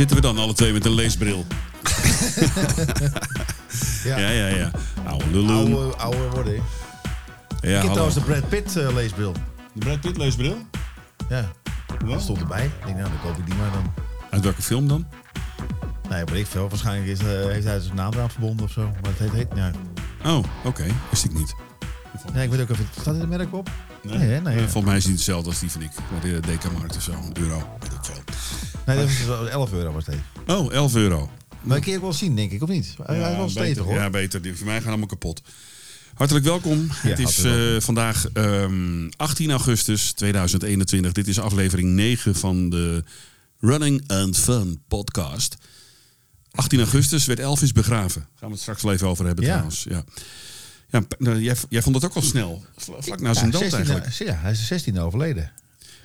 [0.00, 1.46] zitten we dan alle twee met een leesbril.
[4.04, 4.70] Ja, Ja, ja, ja.
[5.06, 5.54] Oude lullen.
[5.56, 6.54] oude, oude worden.
[6.54, 6.60] Ja,
[7.60, 7.90] ik heb hallo.
[7.92, 9.32] trouwens de Brad Pitt eh, leesbril.
[9.72, 10.56] De Brad Pitt leesbril?
[11.28, 11.44] Ja,
[12.06, 12.64] dat stond erbij.
[12.64, 13.92] Ik denk, nou, dan koop ik die maar dan.
[14.30, 15.06] Uit welke film dan?
[16.08, 16.68] Nee, weet ik veel.
[16.68, 18.82] Waarschijnlijk is, eh, heeft hij zijn naam eraan verbonden of zo.
[19.02, 19.32] Maar het heet...
[19.32, 19.70] heet ja.
[20.24, 20.86] Oh, oké.
[21.10, 21.54] Wist ik niet.
[22.32, 22.88] Nee, ik weet ook even...
[23.00, 23.70] Staat een merk op?
[24.02, 24.60] Nee, Nee, Eh?
[24.62, 25.90] Volgens mij is die hetzelfde als die van ik.
[26.20, 27.12] Bij de DK-markt of zo.
[27.12, 27.76] Een euro.
[27.80, 28.22] Weet ik veel.
[28.96, 30.16] Nee, dat is wel 11 euro was het.
[30.46, 31.30] Oh, 11 euro.
[31.62, 32.94] Maar keer ook wel zien, denk ik, of niet?
[33.02, 33.82] Hij hij is wel stevig, beter.
[33.84, 33.94] hoor.
[33.94, 34.42] Ja, beter.
[34.42, 35.42] Die van mij gaan allemaal kapot.
[36.14, 36.86] Hartelijk welkom.
[36.90, 41.12] het is eh, vandaag ehm, 18 augustus 2021.
[41.12, 43.04] Dit is aflevering 9 van de
[43.60, 45.56] Running and Fun podcast.
[46.50, 48.20] 18 augustus werd Elvis begraven.
[48.34, 49.50] Gaan we het straks wel even over hebben Ja.
[49.50, 49.86] trouwens.
[49.88, 50.04] Ja.
[50.90, 52.64] Ja, nou, jij, jij vond het ook al snel.
[52.76, 54.14] Vla- Vlak na zijn Ja, dood 16 eigenlijk.
[54.18, 55.52] Ja, hij is 16 overleden.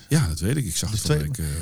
[0.10, 0.66] Ja, dat weet ik.
[0.66, 1.54] Ik zag Dus het van de twee- week.
[1.56, 1.62] eh.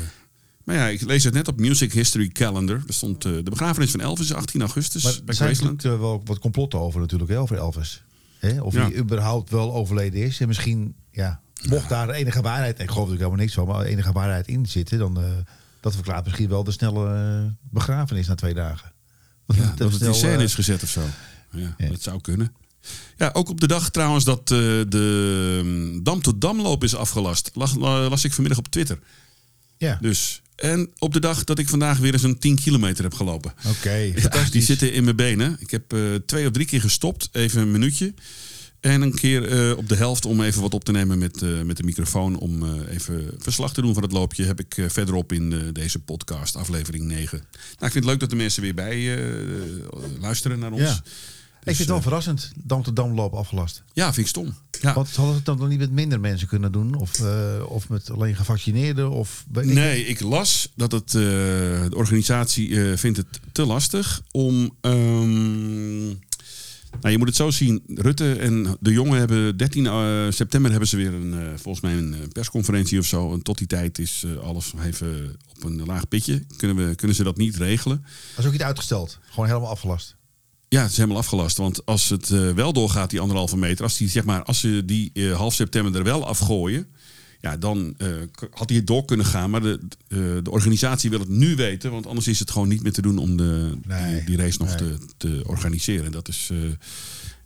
[0.64, 2.82] Maar ja, ik lees het net op Music History Calendar.
[2.86, 5.84] Er stond eh, de begrafenis van Elvis is 18 augustus Maar bij er zijn natuurlijk
[5.84, 8.02] eh, wel wat complotten over natuurlijk, hè, over Elvis.
[8.38, 8.60] Hè?
[8.62, 8.80] Of Ja.
[8.82, 10.40] hij überhaupt wel overleden is.
[10.40, 12.72] En misschien, ja, mocht daar enige waarheid...
[12.80, 14.98] Ik geloof natuurlijk helemaal niks van, maar enige waarheid in zitten...
[14.98, 15.24] dan eh,
[15.80, 18.92] dat verklaart misschien wel de snelle begrafenis na twee dagen.
[19.46, 21.00] Ja, Dat dat het in scène is gezet of zo.
[21.50, 21.88] Ja, Ja.
[21.88, 22.52] dat zou kunnen.
[23.16, 27.50] Ja, ook op de dag trouwens dat de mm, Dam tot Damloop is afgelast.
[27.54, 28.98] Las, la- las ik vanmiddag op Twitter.
[29.76, 30.42] Ja, Dus.
[30.56, 33.54] En op de dag dat ik vandaag weer eens een 10 kilometer heb gelopen.
[33.66, 33.94] oké.
[33.94, 34.50] Ja, fantastisch.
[34.50, 35.56] die zitten in mijn benen.
[35.60, 38.14] Ik heb eh, twee of drie keer gestopt, even een minuutje.
[38.80, 41.60] En een keer eh, op de helft om even wat op te nemen met, eh,
[41.60, 42.38] met de microfoon.
[42.38, 44.44] Om even verslag te doen van het loopje.
[44.44, 47.38] Heb ik verderop in deze podcast, aflevering 9.
[47.38, 49.18] Nou, ik vind het leuk dat de mensen weer bij
[50.20, 50.82] luisteren naar ons.
[50.82, 51.02] Ja.
[51.64, 53.82] Dus, ik vind het wel verrassend, Dam tot Damloop afgelast.
[53.92, 54.54] Ja, vind ik stom.
[54.80, 54.94] Ja.
[54.94, 56.94] Want hadden ze het dan nog niet met minder mensen kunnen doen?
[56.94, 59.10] Of, eh, of met alleen gevaccineerden?
[59.10, 64.22] Of, ik- Nee, ik las dat het, eh, de organisatie eh, vindt het te lastig
[64.30, 64.70] om.
[64.80, 66.06] ehm,
[67.00, 67.82] nou, je moet het zo zien.
[67.86, 71.96] Rutte en de jongen hebben 13 eh, september hebben ze weer een, eh, volgens mij
[71.96, 73.32] een eh, persconferentie of zo.
[73.32, 76.42] En tot die tijd is eh, alles even op een laag pitje.
[76.56, 78.02] Kunnen, we, kunnen ze dat niet regelen?
[78.02, 79.18] Dat is ook niet uitgesteld.
[79.30, 80.14] Gewoon helemaal afgelast.
[80.74, 81.56] Ja, het is helemaal afgelast.
[81.56, 84.82] Want als het eh, wel doorgaat, die anderhalve meter, als, die, zeg maar, als ze
[84.84, 86.86] die eh, half september er wel afgooien,
[87.40, 88.08] ja, dan eh,
[88.50, 89.50] had hij het door kunnen gaan.
[89.50, 89.80] Maar de,
[90.42, 93.18] de organisatie wil het nu weten, want anders is het gewoon niet meer te doen
[93.18, 94.76] om de, Nee, die, die race nog nee.
[94.76, 96.12] te, te organiseren.
[96.12, 96.50] Dat is,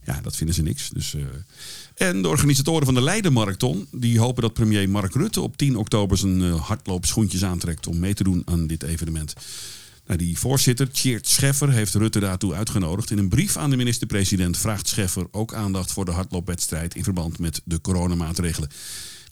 [0.05, 0.91] ja, dat vinden ze niks.
[0.91, 1.17] Dus,
[1.95, 5.77] en de organisatoren van de Leiden Marathon, die hopen dat premier Mark Rutte op 10
[5.77, 9.35] oktober zijn hardloopschoentjes aantrekt om mee te doen aan dit evenement.
[10.09, 13.11] Nou, die voorzitter, Tjeerd Scheffer, heeft Rutte daartoe uitgenodigd.
[13.11, 17.39] In een brief aan de minister-president vraagt Scheffer ook aandacht voor de hardloopwedstrijd in verband
[17.39, 18.69] met de coronamaatregelen.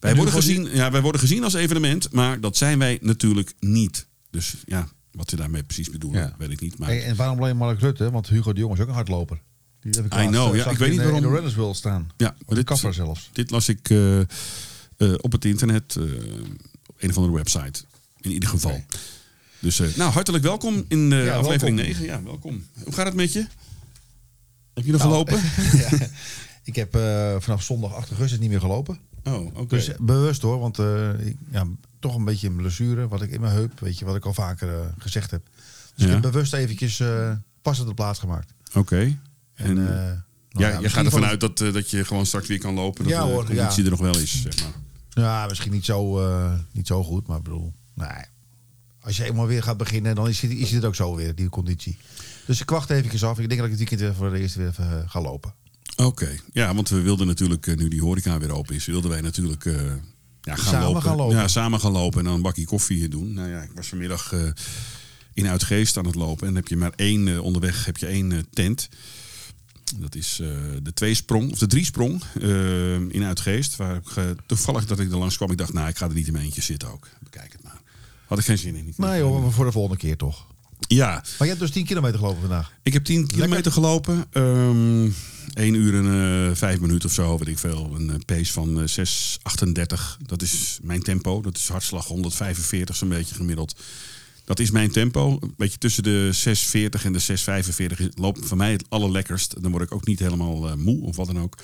[0.00, 4.06] Wij worden, gezien, ja, wij worden gezien als evenement, maar dat zijn wij natuurlijk niet.
[4.30, 6.34] Dus ja, wat ze daarmee precies bedoelen, Ja.
[6.38, 6.78] weet ik niet.
[6.78, 8.10] Maar Hey, en waarom alleen Mark Rutte?
[8.10, 9.40] Want Hugo de Jong is ook een hardloper.
[9.80, 11.54] Die heb ik I know, eh, ja, ik weet niet eh, waarom- In de Runners
[11.54, 12.10] World staan.
[12.16, 13.30] ja, maar dit, kaffer zelfs.
[13.32, 14.26] dit las ik eh, eh,
[15.16, 16.02] op het internet, eh,
[16.86, 17.82] op een of andere website.
[18.20, 18.84] In ieder geval.
[19.58, 21.96] Dus nou, hartelijk welkom in eh, Ja, aflevering welkom.
[22.00, 22.04] 9.
[22.04, 22.64] Ja, welkom.
[22.84, 23.46] Hoe gaat het met je?
[24.74, 25.40] Heb je nog Nou, gelopen?
[25.98, 26.06] ja,
[26.64, 28.98] ik heb eh, vanaf zondag 8 augustus niet meer gelopen.
[29.24, 29.66] Oh, oké.
[29.76, 31.66] Dus eh, bewust hoor, want eh, ik, ja,
[32.00, 34.34] toch een beetje een blessure wat ik in mijn heup, weet je, wat ik al
[34.34, 35.42] vaker eh, gezegd heb.
[35.44, 35.54] Dus
[35.94, 36.06] Ja.
[36.06, 38.52] ik heb bewust eventjes eh pas op de plaats gemaakt.
[38.74, 38.96] Oké.
[38.98, 39.18] En,
[39.54, 39.94] En, eh,
[40.50, 42.74] nou ja, je gaat ervan van- uit dat, eh, dat je gewoon straks weer kan
[42.74, 43.02] lopen.
[43.04, 43.84] Dat Ja, de hoor, conditie ja.
[43.84, 44.72] er nog wel is, zeg maar.
[45.24, 48.08] Ja, misschien niet zo, eh, niet zo goed, maar ik bedoel, nee.
[49.06, 51.48] Als je eenmaal weer gaat beginnen, dan is, het- is het ook zo weer, die
[51.48, 51.96] conditie.
[52.46, 53.38] Dus ik wacht eventjes af.
[53.38, 55.54] Ik denk dat ik het weekend weer voor de eerste weer even eh, ga lopen.
[55.96, 56.28] Oké.
[56.52, 59.64] Ja, want we wilden natuurlijk, eh, nu die horeca weer open is, wilden wij natuurlijk
[59.64, 59.74] eh,
[60.40, 61.02] ja, gaan, Samen lopen.
[61.02, 61.36] gaan lopen.
[61.36, 63.32] Ja, samen gaan lopen en dan een bakje koffie hier doen.
[63.32, 64.34] Nou ja, ik was vanmiddag
[65.34, 66.40] in Uitgeest aan het lopen.
[66.46, 68.88] En dan heb je maar één, onderweg heb je één tent.
[69.96, 70.36] Dat is
[70.82, 73.76] de tweesprong, of de driesprong eh, in Uitgeest.
[73.76, 76.26] Waar ik, toevallig dat ik er langs kwam, ik dacht, nou, ik ga er niet
[76.26, 77.08] in mijn eentje zitten ook.
[77.22, 77.62] Bekijk het.
[78.26, 78.92] Had ik geen zin in.
[78.96, 80.46] Nee joh, maar voor de volgende keer toch.
[80.88, 82.72] Ja, Maar je hebt dus 10 kilometer gelopen vandaag.
[82.82, 84.24] ik heb 10 kilometer gelopen.
[84.32, 85.04] Ehm
[85.54, 87.90] 1 uur en eh 5 minuten of zo, weet ik veel.
[87.94, 90.18] Een eh, pace van eh 6,38.
[90.26, 91.40] Dat is mijn tempo.
[91.40, 93.76] Dat is hartslag 145 zo'n beetje gemiddeld.
[94.44, 95.38] Dat is mijn tempo.
[95.40, 99.62] Een beetje tussen de 6,40 en de 6,45 is- loopt voor mij het allerlekkerst.
[99.62, 101.56] Dan word ik ook niet helemaal eh, moe of wat dan ook.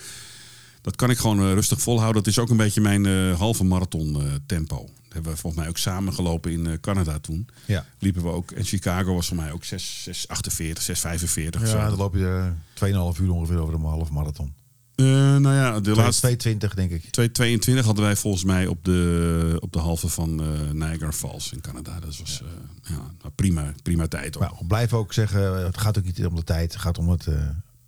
[0.82, 2.22] Dat kan ik gewoon eh, rustig volhouden.
[2.22, 4.76] Dat is ook een beetje mijn eh, halve marathon eh, tempo.
[4.76, 7.48] Dat hebben we volgens mij ook samen gelopen in Canada toen.
[7.66, 7.86] Ja.
[7.98, 8.50] Liepen we ook.
[8.50, 11.60] En Chicago was voor mij ook 6, 6,48, 6,45.
[11.60, 11.78] Ja, zo.
[11.78, 14.54] dan loop je eh, 2,5 uur ongeveer over een half marathon.
[14.94, 17.00] Eh, nou ja, de laatste 220 denk ik.
[17.00, 21.60] 2022 hadden wij volgens mij op de, op de halve van eh Niagara Falls in
[21.60, 22.00] Canada.
[22.00, 22.42] Dat was
[22.82, 24.34] ja, nou, prima, prima tijd.
[24.34, 24.44] Hoor.
[24.44, 26.72] Maar we blijven ook zeggen, het gaat ook niet om de tijd.
[26.72, 27.26] Het gaat om het,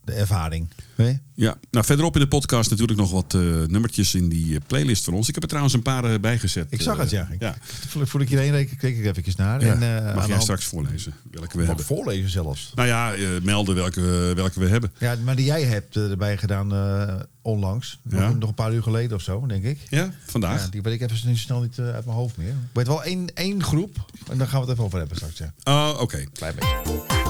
[0.04, 0.68] de ervaring.
[0.96, 1.18] Nee?
[1.34, 5.04] Ja, nou verderop in de podcast natuurlijk nog wat eh, nummertjes in die eh, playlist
[5.04, 5.28] van ons.
[5.28, 6.66] Ik heb er trouwens een paar eh, bijgezet.
[6.70, 7.28] Ik zag het, ja.
[7.30, 7.56] Ik, ja.
[7.88, 9.64] Voordat voordat ik hierheen reed, keek ik even naar.
[9.64, 9.74] Ja.
[9.74, 11.84] En, aan Mag jij straks voorlezen welke we Mag hebben?
[11.84, 12.72] voorlezen zelfs.
[12.74, 13.12] Nou ja,
[13.42, 14.92] melden welke, we- welke we hebben.
[14.98, 16.72] Ja, maar die jij hebt erbij gedaan
[17.42, 17.98] onlangs.
[18.02, 18.30] Nog, Ja.
[18.32, 19.78] nog een paar uur geleden of zo, denk ik.
[19.88, 20.60] Ja, vandaag.
[20.64, 22.48] Ja, die weet ik even nu snel niet uit mijn hoofd meer.
[22.48, 24.10] Ik weet wel één, één groep.
[24.30, 25.38] En daar gaan we het even over hebben straks.
[25.38, 25.52] Ja.
[25.64, 26.24] Oh, oké.
[26.32, 27.23] Klein beetje.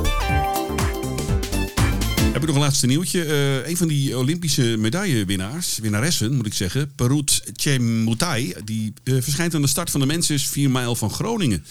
[2.35, 3.25] Heb ik nog een laatste nieuwtje.
[3.25, 9.55] Eh, een van die Olympische medaillewinnaars, winnaressen moet ik zeggen, Parut Chemutai, die eh, verschijnt
[9.55, 11.65] aan de start van de Menses 4 mijl van Groningen.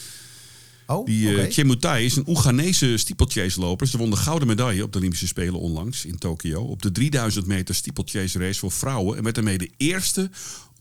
[0.88, 1.42] Oh, Die oké.
[1.42, 3.88] eh Chemutai is een Oeganese steeplechase-loper.
[3.88, 6.62] Ze won de gouden medaille op de Olympische Spelen onlangs in Tokio.
[6.62, 9.18] Op de 3000 meter steeplechase race voor vrouwen.
[9.18, 10.30] En werd daarmee de eerste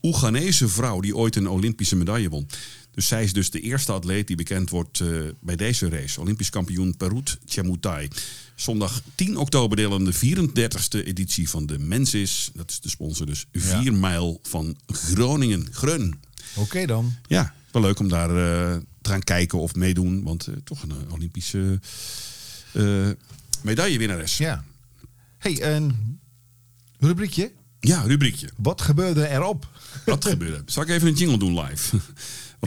[0.01, 2.47] Oeganese vrouw die ooit een Olympische medaille won.
[2.93, 5.07] Dus zij is dus de eerste atleet die bekend wordt eh,
[5.39, 6.21] bij deze race.
[6.21, 8.07] Olympisch kampioen Perut Chemutai.
[8.55, 12.49] Zondag 10 oktober delen de 34e editie van de Mensis.
[12.53, 13.45] Dat is de sponsor dus.
[13.51, 15.67] 4 mijl van Groningen.
[15.71, 16.19] Grun.
[16.55, 17.15] Oké dan.
[17.27, 20.23] Ja, wel leuk om daar eh, te gaan kijken of meedoen.
[20.23, 21.79] Want eh, toch een Olympische
[23.61, 24.37] medaillewinnares.
[24.37, 24.47] Ja.
[24.47, 24.63] Ja.
[25.37, 26.19] hey, een
[26.99, 27.51] rubriekje.
[27.79, 28.49] rubriekje.
[28.57, 29.67] Wat gebeurde erop?
[30.05, 30.63] Wat gebeurde?
[30.71, 31.97] Zal ik even een jingle doen live?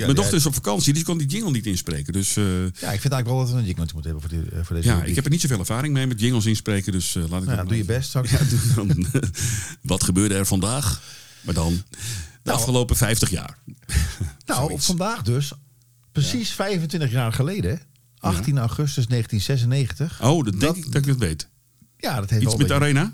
[0.04, 2.12] Mijn dochter is op vakantie, die kon die jingle niet inspreken.
[2.12, 4.50] Dus eh, Ja, ik vind eigenlijk wel dat we een jingle moeten hebben voor, die,
[4.58, 5.08] eh, voor deze ja, rubriek.
[5.10, 6.92] ik heb er niet zoveel ervaring mee met jingles inspreken.
[6.92, 8.10] Dus eh, laat ik Ja, dat doe je best.
[8.10, 8.86] Zou ik Ja, zeggen.
[8.86, 9.30] doe dan.
[9.82, 11.02] wat gebeurde er vandaag?
[11.40, 11.96] Maar dan de
[12.42, 12.56] Nou.
[12.58, 13.58] afgelopen 50 jaar.
[14.46, 15.52] Nou, vandaag dus,
[16.12, 17.80] precies 25 jaar geleden,
[18.18, 20.22] 18 augustus 1996.
[20.22, 21.48] Oh, dat denk ik dat ik dat weet.
[21.96, 23.12] Ja, dat heeft Iets wel met arena?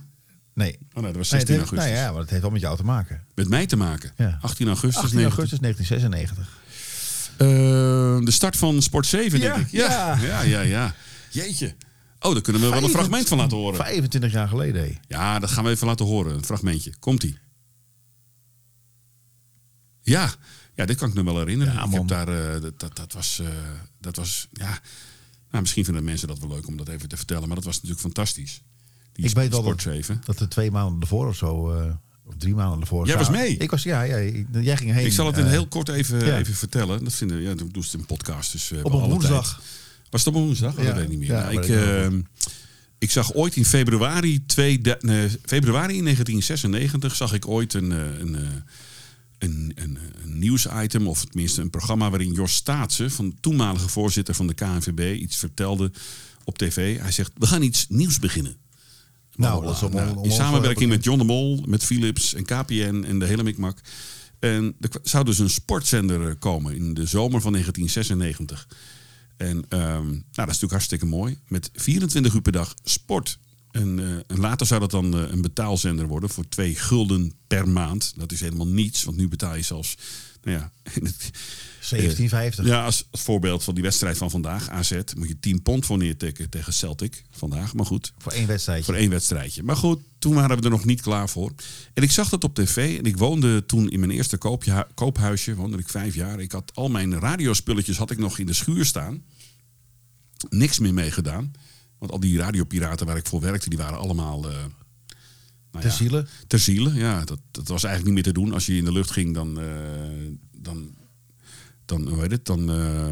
[0.54, 0.78] Nee.
[0.92, 1.90] Oh nee, dat was Nee, het 16 heeft, augustus.
[1.90, 3.24] nou ja, maar dat heeft wel met jou te maken.
[3.34, 4.12] Met mij te maken.
[4.16, 4.38] Ja.
[4.40, 5.02] 18 augustus.
[5.02, 6.60] 18 augustus 1996.
[7.42, 9.72] Eh, de start van Sport 7, Ja, denk ik.
[9.72, 10.42] Ja, ja.
[10.42, 10.94] ja, ja.
[11.30, 11.74] Jeetje.
[12.20, 13.76] Oh, daar kunnen we wel een fragment van laten horen.
[13.76, 14.82] 25 jaar geleden.
[14.82, 14.98] hé.
[15.08, 16.34] Ja, dat gaan we even laten horen.
[16.34, 16.94] Een fragmentje.
[16.98, 17.38] Komt-ie.
[20.02, 20.30] Ja.
[20.74, 21.72] ja, dit kan ik me wel herinneren.
[21.74, 23.48] Ja, ik heb daar, eh, dat, dat, was, eh,
[24.00, 24.78] dat was, ja.
[25.50, 27.74] Nou, misschien vinden mensen dat wel leuk om dat even te vertellen, maar dat was
[27.74, 28.62] natuurlijk fantastisch.
[29.12, 30.20] Die Ik weet wel Sport dat- 7.
[30.24, 31.72] Dat er twee maanden ervoor of zo,
[32.24, 33.06] of drie maanden ervoor.
[33.06, 33.56] Jij was mee?
[33.56, 35.06] Ik was, ja, ja, ik- jij ging heen.
[35.06, 36.38] Ik zal het in eh, heel kort even, ja.
[36.38, 37.04] even vertellen.
[37.04, 38.52] Dat vinden, ja, dat in een podcast.
[38.52, 39.54] Dus we Op een woensdag.
[39.56, 39.66] tijd.
[40.10, 40.72] Was het op een woensdag?
[40.76, 40.84] Oh, Ja.
[40.86, 41.28] Dat weet ik niet meer.
[41.28, 42.20] Ja, Nou, ik, ehm,
[42.98, 48.34] ik zag ooit in februari, twee, nee, februari 1996 zag ik ooit een, eh, een,
[48.36, 48.42] eh,
[49.38, 54.46] een, een, een nieuwsitem, of tenminste een programma waarin Jos Staatsen, van toenmalige voorzitter van
[54.46, 55.90] de KNVB, iets vertelde
[56.44, 56.98] op tv.
[57.00, 58.56] Hij zegt: We gaan iets nieuws beginnen.
[59.42, 63.04] Nou, om- Nou, om- om in samenwerking met John de Mol, met Philips en KPN
[63.08, 63.80] en de hele mikmak.
[64.38, 68.68] En er zou dus een sportzender eh, komen in de zomer van 1996.
[69.36, 71.38] En ehm, nou, dat is natuurlijk hartstikke mooi.
[71.48, 73.38] Met 24 uur per dag sport.
[73.70, 77.68] En, eh, en later zou dat dan eh, een betaalzender worden voor 2 gulden per
[77.68, 78.12] maand.
[78.16, 79.96] Dat is helemaal niets, want nu betaal je zelfs...
[80.42, 80.72] Nou ja,
[81.90, 82.66] 1750.
[82.66, 86.48] ja, als, voorbeeld van die wedstrijd van vandaag, AZ, moet je 10 pond voor neertikken
[86.50, 87.74] tegen Celtic vandaag.
[87.74, 88.84] Maar goed, Voor één wedstrijdje.
[88.84, 89.62] voor één wedstrijdje.
[89.62, 91.52] Maar goed, toen waren we er nog niet klaar voor.
[91.94, 92.98] En ik zag dat op tv.
[92.98, 95.54] En ik woonde toen in mijn eerste koopje, koophuisje.
[95.54, 96.40] Woonde ik vijf jaar.
[96.40, 99.22] Ik had al mijn radiospulletjes had ik nog in de schuur staan.
[100.48, 101.52] Niks meer mee gedaan.
[101.98, 104.50] Want al die radiopiraten waar ik voor werkte, die waren allemaal...
[104.50, 104.64] eh, nou
[105.84, 106.26] Ter ja, ziele.
[106.46, 107.24] Ter ziele, ja.
[107.24, 108.52] Dat, dat was eigenlijk niet meer te doen.
[108.52, 109.60] Als je in de lucht ging, dan...
[109.60, 109.66] eh,
[110.56, 110.94] dan,
[111.92, 112.44] dan hoe heet het?
[112.44, 113.06] Dan eh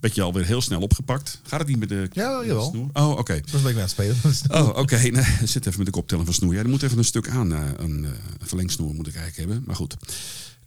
[0.00, 1.40] werd je alweer heel snel opgepakt.
[1.42, 2.70] Gaat het niet met de Ja, jawel.
[2.70, 2.88] snoer?
[2.92, 3.40] Oh, oké.
[3.40, 4.16] Dat was ik aan het spelen.
[4.50, 4.96] Oh, oké.
[4.96, 6.54] Nee, zit even met de kopteller van snoer.
[6.54, 7.52] Ja, er moet even een stuk aan.
[7.52, 8.10] eh, een, eh,
[8.40, 9.66] verlengsnoer moet ik eigenlijk hebben.
[9.66, 9.96] Maar goed.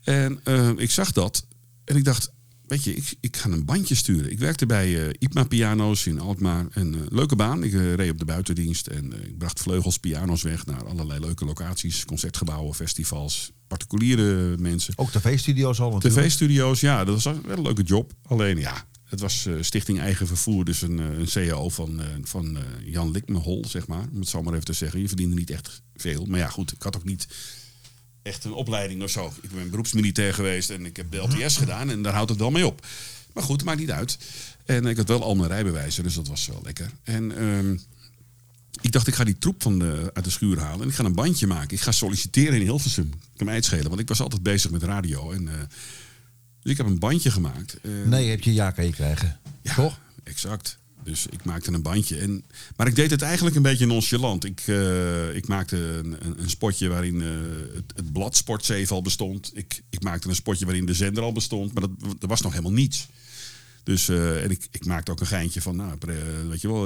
[0.03, 1.45] En eh, ik zag dat.
[1.85, 2.31] En ik dacht,
[2.71, 4.31] weet je, ik, ik ga een bandje sturen.
[4.31, 6.65] Ik werkte bij eh IPMA Piano's in Alkmaar.
[6.71, 7.63] Een eh, leuke baan.
[7.63, 8.87] Ik eh, reed op de buitendienst.
[8.87, 12.05] En ik bracht vleugels, piano's weg naar allerlei leuke locaties.
[12.05, 14.93] Concertgebouwen, festivals, particuliere mensen.
[14.97, 16.21] Ook tv-studio's al natuurlijk.
[16.21, 18.13] TV-studio's, ja, dat was wel een leuke job.
[18.23, 23.65] Alleen ja, het was Stichting Eigen Vervoer, dus een, een CAO van, van Jan Likmehol,
[23.67, 24.05] zeg maar.
[24.11, 24.99] Om het zo maar even te zeggen.
[24.99, 26.25] Je verdiende niet echt veel.
[26.25, 27.27] Maar ja, goed, ik had ook niet
[28.23, 29.33] echt een opleiding of zo.
[29.41, 32.51] Ik ben beroepsmilitair geweest en ik heb de LTS gedaan en daar houdt het wel
[32.51, 32.85] mee op.
[33.33, 34.17] Maar goed, het maakt niet uit.
[34.65, 36.91] En ik had wel al mijn rijbewijzen, dus dat was wel lekker.
[37.03, 37.75] En ehm,
[38.81, 41.03] ik dacht, ik ga die troep van de, uit de schuur halen en ik ga
[41.03, 41.71] een bandje maken.
[41.75, 43.09] Ik ga solliciteren in Hilversum.
[43.35, 45.31] Kan mij het schelen, want ik was altijd bezig met radio.
[45.31, 45.53] En, eh,
[46.61, 47.77] dus ik heb een bandje gemaakt.
[47.81, 49.39] Eh, Nee, heb je ja kan je krijgen.
[49.61, 49.99] ja, Toch?
[50.23, 50.77] Exact.
[51.03, 52.17] Dus ik maakte een bandje.
[52.17, 52.43] En,
[52.75, 54.45] maar ik deed het eigenlijk een beetje nonchalant.
[54.45, 57.27] Ik, eh, ik maakte een, een, spotje waarin eh,
[57.75, 59.51] het, het blad Sport 7 al bestond.
[59.53, 61.73] Ik, ik maakte een spotje waarin de zender al bestond.
[61.73, 63.07] Maar dat, er was nog helemaal niets.
[63.83, 65.97] Dus, eh, en ik, ik maakte ook een geintje van, nou,
[66.49, 66.85] weet je wel,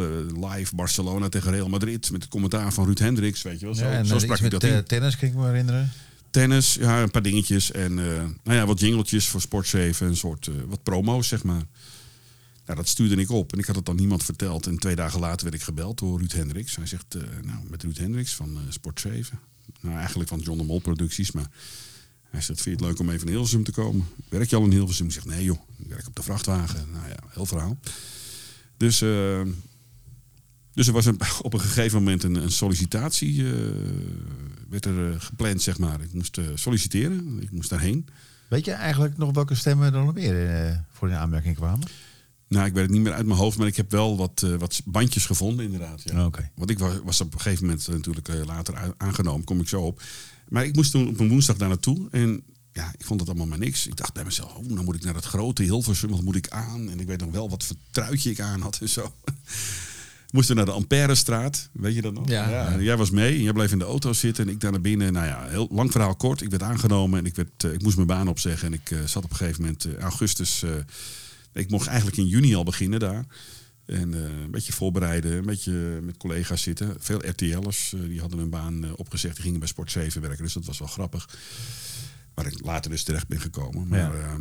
[0.49, 2.11] live Barcelona tegen Real Madrid.
[2.11, 3.75] Met het commentaar van Ruud Hendricks, weet je wel.
[3.75, 5.91] Zo, Ja, zo sprak ik dat tennis, kan ik me herinneren.
[6.29, 7.71] tennis, ja, een paar dingetjes.
[7.71, 10.07] En nou ja, wat jingletjes voor Sport 7.
[10.07, 11.63] Een soort, wat promo's, zeg maar.
[12.65, 13.53] Nou, dat stuurde ik op.
[13.53, 14.67] En ik had het dan niemand verteld.
[14.67, 16.75] En twee dagen later werd ik gebeld door Ruud Hendricks.
[16.75, 19.39] Hij zegt, eh, nou, met Ruud Hendricks van eh, Sport 7.
[19.81, 21.31] Nou, eigenlijk van John de Mol Producties.
[21.31, 21.49] Maar
[22.29, 24.05] hij zegt, vind je het leuk om even in Hilversum te komen?
[24.29, 25.05] Werk je al in Hilversum?
[25.05, 26.87] Ik zeg, nee joh, ik werk op de vrachtwagen.
[26.91, 27.77] Nou ja, heel verhaal.
[28.77, 29.01] Dus...
[29.01, 29.41] eh,
[30.73, 33.43] dus er was een, op een gegeven moment een, een sollicitatie.
[34.69, 36.01] werd er gepland, zeg maar.
[36.01, 37.37] Ik moest solliciteren.
[37.41, 38.07] Ik moest daarheen.
[38.47, 41.87] Weet je eigenlijk nog welke stemmen er nog meer voor in aanmerking kwamen?
[42.47, 44.55] Nou, ik weet het niet meer uit mijn hoofd, maar ik heb wel wat, eh,
[44.55, 46.01] wat bandjes gevonden, inderdaad.
[46.03, 46.25] Ja.
[46.25, 46.49] Oké.
[46.55, 49.67] Want ik was, was op een gegeven moment eh, natuurlijk eh, later aangenomen, kom ik
[49.67, 50.01] zo op.
[50.49, 52.07] Maar ik moest toen op een woensdag daar naartoe.
[52.11, 53.87] En ja, ik vond het allemaal maar niks.
[53.87, 56.49] Ik dacht bij mezelf, oh, dan moet ik naar dat grote Hilversum, wat moet ik
[56.49, 56.89] aan?
[56.89, 59.13] En ik weet nog wel wat voor truitje ik aan had en zo.
[60.31, 62.29] Moesten naar de Amperestraat, weet je dat nog?
[62.29, 62.79] Ja.
[62.79, 65.13] Jij was mee en jij bleef in de auto zitten en ik daar naar binnen.
[65.13, 66.41] Nou ja, heel lang verhaal kort.
[66.41, 68.67] Ik werd aangenomen en ik, werd, ik moest mijn baan opzeggen.
[68.67, 70.63] En ik zat op een gegeven moment augustus.
[71.61, 73.25] Ik mocht eigenlijk in juni al beginnen daar.
[73.85, 75.71] En eh, een beetje voorbereiden, een beetje
[76.01, 76.95] met collega's zitten.
[76.99, 79.35] Veel RTL'ers eh, die hadden hun baan eh, opgezegd.
[79.35, 81.29] Die gingen bij Sport 7 werken, dus dat was wel grappig.
[82.33, 83.87] Waar ik later dus terecht ben gekomen.
[83.87, 84.13] Maar Ja.
[84.13, 84.37] ja,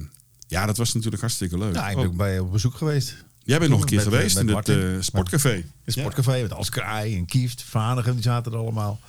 [0.49, 1.73] ja dat was natuurlijk hartstikke leuk.
[1.75, 3.25] Nou, ik ben ook bij op bezoek geweest.
[3.43, 5.65] jij bent nog een keer met- geweest met in het sportcafé.
[5.85, 9.01] Het sportcafé met Alskraai en Kieft, Vanegem, die zaten er allemaal.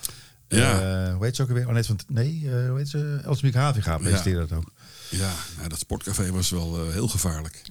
[0.48, 1.04] Ja.
[1.06, 1.84] Eh, hoe heet ze ook alweer?
[1.84, 3.20] Van, nee, eh hoe heet ze?
[3.24, 4.70] Elsemiek Havinga presenteerde dat ook.
[5.10, 7.62] Ja, nou, dat sportcafé was wel eh, heel gevaarlijk.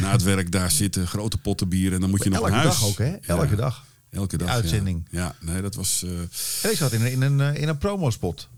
[0.00, 2.60] Na het werk daar zitten, grote potten bier en dan moet je nog Elke naar
[2.60, 2.78] huis.
[2.80, 3.12] dag ook, hè?
[3.20, 3.84] Elke Ja, dag.
[4.10, 4.46] Elke dag.
[4.48, 5.06] Die uitzending.
[5.10, 6.02] Ja, ja nee, dat was.
[6.04, 6.10] eh,
[6.62, 8.48] En ik zat in, een- in een, in een promospot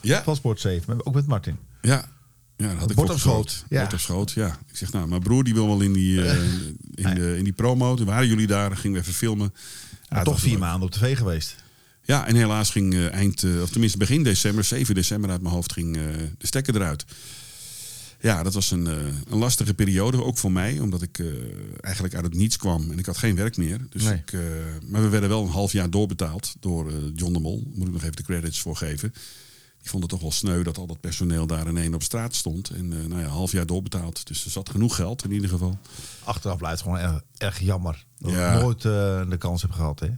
[0.00, 1.58] ja, van Sport 7, met- ook met Martin.
[1.80, 2.04] ja.
[2.56, 3.80] Ja, dat had ik Bord op schoot, ja.
[3.80, 4.58] Bord op schoot, ja.
[4.70, 6.24] Ik zeg, nou, mijn broer die wil wel in die,
[7.04, 7.94] in, de, in die promo.
[7.96, 9.54] Toen waren jullie daar, gingen we even filmen.
[10.08, 10.58] Ja, toch vier leuk.
[10.60, 11.54] maanden op tv geweest.
[12.10, 15.54] Ja, en helaas ging eh, eind, eh, of tenminste begin december, 7 december uit mijn
[15.54, 16.02] hoofd, ging eh,
[16.38, 17.04] de stekker eruit.
[18.20, 21.22] Ja, dat was een, een lastige periode, ook voor mij, omdat ik
[21.80, 23.86] eigenlijk uit het niets kwam en ik had geen werk meer.
[23.90, 24.14] Dus Nee.
[24.14, 24.32] ik,
[24.88, 27.62] maar we werden wel een half jaar doorbetaald door John de Mol.
[27.74, 29.12] Moet ik nog even de credits voor geven.
[29.80, 32.34] Die vond het toch wel sneu dat al dat personeel daar in één op straat
[32.34, 32.70] stond.
[32.70, 34.26] En nou ja, een half jaar doorbetaald.
[34.26, 35.78] Dus er zat genoeg geld in ieder geval.
[36.24, 38.04] Achteraf blijft gewoon erg, erg jammer.
[38.18, 38.54] Dat Ja.
[38.54, 40.08] ik nooit de kans heb gehad, hè?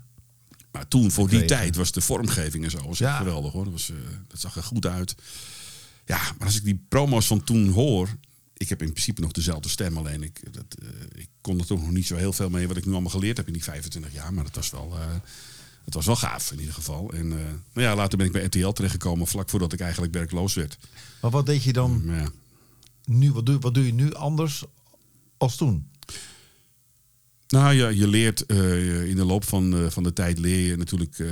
[0.73, 3.65] Maar toen, voor die tijd, was de vormgeving en zo was echt geweldig hoor.
[3.65, 3.97] Dat, was, eh,
[4.29, 5.15] dat zag er goed uit.
[6.07, 8.09] Ja, maar als ik die promo's van toen hoor.
[8.57, 11.81] Ik heb in principe nog dezelfde stem, alleen ik, dat, eh, ik kon er toch
[11.81, 14.13] nog niet zo heel veel mee wat ik nu allemaal geleerd heb in die 25
[14.13, 14.33] jaar.
[14.33, 15.07] Maar het was wel, eh,
[15.85, 17.13] het was wel gaaf in ieder geval.
[17.13, 20.79] En nou ja, later ben ik bij RTL terechtgekomen, vlak voordat ik eigenlijk werkloos werd.
[21.21, 22.31] Maar wat deed je dan Maar ja,
[23.05, 23.33] nu?
[23.33, 24.65] Wat doe, wat doe je nu anders
[25.37, 25.91] als toen?
[27.53, 30.77] Nou ja, je leert eh, in de loop van, eh, van de tijd leer je
[30.77, 31.27] natuurlijk eh,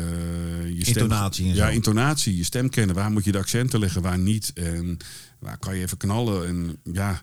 [0.68, 1.02] je stem.
[1.02, 1.72] Intonatie en Ja, zo.
[1.74, 2.94] intonatie, je stem kennen.
[2.96, 4.50] Waar moet je de accenten leggen, waar niet.
[4.54, 4.96] En
[5.38, 6.46] waar kan je even knallen.
[6.48, 7.22] En ja,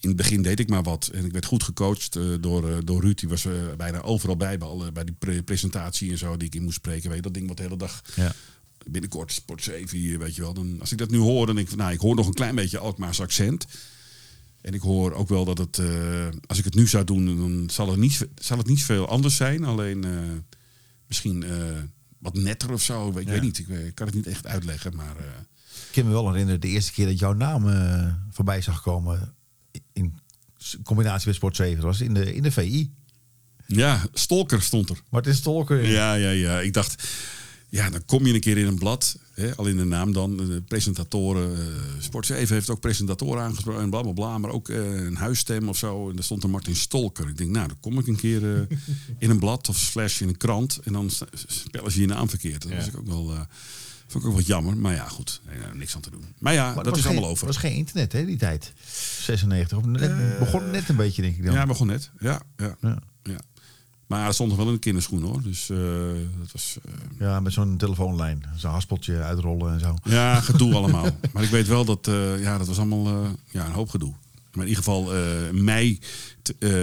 [0.00, 1.10] in het begin deed ik maar wat.
[1.12, 3.18] En ik werd goed gecoacht door, door Ruud.
[3.18, 6.54] Die was bijna overal bij, bij, alle, bij die pre- presentatie en zo die ik
[6.54, 7.08] in moest spreken.
[7.08, 8.34] Weet je, dat ding wat de hele dag Ja.
[8.86, 10.54] binnenkort Sport 7 hier, weet je wel.
[10.54, 12.34] Dan, als ik dat nu hoor, dan denk ik van, nou, ik hoor nog een
[12.34, 13.66] klein beetje Alkmaars accent.
[14.62, 17.70] En ik hoor ook wel dat het, eh, als ik het nu zou doen, dan
[17.70, 19.64] zal het niet, zal het niet veel anders zijn.
[19.64, 20.10] Alleen eh,
[21.06, 21.56] misschien eh,
[22.18, 23.08] wat netter of zo.
[23.08, 23.30] Ik Ja.
[23.32, 24.96] weet niet, ik, kan het niet echt uitleggen.
[24.96, 27.64] Maar Ik kan me wel herinneren de eerste keer dat jouw naam
[28.30, 29.34] voorbij zag komen
[29.92, 30.18] in
[30.82, 31.76] combinatie met Sport 7.
[31.76, 32.92] Dat was in de, in de VI.
[33.66, 35.00] ja, Stolker stond er.
[35.10, 35.86] Martin Stolker.
[35.86, 36.60] Ja, ja, ja.
[36.60, 37.08] Ik dacht,
[37.72, 39.18] ja, dan kom je een keer in een blad.
[39.34, 40.36] Hè, al in de naam dan.
[40.36, 41.56] De presentatoren.
[41.56, 41.66] eh
[41.98, 44.38] Sport 7 heeft ook presentatoren aangesproken en bla bla bla.
[44.38, 46.08] Maar ook eh, een huisstem of zo.
[46.08, 47.28] En daar stond er Martin Stolker.
[47.28, 48.66] Ik denk, nou, dan kom ik een keer
[49.18, 50.80] in een blad of slash in een krant.
[50.84, 51.10] En dan
[51.46, 52.62] spellen ze je naam verkeerd.
[52.62, 52.76] Dat Ja.
[52.76, 53.32] was ik ook wel.
[53.32, 53.40] eh,
[54.06, 54.76] vond ik ook wat jammer.
[54.76, 55.40] Maar ja, goed.
[55.46, 56.24] Nee, nou, niks aan te doen.
[56.38, 57.42] Maar ja, Maar dat was is geen- allemaal over.
[57.46, 58.72] Er was geen internet, hè, die tijd.
[59.20, 59.78] 96.
[59.78, 61.54] Of net, begon net een beetje, denk ik dan.
[61.54, 62.10] Ja, begon net.
[62.20, 62.98] Ja, ja, Ja.
[63.22, 63.40] ja.
[64.12, 65.42] Maar er stond nog wel in de kinderschoen hoor.
[65.42, 65.78] Dus eh,
[66.38, 66.76] dat was.
[66.84, 68.42] eh, Ja, met zo'n telefoonlijn.
[68.56, 69.96] Zo'n haspeltje uitrollen en zo.
[70.04, 71.06] Ja, gedoe allemaal.
[71.32, 74.12] Maar ik weet wel dat, eh, ja, dat was allemaal ja, een hoop gedoe.
[74.52, 75.10] Maar in ieder geval
[75.52, 75.98] mei,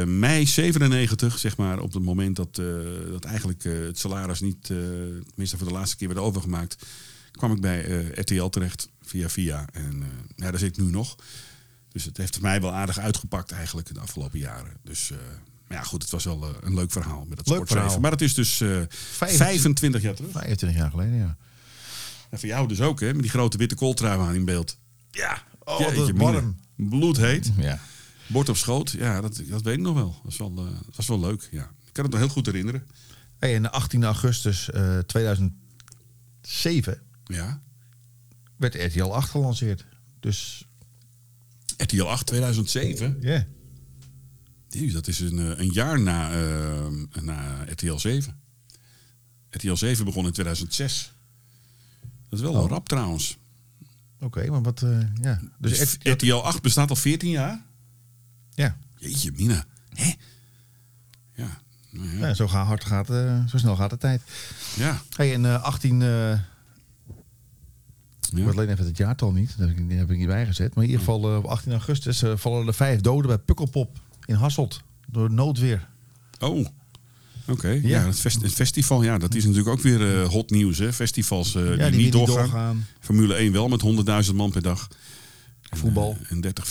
[0.05, 2.55] mei 97, zeg maar, op het moment dat,
[3.11, 4.63] dat eigenlijk het salaris niet,
[5.27, 6.85] tenminste voor de laatste keer werd overgemaakt,
[7.31, 9.65] kwam ik bij RTL terecht via via.
[9.73, 10.03] En
[10.35, 11.15] ja, daar zit ik nu nog.
[11.91, 14.73] Dus het heeft mij wel aardig uitgepakt eigenlijk de afgelopen jaren.
[14.83, 15.11] Dus
[15.69, 17.87] Maar ja, goed, het was wel eh, een leuk verhaal met dat Leuk Sport verhaal.
[17.87, 18.01] 7.
[18.01, 20.31] Maar het is dus eh 25 jaar terug.
[20.31, 21.37] 25 jaar geleden, ja.
[22.29, 23.13] En voor jou dus ook, hè?
[23.13, 24.77] Met die grote witte kooltrui aan in beeld.
[25.11, 26.23] Ja, oh, dat is mina.
[26.31, 26.59] warm.
[26.75, 27.51] Bloedheet.
[27.57, 27.79] Ja.
[28.27, 28.91] Bord op schoot.
[28.91, 30.11] Ja, dat, dat weet ik nog wel.
[30.11, 31.63] Dat was wel, eh, dat was wel leuk, ja.
[31.63, 32.87] Ik kan het nog heel goed herinneren.
[33.37, 37.61] Hey, en 18 augustus eh 2007 Ja.
[38.57, 39.85] werd RTL 8 gelanceerd.
[40.19, 40.65] Dus
[41.77, 43.17] RTL 8 2007.
[43.19, 43.45] ja.
[44.69, 48.39] Dat is een, eh, een jaar na, eh, na RTL 7.
[49.49, 51.13] RTL 7 begon in 2006.
[52.29, 52.69] Dat is wel wel Oh.
[52.69, 53.37] rap trouwens.
[54.19, 54.81] Oké, maar wat...
[54.81, 55.41] eh, ja.
[55.57, 57.65] Dus Dus RTL RTL 8 bestaat al 14 jaar?
[58.53, 58.77] ja.
[58.97, 59.65] Jeetje, Mina.
[59.93, 60.13] Hè?
[61.33, 61.61] Ja.
[61.91, 62.27] Nou ja.
[62.27, 63.07] ja, zo, hard gaat,
[63.49, 64.21] zo snel gaat de tijd.
[64.75, 65.01] ja.
[65.15, 66.01] Hey, en eh 18...
[66.01, 66.37] eh Ik
[68.37, 68.43] Ja.
[68.43, 69.57] weet alleen even het jaartal niet.
[69.57, 70.75] Dat heb ik, niet bijgezet.
[70.75, 73.99] Maar in ieder geval op 18 augustus vallen er vijf doden bij Pukkelpop
[74.29, 74.81] in Hasselt.
[75.07, 75.87] Door noodweer.
[76.39, 76.67] Oh.
[77.47, 78.05] Oké, ja, Ja.
[78.05, 80.77] het, fest- het festival, ja, dat is natuurlijk ook weer eh, hot nieuws.
[80.77, 80.93] Hè?
[80.93, 82.85] Festivals eh, die, ja, niet weer doorgaan.
[82.99, 83.81] Formule 1 wel met
[84.29, 84.87] 100.000 man per dag.
[85.61, 86.11] Voetbal.
[86.11, 86.67] En, eh, en 30,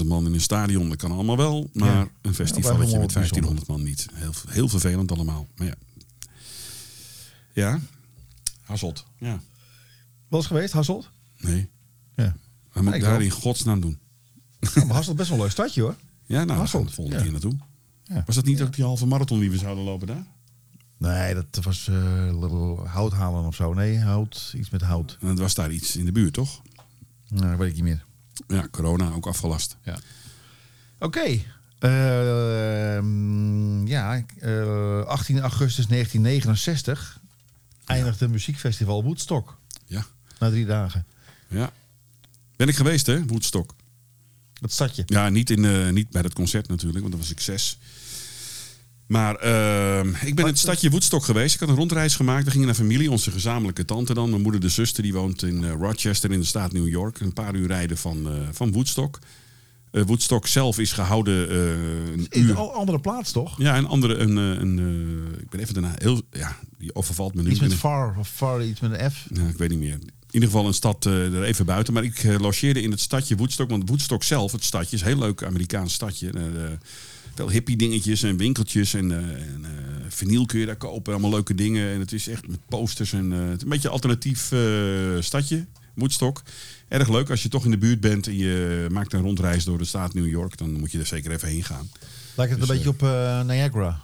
[0.00, 1.70] 40.000 man in een stadion, dat kan allemaal wel.
[1.72, 2.00] Maar Ja.
[2.22, 4.06] een bij met Humboldt 1500 man niet.
[4.14, 5.48] Heel, heel vervelend allemaal.
[5.56, 5.74] Maar ja.
[7.52, 7.80] Ja?
[8.62, 9.04] Hasselt.
[9.18, 9.40] Ja.
[10.30, 11.10] Eens geweest, Hasselt?
[11.38, 11.68] Nee.
[12.16, 12.36] Ja.
[12.72, 13.98] Wat moet ik ik daar in godsnaam doen?
[14.74, 15.96] Ja, maar Hasselt best wel een leuk stadje hoor.
[16.30, 17.56] Ja, nou, gaan we Hasselt, de volgende keer naartoe.
[18.26, 20.24] Was dat niet ook die halve marathon die we zouden lopen daar?
[20.96, 23.74] Nee, dat was eh, little hout halen of zo.
[23.74, 25.16] Nee, hout, iets met hout.
[25.20, 26.62] En het was daar iets in de buurt, toch?
[27.28, 28.04] Nou, dat weet ik niet meer.
[28.48, 29.76] Ja, corona ook afgelast.
[29.82, 29.98] Ja.
[30.98, 31.38] Oké.
[31.78, 37.20] Eh, ehm, ja, eh, 18 augustus 1969
[37.84, 39.58] eindigde het muziekfestival Woodstock.
[39.86, 40.06] Ja.
[40.38, 41.06] Na drie dagen.
[41.48, 41.72] Ja.
[42.56, 43.26] Ben ik geweest, hè?
[43.26, 43.74] Woodstock.
[44.60, 45.02] Dat stadje.
[45.06, 47.78] Ja, niet, in, eh, niet bij dat concert natuurlijk, want dat was ik zes.
[49.10, 51.54] Maar ehm, ik ben in het stadje Woodstock geweest.
[51.54, 52.44] Ik had een rondreis gemaakt.
[52.44, 54.30] We gingen naar familie, onze gezamenlijke tante dan.
[54.30, 57.20] Mijn moeder, de zuster, die woont in eh, Rochester in de staat New York.
[57.20, 59.18] Een paar uur rijden van, eh, van Woodstock.
[59.90, 61.56] Woodstock zelf is gehouden eh,
[62.12, 62.50] een uur.
[62.50, 63.58] een andere plaats toch?
[63.58, 64.78] Ja, een andere, een, een,
[65.40, 67.50] ik ben even daarna heel, ja, die overvalt me nu.
[67.50, 69.26] Iets met far of far, iets met een F.
[69.32, 69.98] ja, ik weet niet meer.
[70.30, 71.92] In ieder geval een stad eh, er even buiten.
[71.92, 73.70] Maar ik eh, logeerde in het stadje Woodstock.
[73.70, 76.30] Want Woodstock zelf, het stadje, is een heel leuk Amerikaans stadje.
[76.30, 76.42] Eh,
[77.34, 78.94] veel hippie dingetjes en winkeltjes.
[78.94, 79.64] En, en
[80.08, 81.12] vinyl kun je daar kopen.
[81.12, 81.92] Allemaal leuke dingen.
[81.92, 83.12] En het is echt met posters.
[83.12, 84.52] En, een beetje een alternatief
[85.20, 86.42] stadje, Woodstock.
[86.88, 89.78] Erg leuk als je toch in de buurt bent en je maakt een rondreis door
[89.78, 90.58] de staat New York.
[90.58, 91.90] Dan moet je er zeker even heen gaan.
[92.34, 93.00] Lijkt het Dus, een beetje op
[93.46, 94.00] Niagara.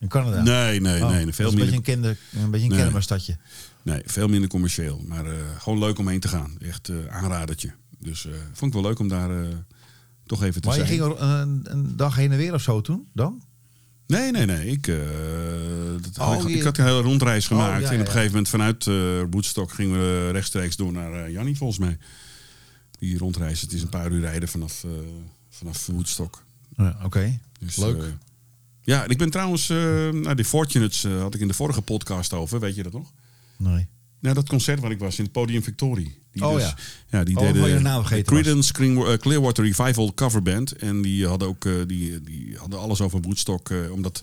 [0.00, 0.42] In Canada.
[0.42, 1.24] Nee, nee, Oh, nee.
[1.24, 3.00] dat Veel is een beetje een, kende, een beetje een Nee.
[3.02, 3.36] stadje.
[3.82, 5.02] Nee, veel minder commercieel.
[5.06, 6.56] Maar eh, gewoon leuk om heen te gaan.
[6.60, 7.72] Echt eh aanradertje.
[7.98, 9.30] Dus eh, vond ik wel leuk om daar
[10.26, 10.98] toch even te Maar je zijn.
[11.00, 13.08] ging er een, een dag heen en weer of zo toen?
[13.12, 13.42] Dan?
[14.06, 14.66] Nee, nee, nee.
[14.70, 14.86] Ik,
[16.14, 17.82] had Oh, ik, je- ik had een hele rondreis Oh, gemaakt.
[17.82, 18.94] ja, en op een gegeven moment vanuit eh
[19.30, 21.98] Woodstock gingen we rechtstreeks door naar Jannie, volgens mij.
[22.98, 24.84] Die rondreis, het is een paar uur rijden vanaf,
[25.50, 26.42] vanaf Woodstock.
[26.76, 27.38] Ja, Oké.
[27.60, 28.02] Dus, Leuk.
[28.82, 29.70] ja, en ik ben trouwens...
[29.70, 29.76] eh
[30.10, 32.60] nou, die Fortunates had ik in de vorige podcast over.
[32.60, 33.12] Weet je dat nog?
[33.58, 33.86] Nee.
[34.20, 36.14] Nou, dat concert waar ik was in het Podium Victory.
[36.32, 36.74] Die Oh, dus, ja.
[37.10, 37.24] ja.
[37.24, 38.42] die Oh, naam deden vergeten was.
[38.42, 38.72] Creedence
[39.12, 40.72] eh, Clearwater Revival coverband.
[40.72, 43.70] En die hadden ook eh, die, die hadden alles over Woodstock.
[43.70, 44.22] eh, omdat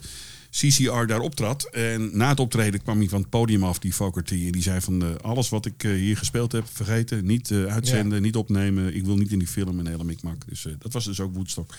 [0.50, 1.64] CCR daar optrad.
[1.64, 4.46] En na het optreden kwam hij van het podium af, die Fogerty.
[4.46, 7.26] En die zei van eh, alles wat ik eh, hier gespeeld heb, vergeten.
[7.26, 8.96] Niet eh, uitzenden, niet opnemen.
[8.96, 10.48] Ik wil niet in die film een hele mikmak.
[10.48, 11.74] Dus eh, dat was dus ook Woodstock.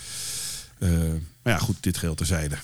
[0.79, 0.89] Eh,
[1.43, 2.57] maar ja, goed, dit geheel terzijde.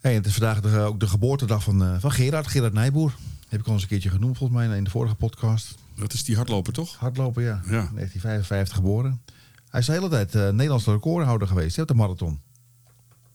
[0.00, 3.14] Hey, het is vandaag de, ook de geboortedag van, eh, van Gerard, Gerard Nijboer.
[3.48, 5.74] Heb ik al eens een keertje genoemd volgens mij in de vorige podcast.
[5.94, 6.96] Dat is die hardloper, toch?
[6.96, 7.60] Hardlopen, ja.
[7.64, 7.70] Ja.
[7.70, 9.22] 1955 geboren.
[9.68, 12.40] Hij is de hele tijd eh Nederlands recordhouder geweest hè, op de marathon.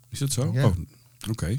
[0.09, 0.51] Is dat zo?
[0.53, 0.65] Ja.
[0.65, 0.75] Oh,
[1.29, 1.57] oké.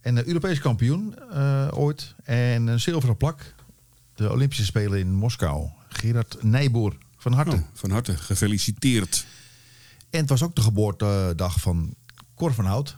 [0.00, 2.14] En uh, Europees kampioen eh, ooit.
[2.24, 3.54] En een zilveren plak.
[4.14, 5.68] De Olympische Spelen in Moskou.
[5.88, 7.56] Gerard Nijboer, van harte.
[7.56, 9.26] Oh, van harte gefeliciteerd.
[10.10, 11.94] En het was ook de geboortedag van
[12.34, 12.96] Cor van Hout.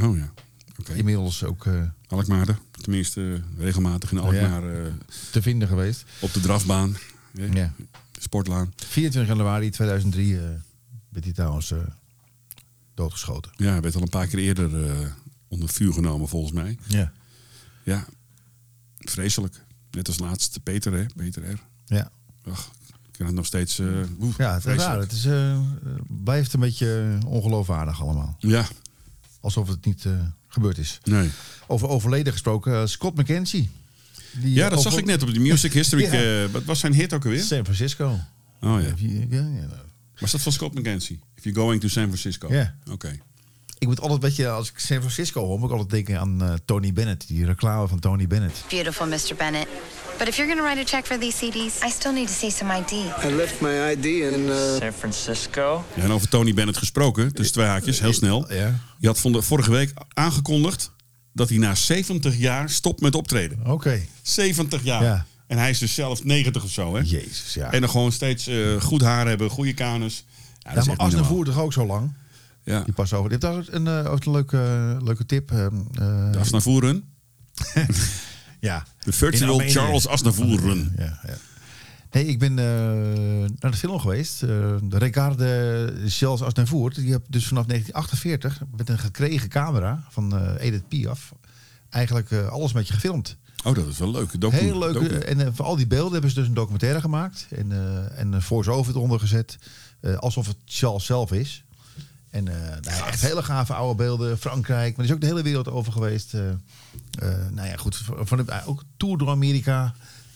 [0.00, 0.32] Oh ja,
[0.78, 0.92] oké.
[0.92, 1.66] Inmiddels ook
[2.08, 4.40] Alkmaar, tenminste regelmatig in Oh, ja.
[4.40, 4.92] Alkmaar eh,
[5.30, 6.04] te vinden geweest.
[6.20, 6.96] op de drafbaan,
[7.32, 7.72] Ja.
[8.20, 8.72] sportlaan.
[8.76, 10.42] 24 januari 2003 eh,
[11.08, 11.78] werd hij trouwens eh,
[12.94, 13.52] doodgeschoten.
[13.56, 14.70] Ja, hij werd al een paar keer eerder
[15.48, 16.78] onder vuur genomen volgens mij.
[16.86, 17.12] Ja.
[17.82, 18.06] Ja,
[18.98, 19.64] vreselijk.
[19.90, 21.06] Net als laatst Peter, hè?
[21.16, 21.58] Peter R.
[21.86, 22.10] Ja,
[22.50, 23.76] Ach, ik ken het nog steeds.
[24.38, 24.98] ja het is raar.
[24.98, 25.26] Het is,
[26.06, 28.36] blijft een beetje ongeloofwaardig allemaal.
[28.38, 28.66] Ja,
[29.40, 30.06] Alsof het niet
[30.48, 30.98] gebeurd is.
[31.04, 31.30] nee.
[31.66, 33.70] Over overleden gesproken, eh, Scott McKenzie.
[34.40, 36.02] Die, Ja, eh, dat zag ik net op de Music History.
[36.02, 36.42] Ja.
[36.44, 37.42] eh, wat was zijn hit ook alweer?
[37.42, 38.18] San Francisco.
[38.60, 38.94] Oh ja.
[39.30, 39.48] Ja.
[40.18, 41.20] Was dat van Scott McKenzie?
[41.36, 42.52] If you're going to San Francisco.
[42.52, 42.74] Ja.
[42.90, 43.18] Oké.
[43.78, 46.42] Ik moet altijd een beetje, als ik San Francisco hoor, moet ik altijd denken aan
[46.42, 47.28] eh, Tony Bennett.
[47.28, 48.64] Die reclame van Tony Bennett.
[48.68, 49.34] Beautiful, Mr.
[49.36, 49.68] Bennett.
[50.18, 52.32] But if you're going to write a check for these CDs, I still need to
[52.32, 52.92] see some ID.
[53.24, 54.40] I left my ID in.
[54.48, 55.84] Uh, San Francisco.
[55.94, 58.52] Ja, en over Tony Bennett gesproken, tussen twee haakjes, heel snel.
[58.52, 58.74] Ja.
[58.98, 60.90] Je had van de vorige week aangekondigd
[61.32, 63.58] dat hij na 70 jaar stopt met optreden.
[63.66, 64.00] Oké.
[64.22, 65.02] 70 jaar.
[65.02, 65.26] Ja.
[65.46, 67.02] En hij is dus zelf 90 of zo, hè?
[67.04, 67.72] Jezus, ja.
[67.72, 70.24] En dan gewoon steeds eh, goed haar hebben, goede kanus.
[70.58, 72.12] Ja, ja, dat is maar Asnavoer toch ook zo lang?
[72.64, 72.82] Ja.
[72.82, 73.30] Die pas over.
[73.30, 75.50] Heeft daar een, eh, een leuke, leuke tip.
[75.50, 77.04] ehm, eh, De Asnavoeren.
[78.60, 78.84] ja.
[79.04, 79.58] De virtual.
[79.58, 80.92] Charles Asnavoeren.
[80.98, 81.36] Ja, ja.
[82.10, 82.64] Nee, ik ben eh,
[83.58, 84.42] naar de film geweest.
[84.42, 84.48] eh
[84.82, 86.94] de Regarde Charles Aznavour.
[86.94, 91.32] Die heb dus vanaf 1948 met een gekregen camera van eh, Edith Piaf
[91.90, 93.36] eigenlijk alles met je gefilmd.
[93.64, 94.40] Oh, dat is wel leuk.
[94.40, 94.92] Docu, Heel leuk.
[94.94, 95.18] docu.
[95.18, 97.46] En voor al die beelden hebben ze dus een documentaire gemaakt.
[97.50, 97.72] En,
[98.16, 99.56] en een voice-over eronder gezet.
[100.16, 101.64] alsof het Charles zelf is.
[102.30, 104.38] En eh, nou ja, echt hele gave oude beelden.
[104.38, 104.96] Frankrijk.
[104.96, 106.34] Maar die is ook de hele wereld over geweest.
[106.34, 106.40] eh,
[107.50, 108.02] nou ja, goed.
[108.18, 109.94] Van, de- ook Tour door Amerika.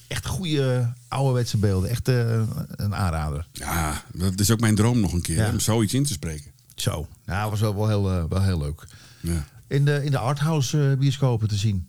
[0.09, 1.91] Echt goede ouderwetse beelden.
[1.91, 3.47] Echt een aanrader.
[3.53, 5.37] Ja, dat is ook mijn droom nog een keer.
[5.37, 5.51] Ja.
[5.51, 6.51] Om zoiets in te spreken.
[6.75, 7.09] Zo.
[7.25, 8.87] Nou, was wel, wel, heel, wel heel leuk.
[9.21, 9.45] Ja.
[9.67, 11.89] In de, in de arthouse bioscopen te zien.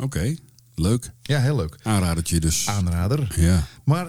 [0.00, 0.34] Oké,
[0.74, 1.10] leuk.
[1.22, 1.76] Ja, heel leuk.
[1.82, 2.68] Aanradertje dus.
[2.68, 3.32] Aanrader.
[3.36, 3.66] Ja.
[3.84, 4.06] Maar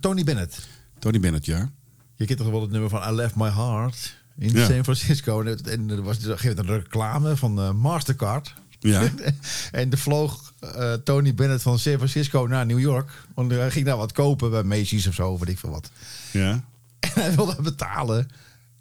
[0.00, 0.66] Tony Bennett.
[0.98, 1.70] Tony Bennett, ja.
[2.14, 4.66] Je kent toch wel het nummer van I Left My Heart in Ja.
[4.66, 5.42] San Francisco.
[5.42, 8.54] En, er was op een reclame van eh, Mastercard.
[8.80, 9.10] Ja.
[9.70, 13.10] en er vloog eh, Tony Bennett van San Francisco naar New York.
[13.34, 15.90] Want hij ging daar wat kopen bij Macy's of zo, weet ik veel wat.
[16.30, 16.64] Ja.
[17.00, 18.28] En hij wilde betalen.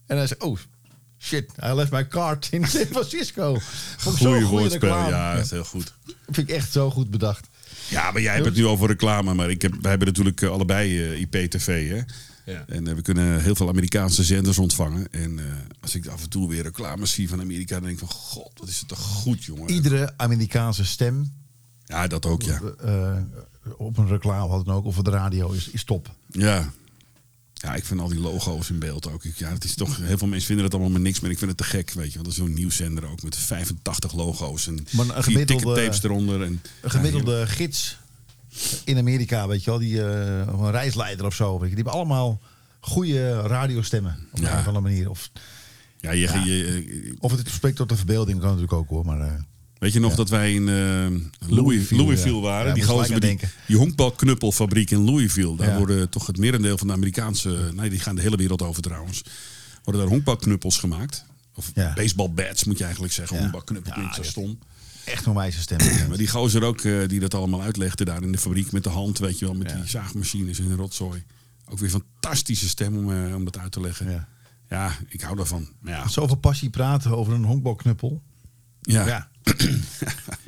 [0.06, 0.58] En hij zei, oh,
[1.20, 3.58] shit, I left my card in San Francisco.
[4.00, 5.10] Goeie woordspel.
[5.10, 5.94] Ja, dat is heel goed.
[6.26, 7.48] Vind ik echt zo goed bedacht.
[7.90, 9.34] Ja, maar jij hebt het nu over reclame.
[9.34, 11.90] Maar ik heb, wij hebben natuurlijk eh, allebei eh, IP-TV.
[11.90, 12.02] Hè?
[12.52, 12.66] Ja.
[12.68, 15.12] En eh, we kunnen heel veel Amerikaanse zenders ontvangen.
[15.12, 15.46] En eh,
[15.80, 18.16] als ik af en toe weer reclames zie van Amerika, dan denk ik van...
[18.18, 19.70] God, wat is het toch goed, jongen.
[19.70, 21.32] Iedere Amerikaanse stem
[21.86, 22.62] Ja, dat ook, ja.
[22.84, 23.18] eh,
[23.78, 26.16] op een reclame had dan ook, of op de radio, is, is top.
[26.30, 26.72] Ja.
[27.54, 29.24] Ja, ik vind al die logo's in beeld ook.
[29.24, 31.32] Ik, ja, het is toch, heel veel mensen vinden het allemaal maar niks meer.
[31.32, 32.14] Ik vind het te gek, weet je.
[32.14, 36.04] Want dat is zo'n nieuwszender ook met 85 logo's en Maar een vier gemiddelde- tickettapes
[36.04, 36.42] eronder.
[36.42, 37.98] En, Een gemiddelde gids
[38.84, 41.94] in Amerika, weet je wel, die, eh, een reisleider of zo, weet je, die hebben
[41.94, 42.42] allemaal
[42.80, 45.10] goede radiostemmen op een of andere manier.
[45.10, 45.30] Of,
[46.00, 46.44] Ja, je, Ja.
[46.44, 49.06] je- of het spreekt tot de verbeelding, kan natuurlijk ook hoor.
[49.06, 49.32] Maar eh,
[49.80, 52.74] weet je nog dat wij in eh, Louis, Louisville, waren?
[52.74, 55.56] Die gozer die, die honkbalknuppelfabriek in Louisville.
[55.56, 57.72] Daar worden toch het merendeel van de Amerikaanse...
[57.76, 59.24] Nee, die gaan de hele wereld over trouwens.
[59.84, 61.26] Worden daar honkbalknuppels gemaakt.
[61.56, 61.94] Of Ja.
[61.96, 63.38] baseballbats moet je eigenlijk zeggen.
[63.38, 64.60] Honkbalknuppel Ja, klinkt zo dat- stom.
[65.08, 65.78] Echt een wijze stem.
[66.10, 68.90] Maar die gozer ook, eh, die dat allemaal uitlegde daar in de fabriek met de
[68.90, 69.76] hand, weet je wel, met Ja.
[69.76, 71.24] die zaagmachines en rotzooi.
[71.70, 74.12] Ook weer fantastische stem om, eh, om dat uit te leggen.
[74.12, 74.28] Ja.
[74.70, 74.92] Ja.
[75.10, 75.68] ik hou daarvan.
[75.82, 78.22] Maar ja, Zoveel passie praten over een honkbalknuppel.
[78.82, 79.06] ja.
[79.08, 79.28] Ja.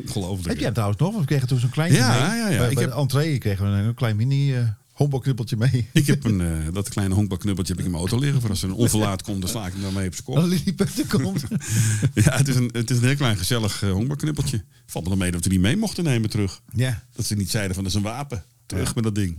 [0.05, 0.47] ongelooflijk.
[0.47, 1.09] Heb jij trouwens nog?
[1.09, 2.19] Want we kregen toen zo'n kleintje Ja, mee.
[2.37, 2.57] ja, ja.
[2.57, 4.67] Bij, Ik bij heb- de entree kregen we een klein mini eh
[4.99, 5.87] honkbalknuppeltje mee.
[5.93, 8.41] Ik heb een, eh, dat kleine honkbalknuppeltje heb ik in mijn auto liggen.
[8.41, 10.35] Voor als er een onverlaat komt, dan sla ik hem dan mee op zijn kop.
[10.35, 11.43] Als Lilliputter komt.
[12.25, 14.63] Ja, het is een, het is een heel klein gezellig uh, honkbalknuppeltje.
[14.85, 16.61] Valt me dan mee dat we die mee mochten nemen terug.
[16.73, 17.03] ja.
[17.13, 18.43] Dat ze niet zeiden van dat is een wapen.
[18.65, 19.37] Terug met dat ding.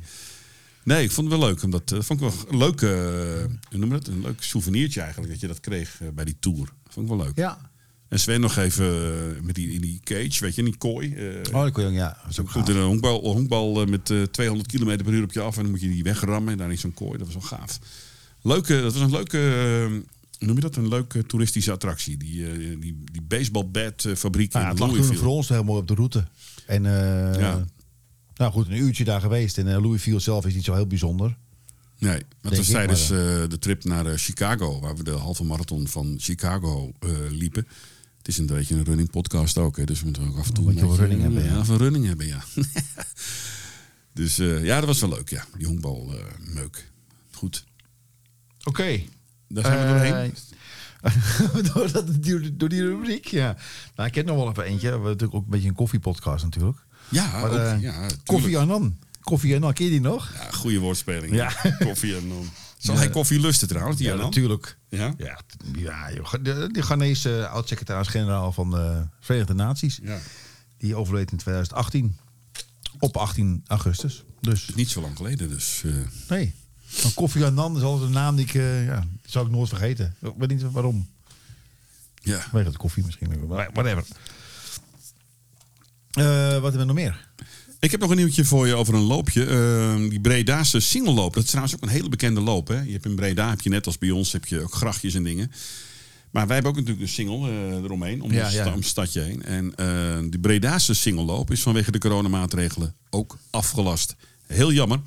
[0.85, 1.63] Nee, ik vond het wel leuk.
[1.63, 2.91] Omdat, eh, vond ik wel een leuk, eh,
[3.71, 4.07] hoe noem dat?
[4.07, 5.33] Een leuk souvenirtje eigenlijk.
[5.33, 6.69] Dat je dat kreeg bij die tour.
[6.89, 7.37] Vond ik wel leuk.
[7.37, 7.71] Ja.
[8.11, 11.15] En Sven nog even eh, met die, in die cage, weet je, in die kooi.
[11.15, 12.19] eh, Oh, kon je, ja.
[12.23, 12.75] Dat is ook Goed, gaaf.
[12.77, 15.57] een honkbal, honkbal eh, met eh, 200 km per uur op je af.
[15.57, 16.53] En dan moet je die wegrammen.
[16.53, 17.19] En daar in zo'n kooi.
[17.19, 17.79] Dat was wel gaaf.
[18.43, 20.77] Leuke, dat was een leuke, eh, noem je dat?
[20.77, 22.17] Een leuke toeristische attractie.
[22.17, 22.79] Die, eh, die,
[23.13, 23.23] die
[24.07, 24.15] eh,
[24.53, 25.19] Nou, ja, in het lag toen Louisville.
[25.25, 26.27] voor ons heel mooi op de route.
[26.67, 27.65] En eh, Ja.
[28.35, 29.59] nou goed, een uurtje daar geweest.
[29.59, 31.37] En eh, Louisville zelf is niet zo heel bijzonder.
[31.99, 33.19] Nee, dat was tijdens eh,
[33.49, 37.67] de trip naar eh, Chicago, waar we de halve marathon van Chicago eh, liepen.
[38.21, 40.55] Het is een beetje een running podcast ook, hè, dus we moeten ook af en
[40.55, 41.53] toe wel running hebben, ja.
[41.55, 42.45] Ja, van running hebben, ja.
[44.13, 45.45] dus eh, ja, dat was wel leuk, ja.
[45.57, 46.91] Die honkbal eh, meuk.
[47.33, 47.65] Goed.
[48.65, 49.01] Oké.
[49.49, 50.35] Daar zijn we doorheen.
[51.01, 51.15] Eh,
[51.75, 52.07] door, dat,
[52.59, 53.57] door, die rubriek, ja.
[53.97, 54.87] Nou, ik ken nog wel even eentje.
[54.87, 56.79] We hebben natuurlijk ook een beetje een koffiepodcast natuurlijk.
[57.09, 58.21] Ja, Maar, ook, eh, ja tuurlijk.
[58.25, 58.99] Koffie Annan.
[59.21, 60.33] Koffie Annan, ken je die nog?
[60.35, 61.35] Ja, goede woordspeling.
[61.35, 61.53] Ja.
[61.79, 62.49] Koffie en dan.
[62.79, 63.01] Zal Ja.
[63.01, 64.79] hij koffie lusten trouwens, die Ja, natuurlijk.
[64.91, 65.15] Ja?
[65.19, 65.39] Ja,
[65.73, 66.33] ja joh.
[66.43, 69.99] de, de Ghanese oud-secretaris-generaal van de Verenigde Naties.
[70.03, 70.19] Ja.
[70.79, 72.17] Die overleed in 2018.
[72.99, 74.25] Op 18 augustus.
[74.41, 75.83] Dus Niet zo lang geleden, dus.
[75.85, 75.93] eh,
[76.29, 76.55] nee.
[77.03, 79.69] Maar Koffie Annan is altijd een naam die ik, eh, ja, die zou ik nooit
[79.69, 80.15] vergeten.
[80.21, 81.09] Ik weet niet waarom.
[82.15, 82.41] ja.
[82.41, 83.47] Vanwege de koffie misschien.
[83.49, 84.05] Maar Whatever.
[86.11, 86.25] Eh,
[86.61, 87.29] wat hebben we nog meer?
[87.81, 89.45] Ik heb nog een nieuwtje voor je over een loopje.
[89.45, 91.35] Ehm, die Bredaanse singelloop.
[91.35, 92.69] Dat is trouwens ook een hele bekende loop.
[92.69, 92.81] Hè?
[92.81, 95.23] Je hebt in Breda, heb je net als bij ons, heb je ook grachtjes en
[95.23, 95.53] dingen.
[96.31, 98.75] Maar wij hebben ook natuurlijk een single eh, eromheen, om Ja, het ja.
[98.81, 99.43] stadje heen.
[99.43, 99.87] En eh
[100.31, 104.17] de Bredaanse singelloop is vanwege de coronamaatregelen ook afgelast.
[104.47, 105.01] Heel jammer.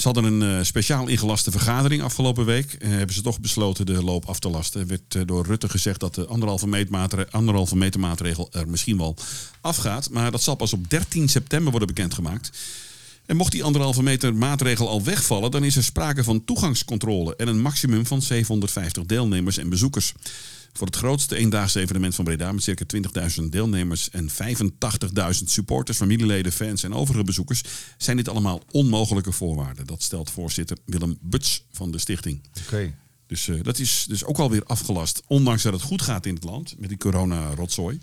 [0.00, 2.72] Ze hadden een eh, speciaal ingelaste vergadering afgelopen week.
[2.72, 4.80] En hebben ze toch besloten de loop af te lasten.
[4.80, 8.96] Er werd eh, door Rutte gezegd dat de anderhalve meter, anderhalve meter maatregel er misschien
[8.96, 9.16] wel
[9.60, 10.10] afgaat.
[10.10, 12.50] Maar dat zal pas op 13 september worden bekendgemaakt.
[13.26, 17.48] En mocht die anderhalve meter maatregel al wegvallen, dan is er sprake van toegangscontrole en
[17.48, 20.12] een maximum van 750 deelnemers en bezoekers.
[20.72, 22.84] Voor het grootste eendaagse evenement van Breda met circa
[23.40, 27.62] 20.000 deelnemers en 85.000 supporters, familieleden, fans en overige bezoekers
[27.98, 29.86] zijn dit allemaal onmogelijke voorwaarden.
[29.86, 32.40] Dat stelt voorzitter Willem Buts van de stichting.
[32.66, 32.94] Oké.
[33.26, 35.22] Dus eh, dat is dus ook alweer afgelast.
[35.26, 37.98] Ondanks dat het goed gaat in het land met die corona-rotzooi.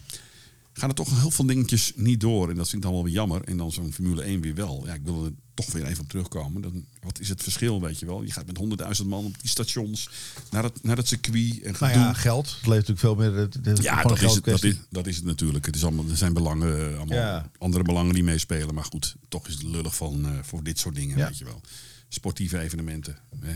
[0.78, 2.50] Gaan er toch heel veel dingetjes niet door.
[2.50, 3.44] En dat vind ik dan wel weer jammer.
[3.44, 4.84] En dan zo'n Formule 1 weer wel.
[4.86, 6.62] Ja, ik wil er toch weer even op terugkomen.
[6.62, 8.24] Dan, wat is het verschil, weet je wel?
[8.24, 10.10] Je gaat met 100.000 man op die stations
[10.52, 11.62] naar het, naar het circuit.
[11.62, 12.46] En Nou ja, geld.
[12.46, 13.50] Het levert natuurlijk veel meer.
[13.50, 15.66] De, de, Ja, dat is, het, dat, is, dat is het natuurlijk.
[15.66, 17.50] Het is allemaal, er zijn belangen, eh, allemaal Ja.
[17.58, 18.74] andere belangen die meespelen.
[18.76, 21.28] Maar goed, toch is het lullig van, eh, voor dit soort dingen, Ja.
[21.28, 21.62] weet je wel.
[22.08, 23.18] Sportieve evenementen.
[23.40, 23.56] Hè.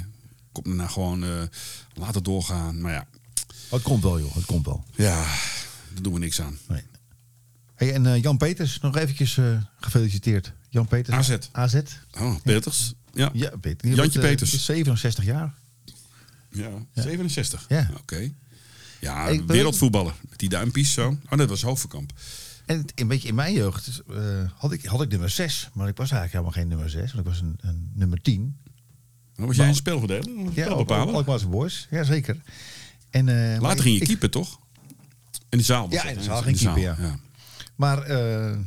[0.52, 1.42] Kom er nou gewoon, eh
[1.94, 2.82] laat het doorgaan.
[2.82, 3.08] Maar ja,
[3.70, 4.36] Het komt wel, joh.
[4.36, 4.84] Het komt wel.
[4.96, 5.24] ja,
[5.94, 6.58] daar doen we niks aan.
[6.68, 6.82] Nee.
[7.82, 10.54] Hey, en eh, Jan Peters, nog eventjes eh, gefeliciteerd.
[10.70, 11.18] Jan Peters.
[11.18, 11.38] AZ.
[11.52, 11.76] AZ.
[12.20, 12.94] Oh, Peters.
[13.14, 13.88] Ja, Ja, Peter.
[13.88, 14.54] Jantje wordt, eh, Peters.
[14.54, 15.54] is 67 jaar.
[16.52, 16.70] ja.
[16.94, 17.66] 67.
[17.70, 17.90] Ja.
[17.98, 18.32] Oké.
[19.00, 20.14] Ja, Ik wereldvoetballer.
[20.30, 21.18] Met die duimpjes zo.
[21.30, 22.14] Oh, dat was Hoofdverkamp.
[22.66, 25.70] En een beetje in mijn jeugd eh, had, ik, had ik nummer 6.
[25.74, 27.14] Maar ik was eigenlijk helemaal geen nummer 6.
[27.14, 28.58] Want ik was een, een nummer 10.
[29.40, 30.44] Oh, was jij een speelverdeler?
[30.54, 31.14] Ja, spelbepaler?
[31.14, 31.88] Alkmaarse Boys.
[31.92, 32.38] Ja, zeker.
[33.10, 33.26] En,
[33.60, 34.60] Later ging je keeper, toch?
[35.50, 35.90] In de zaal.
[35.90, 36.96] was Ja, in de zaal ging keeper, ja.
[37.00, 37.20] ja.
[37.82, 38.58] Maar eh,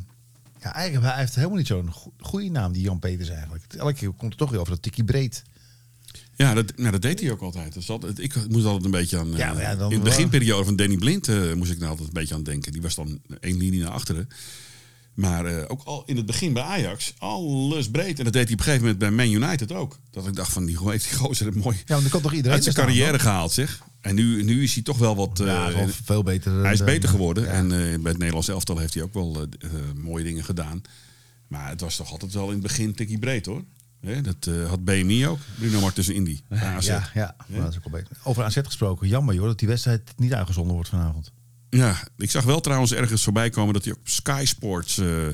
[0.61, 3.63] ja, eigenlijk hij heeft helemaal niet zo'n go- goede naam, die Jan Peters eigenlijk.
[3.77, 5.43] Elke keer komt het toch weer over dat tikkie breed.
[6.35, 7.73] Ja, dat, nou, dat deed hij ook altijd.
[7.73, 9.31] Dat altijd ik moest altijd een beetje aan.
[9.31, 11.77] Ja, eh, maar ja, dan in de wel- beginperiode van Danny Blind eh, moest ik
[11.77, 12.71] nou altijd een beetje aan denken.
[12.71, 14.27] Die was dan één linie naar achteren.
[15.13, 18.17] Maar eh, ook al in het begin bij Ajax, alles breed.
[18.17, 19.99] En dat deed hij op een gegeven moment bij Man United ook.
[20.11, 22.33] Dat ik dacht van, die, heeft die gozer het mooi Ja, want er kan toch
[22.33, 23.19] iedereen uit zijn carrière dan?
[23.19, 23.81] gehaald, zeg.
[24.05, 25.41] En nu, nu is hij toch wel wat...
[25.43, 26.61] Ja, eh, veel beter.
[26.61, 27.43] hij is dan- beter geworden.
[27.43, 27.49] Ja.
[27.49, 30.81] En eh, bij het Nederlands elftal heeft hij ook wel eh, eh, mooie dingen gedaan.
[31.47, 33.63] Maar het was toch altijd wel in het begin tikkie breed, hoor.
[34.01, 35.39] Hè, dat eh, had BMI ook.
[35.59, 36.39] Bruno Martens Indy.
[36.49, 38.17] ja, ja, maar dat is ook wel beter.
[38.23, 41.31] Over AZ gesproken, jammer joh, dat die wedstrijd niet uitgezonden wordt vanavond.
[41.69, 45.27] Ja, ik zag wel trouwens ergens voorbij komen dat hij op Sky Sports eh,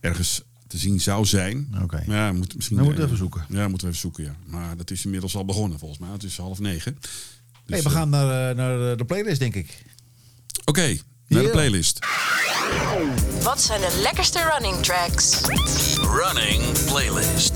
[0.00, 1.68] ergens te zien zou zijn.
[1.82, 2.02] Oké.
[2.06, 3.44] Ja, moet, misschien, moeten we eh, even zoeken.
[3.48, 4.34] Ja, moeten we even zoeken, ja.
[4.46, 6.10] Maar dat is inmiddels al begonnen volgens mij.
[6.10, 6.98] Het is half negen.
[7.68, 9.82] Dus, hey, we eh, gaan naar, eh, naar de playlist, denk ik.
[10.64, 11.98] Oké, naar de playlist.
[13.42, 15.40] Wat zijn de lekkerste running tracks?
[15.96, 17.54] Running Playlist.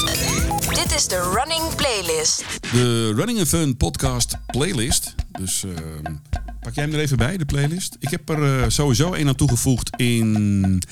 [0.75, 2.45] Dit is de Running Playlist.
[2.73, 5.15] De Running and Fun podcast playlist.
[5.39, 6.15] Dus ehm,
[6.61, 7.97] pak jij hem er even bij, de playlist.
[7.99, 10.83] Ik heb er eh, sowieso een aan toegevoegd in...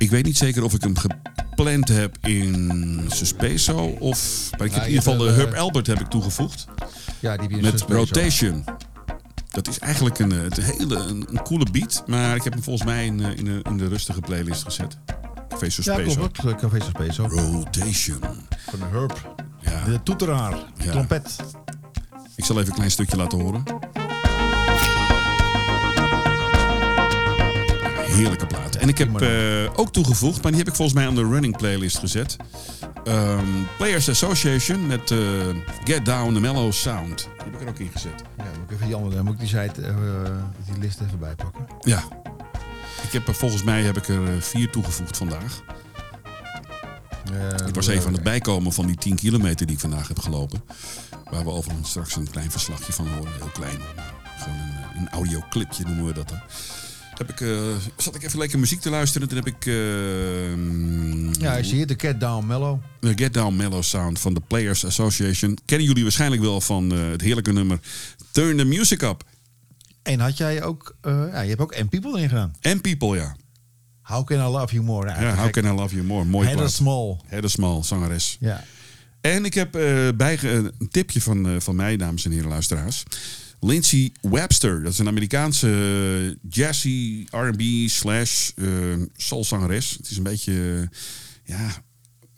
[0.00, 4.48] Ik weet niet zeker of ik hem gepland heb in Suspeso of...
[4.58, 6.66] Maar ik heb Ja, in ieder geval de hebt, eh, Herb Albert heb ik toegevoegd.
[7.18, 8.64] Ja, die heb je Met Rotation.
[9.50, 12.02] Dat is eigenlijk een, eh, het hele een, een coole beat.
[12.06, 14.96] Maar ik heb hem volgens mij in, eh, in, de, in de rustige playlist gezet.
[15.48, 16.14] Café Ja, Suspeso.
[16.14, 16.36] klopt.
[16.36, 16.54] hoor.
[16.56, 17.26] Café Suspeso.
[17.28, 18.20] Rotation.
[18.70, 19.34] Van de Herb.
[19.60, 19.84] Ja.
[19.84, 20.50] De toeteraar.
[20.50, 20.90] De Ja.
[20.90, 21.36] trompet.
[22.36, 23.62] Ik zal even een klein stukje laten horen.
[28.20, 28.76] Heerlijke plaat.
[28.76, 31.56] En ik heb eh, ook toegevoegd, maar die heb ik volgens mij aan de running
[31.56, 32.36] playlist gezet.
[33.04, 35.18] Ehm, Players Association met eh,
[35.84, 37.18] Get Down the Mellow Sound.
[37.18, 38.22] Die heb ik er ook in gezet.
[38.36, 39.94] Ja, moet ik even andere, moet ik die, site, eh,
[40.66, 41.66] die list even bijpakken.
[41.80, 42.02] Ja.
[43.02, 45.62] Ik heb er, volgens mij heb ik er vier toegevoegd vandaag.
[47.66, 50.62] Ik was even aan het bijkomen van die 10 kilometer die ik vandaag heb gelopen.
[51.30, 53.32] Waar we overigens straks een klein verslagje van horen.
[53.38, 53.78] Heel klein.
[54.38, 56.30] Gewoon een, een audioclipje noemen we dat.
[56.30, 56.36] Hè.
[57.20, 59.28] Heb ik, eh, zat ik even lekker muziek te luisteren.
[59.28, 62.78] Toen heb ik eh, Ja, je ziet de Cat Down Mellow.
[63.00, 65.58] de Get Down Mellow Sound van de Players Association.
[65.64, 67.80] Kennen jullie waarschijnlijk wel van eh, het heerlijke nummer
[68.30, 69.24] Turn the Music Up.
[70.02, 72.54] En had jij ook, ja, je hebt ook M People erin gedaan.
[72.62, 73.36] And People, ja.
[74.02, 75.06] How Can I Love You More?
[75.06, 75.50] Nou, ja How.
[75.50, 76.24] Can I Love You More.
[76.24, 76.74] Mooi Heather plaat.
[76.74, 77.16] Small.
[77.26, 78.36] Heather Small, zangeres.
[78.40, 78.64] Ja.
[79.20, 79.72] En ik heb
[80.16, 83.04] bij een tipje van, van mij, dames en heren luisteraars.
[83.60, 88.50] Lindsay Webster, dat is een Amerikaanse eh, jazzy R&B slash
[89.16, 89.90] soulzangeres.
[89.90, 91.82] Het is een beetje, eh, ja,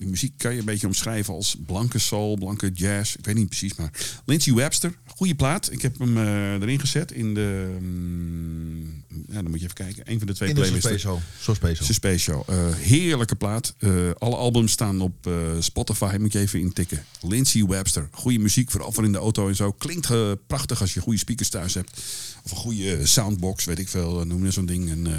[0.02, 3.14] die muziek kan je een beetje omschrijven als blanke soul, blanke jazz.
[3.14, 3.90] Ik weet niet precies, maar
[4.24, 5.72] Lindsay Webster, goede plaat.
[5.72, 10.02] Ik heb hem eh, erin gezet in de, mm, ja, dan moet je even kijken.
[10.06, 10.90] Een van de twee In playlisten.
[10.90, 11.20] Suspeso.
[11.40, 11.84] Suspeso.
[11.84, 12.44] Suspecio.
[12.48, 13.74] Eh, heerlijke plaat.
[13.78, 16.16] Eh, alle albums staan op eh, Spotify.
[16.20, 17.04] Moet je even intikken.
[17.20, 18.08] Lindsay Webster.
[18.10, 19.72] Goede muziek, vooral voor in de auto en zo.
[19.72, 20.10] Klinkt
[20.46, 22.00] prachtig als je goede speakers thuis hebt.
[22.42, 24.24] Of een goede soundbox, weet ik veel.
[24.26, 25.06] Noem je zo'n ding.
[25.06, 25.12] Eh,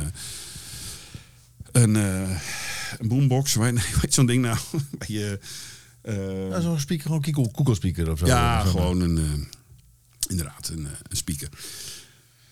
[1.73, 2.29] een, eh,
[2.99, 3.53] een boombox.
[3.55, 4.57] Hoe heet zo'n ding nou?
[4.97, 5.39] Bij je,
[6.01, 8.25] eh, Ja, Zo'n speaker, gewoon Google, Google speaker of zo.
[8.25, 9.23] ja, gewoon een, eh,
[10.29, 11.49] inderdaad, een, eh, een speaker.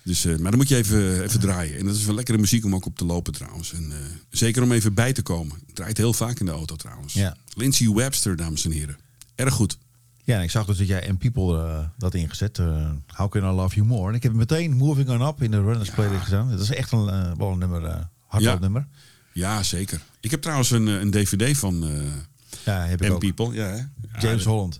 [0.04, 1.78] Dus, eh, maar dan moet je even, even draaien.
[1.80, 3.74] En dat is wel lekkere muziek om ook op te lopen trouwens.
[3.74, 3.98] En, eh,
[4.30, 5.56] zeker om even bij te komen.
[5.66, 7.14] Het draait heel vaak in de auto trouwens.
[7.14, 7.36] Ja.
[7.54, 8.98] Lindsay Webster, dames en heren.
[9.36, 9.78] Erg goed.
[10.24, 12.60] Ja, en ik zag dus dat jij en People eh, dat ingezet.
[12.60, 14.10] eh, How Can I Love You More.
[14.10, 16.50] En ik heb meteen Moving On Up in de Runners playlist gedaan.
[16.52, 17.96] Dat is echt een, eh, een nummer, eh
[18.28, 18.60] hardloop Ja.
[18.60, 18.88] nummer.
[18.92, 18.98] Ja,
[19.62, 20.02] zeker.
[20.20, 21.90] Ik heb trouwens een, eh, een dvd van eh
[22.66, 23.20] Ja, heb ik M ook.
[23.20, 23.54] People.
[23.54, 23.76] Ja, hè?
[23.76, 23.88] Ja,
[24.20, 24.80] James Holland.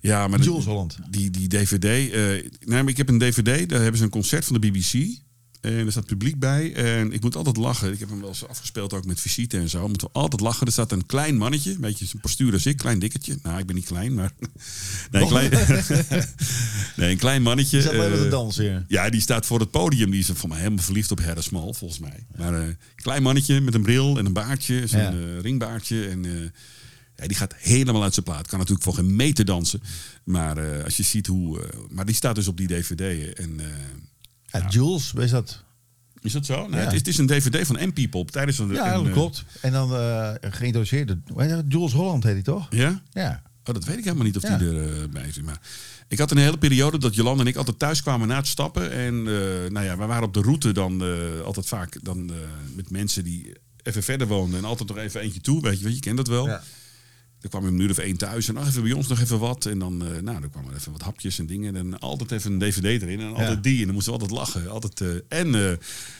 [0.00, 0.98] Ja, maar de- Jules Holland.
[1.10, 1.84] Die, die DVD.
[1.84, 2.20] eh
[2.64, 3.68] nee, maar ik heb een DVD.
[3.68, 5.18] Daar hebben ze een concert van de BBC.
[5.60, 6.74] En er staat publiek bij.
[6.74, 7.92] En ik moet altijd lachen.
[7.92, 9.88] Ik heb hem wel eens afgespeeld ook met visite en zo.
[9.88, 10.66] Moeten we altijd lachen.
[10.66, 11.70] Er staat een klein mannetje.
[11.72, 12.76] Een beetje zijn postuur als ik.
[12.76, 13.38] Klein dikketje.
[13.42, 14.32] Nou, ik ben niet klein, maar...
[15.10, 15.50] Nee, een klein,
[16.96, 17.78] nee, een klein mannetje.
[17.78, 18.84] Die alleen met eh, de dans hier.
[18.88, 20.10] ja, die staat voor het podium.
[20.10, 22.26] Die is voor mij helemaal verliefd op Harry Small, volgens mij.
[22.36, 26.08] Maar eh klein mannetje met een bril en een baardje, zo'n eh, ringbaardje.
[26.08, 26.52] En
[27.16, 28.46] ja, die gaat helemaal uit zijn plaat.
[28.46, 29.82] Kan natuurlijk voor geen meter dansen.
[30.24, 31.60] Maar als je ziet hoe...
[31.90, 33.34] maar die staat dus op die dvd.
[33.34, 33.60] En,
[34.50, 35.64] Ja, Jules, is dat?
[36.20, 36.66] is dat zo?
[36.68, 36.84] Nee, Ja.
[36.84, 38.24] het, is, het is een dvd van M-People.
[38.24, 39.44] Tijdens een, Ja, dat eh, klopt.
[39.60, 41.14] En dan eh geïntroduceerd.
[41.32, 41.64] hoe heet dat?
[41.68, 42.66] Jules Holland heet hij toch?
[42.70, 43.02] Ja?
[43.12, 43.42] Ja.
[43.64, 44.56] Oh, dat weet ik helemaal niet of Ja.
[44.56, 45.40] die erbij is.
[45.40, 45.60] Maar
[46.08, 48.90] ik had een hele periode dat Jolanda en ik altijd thuis kwamen na het stappen.
[48.92, 52.36] En eh, nou ja, we waren op de route dan eh, altijd vaak dan, eh,
[52.74, 54.58] met mensen die even verder woonden.
[54.58, 56.46] En altijd nog even eentje toe, weet je, wel, je kent dat wel.
[56.46, 56.62] Ja.
[57.40, 59.66] Dan kwam een uur of één thuis en nog even bij ons nog even wat.
[59.66, 61.76] En dan, eh, nou, dan kwamen er even wat hapjes en dingen.
[61.76, 63.54] En altijd even een dvd erin en altijd Ja.
[63.54, 63.78] die.
[63.80, 64.70] En dan moesten we altijd lachen.
[64.70, 65.72] Altijd, eh, en eh,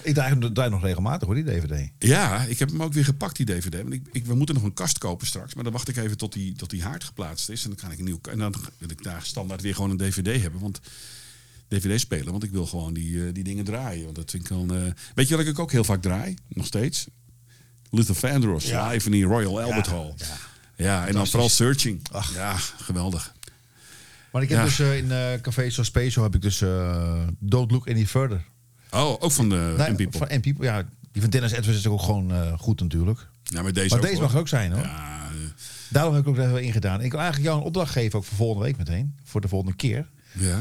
[0.02, 1.90] Ik draai hem draai nog regelmatig hoor, die DVD.
[1.98, 3.74] ja, ik heb hem ook weer gepakt, die DVD.
[3.82, 5.54] Want ik, ik, we moeten nog een kast kopen straks.
[5.54, 7.62] Maar dan wacht ik even tot die, tot die haard geplaatst is.
[7.64, 8.18] En dan kan ik een nieuw.
[8.30, 10.60] En dan wil ik daar standaard weer gewoon een DVD hebben.
[10.60, 10.80] Want
[11.68, 12.30] DVD spelen.
[12.30, 14.04] Want ik wil gewoon die, die dingen draaien.
[14.04, 14.94] Want dat vind ik dan.
[15.14, 16.34] Weet je wat ik ook heel vaak draai?
[16.48, 17.06] Nog steeds?
[17.90, 18.88] Luther Vandross Ja.
[18.88, 20.14] live in die Royal Albert Ja, Hall.
[20.16, 20.26] ja.
[20.78, 22.00] Ja, en dan vooral Searching.
[22.12, 22.34] Ach.
[22.34, 23.34] Ja, geweldig.
[24.32, 24.64] Maar ik heb Ja.
[24.64, 28.44] dus eh, in eh Café Suspeso heb ik dus eh Don't Look Any Further.
[28.90, 30.18] Oh, ook van de Nee, M-People.
[30.18, 30.82] Van M-People, ja.
[31.12, 33.28] Die van Dennis Edwards is ook gewoon goed natuurlijk.
[33.42, 34.82] Ja, maar deze Maar ook, deze mag ook zijn hoor.
[34.82, 35.28] Ja,
[35.88, 37.00] Daarom heb ik ook even ingedaan.
[37.00, 39.14] Ik wil eigenlijk jou een opdracht geven ook voor volgende week meteen.
[39.24, 40.06] Voor de volgende keer.
[40.32, 40.58] ja.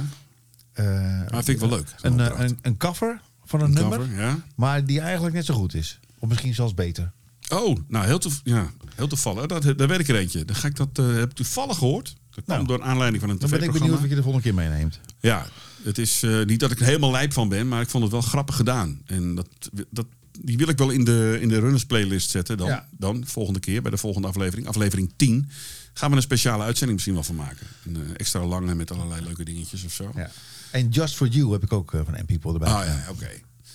[0.74, 0.86] Eh,
[1.32, 1.88] Maar vind ik wel leuk.
[2.02, 3.98] Een, een, een cover van een, Een nummer.
[3.98, 4.40] cover, ja.
[4.56, 6.00] Maar die eigenlijk net zo goed is.
[6.20, 7.12] Of misschien zelfs beter.
[7.54, 9.46] Oh, nou heel, toev- ja, heel toevallig.
[9.46, 10.46] Dat, daar weet ik er eentje.
[10.46, 12.16] Dan ga ik dat, eh, heb ik toevallig gehoord.
[12.30, 14.04] Dat kwam Nou, door aanleiding van een Dan ben ik benieuwd tv-programma.
[14.06, 15.00] of je de volgende keer meeneemt.
[15.20, 15.48] Ja,
[15.84, 18.12] het is eh, niet dat ik er helemaal lijp van ben, maar ik vond het
[18.12, 19.02] wel grappig gedaan.
[19.06, 19.48] En dat,
[19.90, 20.06] dat,
[20.42, 22.68] die wil ik wel in de, in de runners playlist zetten dan.
[22.68, 22.88] Ja.
[22.98, 24.68] Dan, volgende keer, bij de volgende aflevering.
[24.68, 25.50] Aflevering 10.
[25.94, 27.68] Gaan we een speciale uitzending misschien wel van maken.
[27.86, 30.12] Een eh, extra lange met allerlei leuke dingetjes of zo.
[30.16, 30.32] Ja.
[30.72, 32.70] En Just For You heb ik ook van M-People erbij.
[32.70, 33.30] Ah ja, oké.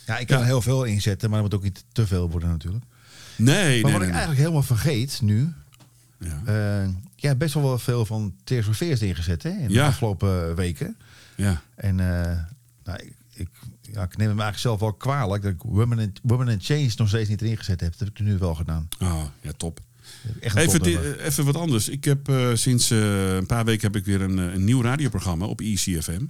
[0.06, 0.42] Ja, ik kan Ja.
[0.42, 2.84] er heel veel inzetten, maar dat moet ook niet te veel worden natuurlijk.
[3.44, 4.00] Nee, Maar nee, wat nee.
[4.00, 5.52] ik eigenlijk helemaal vergeet nu.
[6.18, 6.42] Ja.
[6.44, 6.88] eh
[7.22, 10.96] ja, best wel wel veel van Tears for Fears ingezet hè, in de afgelopen weken.
[11.36, 11.62] ja.
[11.74, 12.38] En eh,
[12.84, 13.48] nou, ik, ik,
[13.80, 16.90] ja, ik neem hem eigenlijk zelf wel kwalijk dat ik Women in, Women in Change
[16.96, 17.90] nog steeds niet erin gezet heb.
[17.90, 18.88] Dat heb ik nu wel gedaan.
[19.00, 19.80] Oh, ja, top.
[20.40, 21.88] Echt Even, eh, even wat anders.
[21.88, 25.72] Ik heb sinds een paar weken heb ik weer een, een nieuw radioprogramma op E
[25.72, 26.26] ECFM.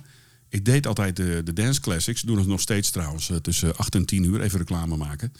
[0.48, 2.22] Ik deed altijd de, de Dance Classics.
[2.22, 3.30] Doe het nog steeds trouwens.
[3.42, 4.40] tussen 8 en 10 uur.
[4.40, 5.32] Even reclame maken.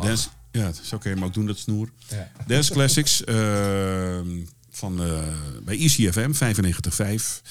[0.00, 1.90] Dance, ja, zo kun je hem ook doen, dat snoer.
[2.08, 2.30] Ja.
[2.46, 4.20] Dance Classics eh,
[4.70, 5.22] van, eh,
[5.64, 7.42] bij ECFM 95.5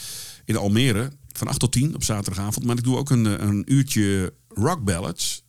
[0.46, 1.12] in Almere.
[1.32, 2.66] Van 8 tot 10 op zaterdagavond.
[2.66, 5.44] Maar ik doe ook een, eh, een uurtje rock ballads.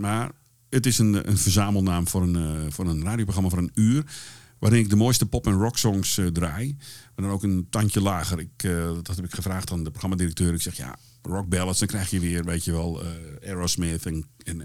[0.00, 0.30] Maar
[0.68, 4.04] het is een, een verzamelnaam voor een, eh, voor een radioprogramma voor een uur.
[4.58, 6.76] Waarin ik de mooiste pop- en rock songs eh, draai.
[7.14, 8.38] Maar dan ook een tandje lager.
[8.38, 8.62] Ik,
[9.02, 10.54] dat heb ik gevraagd aan de programmadirecteur.
[10.54, 11.78] Ik zeg ja, rock ballads.
[11.78, 13.02] Dan krijg je weer, weet je wel,
[13.42, 14.62] Aerosmith en, en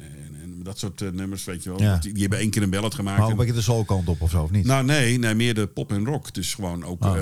[0.64, 1.82] dat soort eh, nummers, weet je wel.
[1.82, 1.98] Ja.
[1.98, 3.18] Die, die hebben één keer een ballad gemaakt.
[3.18, 4.66] Maar ook En- een beetje de soulkant op of zo, of niet?
[4.66, 6.34] nou, nee, nee, meer de pop en rock.
[6.34, 7.16] Dus gewoon ook Oh.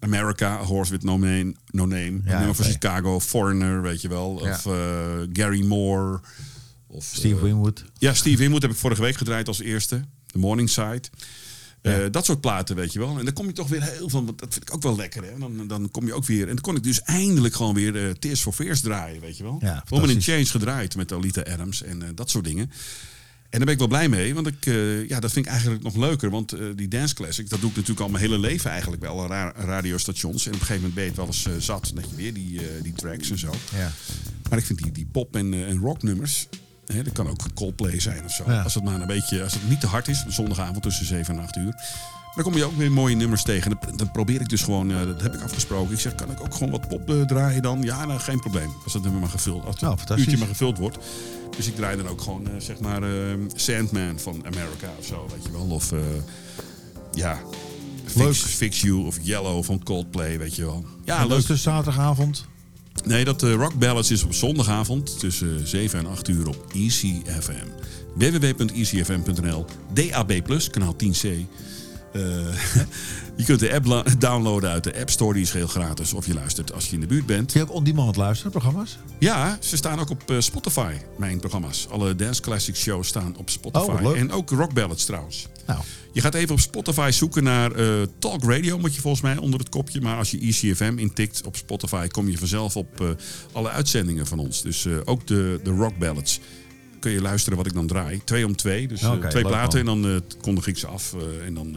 [0.00, 1.54] America, Horse with No Name.
[1.70, 2.10] No name.
[2.24, 2.64] Nummer van.
[2.64, 4.44] Chicago, Foreigner, weet je wel.
[4.44, 4.50] Ja.
[4.50, 4.72] Of eh,
[5.32, 6.20] Gary Moore.
[6.86, 7.84] Of, Steve Winwood.
[7.98, 10.00] Ja, Steve Winwood heb ik vorige week gedraaid als eerste.
[10.26, 10.38] The
[11.82, 13.18] Eh, dat soort platen, weet je wel.
[13.18, 15.22] En dan kom je toch weer heel van, dat vind ik ook wel lekker.
[15.22, 15.38] Hè?
[15.38, 16.40] Dan, dan kom je ook weer.
[16.40, 19.42] En dan kon ik dus eindelijk gewoon weer eh Tears for Fears draaien, weet je
[19.42, 19.58] wel.
[19.60, 20.20] Ja, Woman in.
[20.20, 22.70] Change gedraaid met Alita Adams en eh, dat soort dingen.
[23.50, 24.64] En daar ben ik wel blij mee, want ik,
[25.08, 26.30] ja, dat vind ik eigenlijk nog leuker.
[26.30, 29.26] Want die dance classic, dat doe ik natuurlijk al mijn hele leven eigenlijk bij alle
[29.26, 30.46] ra- radiostations.
[30.46, 31.26] En op een gegeven moment ben je het wel
[31.56, 33.54] eens zat, dat je weer die, die tracks en zo.
[33.76, 33.92] Ja.
[34.50, 36.48] Maar ik vind die, die pop- en, en rocknummers,
[36.92, 38.44] Hè, dat kan ook Coldplay zijn of zo.
[38.46, 38.62] Ja.
[38.62, 41.42] Als het maar een beetje, als het niet te hard is, zondagavond tussen 7 en
[41.42, 41.74] 8 uur.
[42.34, 43.70] Dan kom je ook weer mooie nummers tegen.
[43.80, 45.94] Dan, dan probeer ik dus gewoon, eh, dat heb ik afgesproken.
[45.94, 47.82] Ik zeg, kan ik ook gewoon wat pop eh, draaien dan?
[47.82, 48.70] Ja, nou, geen probleem.
[48.84, 50.98] Als het nummer maar gevuld, als het Nou, uurtje maar gevuld wordt.
[51.56, 55.28] Dus ik draai dan ook gewoon, eh, zeg maar, eh, Sandman van America of zo,
[55.34, 55.66] weet je wel.
[55.70, 55.92] Of,
[57.12, 57.38] ja.
[58.04, 60.84] Fix, Fix You of Yellow van Coldplay, weet je wel.
[61.04, 61.46] Ja, dat leuk.
[61.46, 62.46] dus zaterdagavond.
[63.04, 66.78] Nee, dat eh, Rock Ballads is op zondagavond tussen 7 en 8 uur op E
[66.78, 67.66] EasyFM.
[68.14, 71.28] www.easyfm.nl DAB+, kanaal 10C.
[72.12, 72.20] Eh,
[73.36, 76.12] je kunt de app downloaden uit de App Store, die is heel gratis.
[76.12, 77.52] Of je luistert als je in de buurt bent.
[77.52, 78.98] Kun je ook on-demand luisteren, programma's?
[79.18, 81.86] Ja, ze staan ook op eh, Spotify, mijn programma's.
[81.90, 83.86] Alle Dance Classic shows staan op Spotify.
[83.86, 84.16] Oh, wat leuk.
[84.16, 85.46] en ook Rock Ballads trouwens.
[85.72, 89.36] Nou, Je gaat even op Spotify zoeken naar eh, Talk Radio, moet je volgens mij
[89.36, 90.00] onder het kopje.
[90.00, 93.08] Maar als je ECFM intikt op Spotify, kom je vanzelf op eh,
[93.52, 94.62] alle uitzendingen van ons.
[94.62, 96.40] Dus eh, ook de, de rock ballads.
[97.00, 98.20] Kun je luisteren wat ik dan draai.
[98.24, 98.88] Twee om twee.
[98.88, 99.96] Dus twee platen man.
[99.96, 101.14] en dan kondig ik ze af.
[101.46, 101.72] en dan,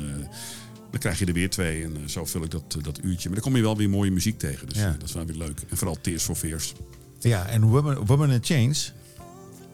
[0.91, 1.84] dan krijg je er weer twee.
[1.84, 3.30] En zo vul ik dat, dat uurtje.
[3.30, 4.70] Maar dan kom je wel weer mooie muziek tegen.
[4.70, 4.96] Dus Ja.
[5.00, 5.60] dat is wel weer leuk.
[5.70, 6.74] En vooral Tears for Fears.
[7.20, 8.94] ja, en Women, Women in Chains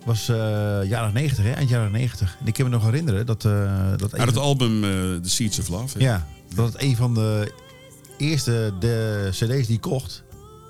[0.10, 0.36] was eh
[0.90, 1.52] jaren 90, hè?
[1.52, 2.38] Eind jaren 90.
[2.40, 3.46] En ik kan me nog herinneren dat...
[3.46, 5.98] eh dat Uit het album eh, The Seeds of Love.
[5.98, 6.04] hè?
[6.04, 7.54] Ja, dat het een van de
[8.18, 10.24] eerste de cd's die ik kocht,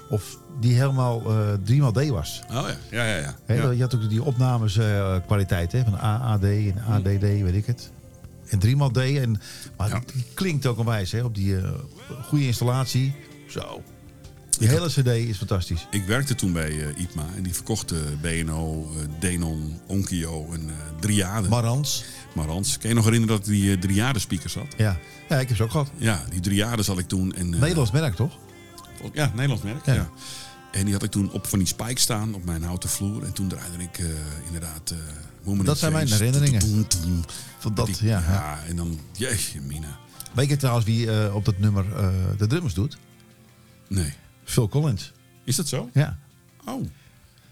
[0.09, 1.21] of die helemaal
[1.63, 2.41] driemaal D was.
[2.49, 2.53] Oh
[2.91, 3.17] ja, ja, ja.
[3.17, 3.35] ja.
[3.45, 3.69] Hè, ja.
[3.69, 7.91] Je had ook die opnames eh, kwaliteit, hè, van AAD en ADD, weet ik het.
[8.49, 8.97] En driemaal D.
[8.97, 9.41] En,
[9.77, 10.01] maar Ja.
[10.13, 11.55] die klinkt ook onwijs, hè, op die
[12.23, 13.13] goede installatie.
[13.49, 13.83] Zo.
[14.59, 15.87] Die hele cd is fantastisch.
[15.91, 21.47] Ik werkte toen bij IPMA en die verkochten BNO, eh, Denon, Onkyo en eh Driade.
[21.47, 22.03] Marans.
[22.35, 22.77] Marans.
[22.77, 24.67] Kan je nog herinneren dat die uh, Driade speakers had?
[24.77, 24.97] Ja.
[25.29, 25.91] ja, ik heb ze ook gehad.
[25.97, 27.33] Ja, die Driade had ik toen.
[27.33, 28.37] En, Nederlands merk, toch?
[29.13, 29.85] Ja, Nederlands merk.
[29.85, 29.93] Ja.
[29.93, 30.09] Ja.
[30.71, 33.23] En die had ik toen op van die spikes staan op mijn houten vloer.
[33.23, 34.01] En toen draaide ik
[34.45, 34.93] inderdaad...
[35.43, 36.61] Woman Dat zijn mijn herinneringen.
[37.57, 38.59] Van dat, ja, ja.
[38.67, 38.99] en dan...
[39.11, 39.99] Jeetje, Mina.
[40.33, 41.85] Weet je trouwens wie op dat nummer
[42.37, 42.97] de drummers doet?
[43.87, 44.13] Nee.
[44.49, 45.11] Phil Collins.
[45.43, 45.89] Is dat zo?
[45.93, 46.19] Ja.
[46.65, 46.85] Oh,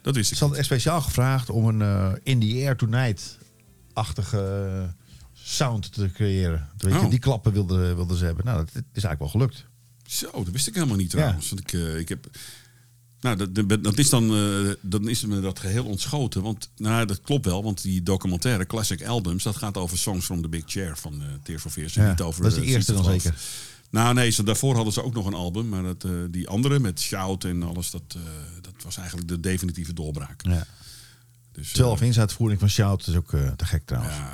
[0.02, 4.38] dat wist ik Ze hadden echt speciaal gevraagd om een eh, In the Air Tonight-achtige
[4.84, 4.90] eh,
[5.34, 6.70] sound te creëren.
[6.78, 7.10] Weet je, Oh.
[7.10, 8.46] Die klappen wilden, wilden ze hebben.
[8.46, 9.66] Nou, dat is eigenlijk wel gelukt.
[10.08, 11.50] Zo, dat wist ik helemaal niet trouwens.
[11.50, 12.28] Want ik, eh, ik heb...
[13.22, 16.42] Nou, dat, dat- dat is dan, eh, dan is me dat geheel ontschoten.
[16.42, 20.42] Want nou, dat klopt wel, want die documentaire Classic Albums, dat gaat over Songs from
[20.42, 21.96] the Big Chair van Tears for Fears.
[21.96, 23.36] en Ja, niet over, dat is de eerste dan zeker.
[23.90, 25.70] Nou nee, ze, daarvoor hadden ze ook nog een album.
[25.70, 28.22] Maar dat, eh, die andere met Shout en alles, dat, eh,
[28.62, 30.42] dat was eigenlijk de definitieve doorbraak.
[30.46, 30.66] Ja.
[31.52, 34.16] Dus, eh, 12 inch uitvoering van Shout is ook eh, te gek trouwens.
[34.16, 34.32] ja,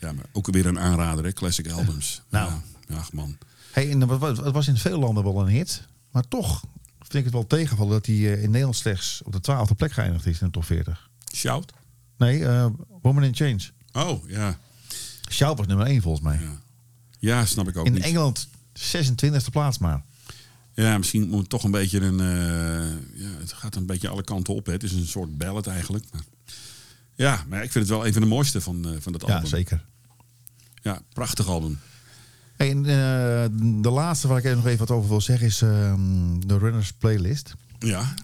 [0.00, 1.32] ja, maar ook weer een aanrader, hè?
[1.32, 2.22] Classic Albums.
[2.30, 2.52] Nou.
[2.88, 3.36] Ja, ach man.
[3.72, 5.86] Hey, en het was in veel landen wel een hit.
[6.10, 6.62] Maar toch
[6.98, 9.92] vind ik het wel tegenvallen dat hij eh, in Nederland slechts op de twaalfde plek
[9.92, 11.10] geëindigd is in de top 40.
[11.34, 11.72] Shout?
[12.16, 12.66] Nee, eh,
[13.02, 13.60] Woman in Change.
[13.92, 14.58] Oh, ja.
[15.30, 16.38] Shout was nummer 1 volgens mij.
[16.40, 16.60] Ja,
[17.18, 18.02] ja snap ik ook in niet.
[18.02, 18.48] Engeland
[18.78, 20.02] 26e plaats maar.
[20.74, 22.20] Ja, misschien moet het toch een beetje een.
[22.20, 24.66] eh, ja, het gaat een beetje alle kanten op.
[24.66, 24.72] Hè.
[24.72, 26.04] Het is een soort ballad eigenlijk.
[26.12, 26.22] Maar,
[27.14, 29.36] ja, maar ik vind het wel een van de mooiste van, eh, van dat album.
[29.42, 29.84] Ja, zeker.
[30.82, 31.78] Ja, prachtig album.
[32.56, 33.48] Hey, en, eh,
[33.82, 36.92] de laatste waar ik er nog even wat over wil zeggen is ehm, de Runners
[36.92, 37.54] Playlist.
[37.78, 38.14] Ja,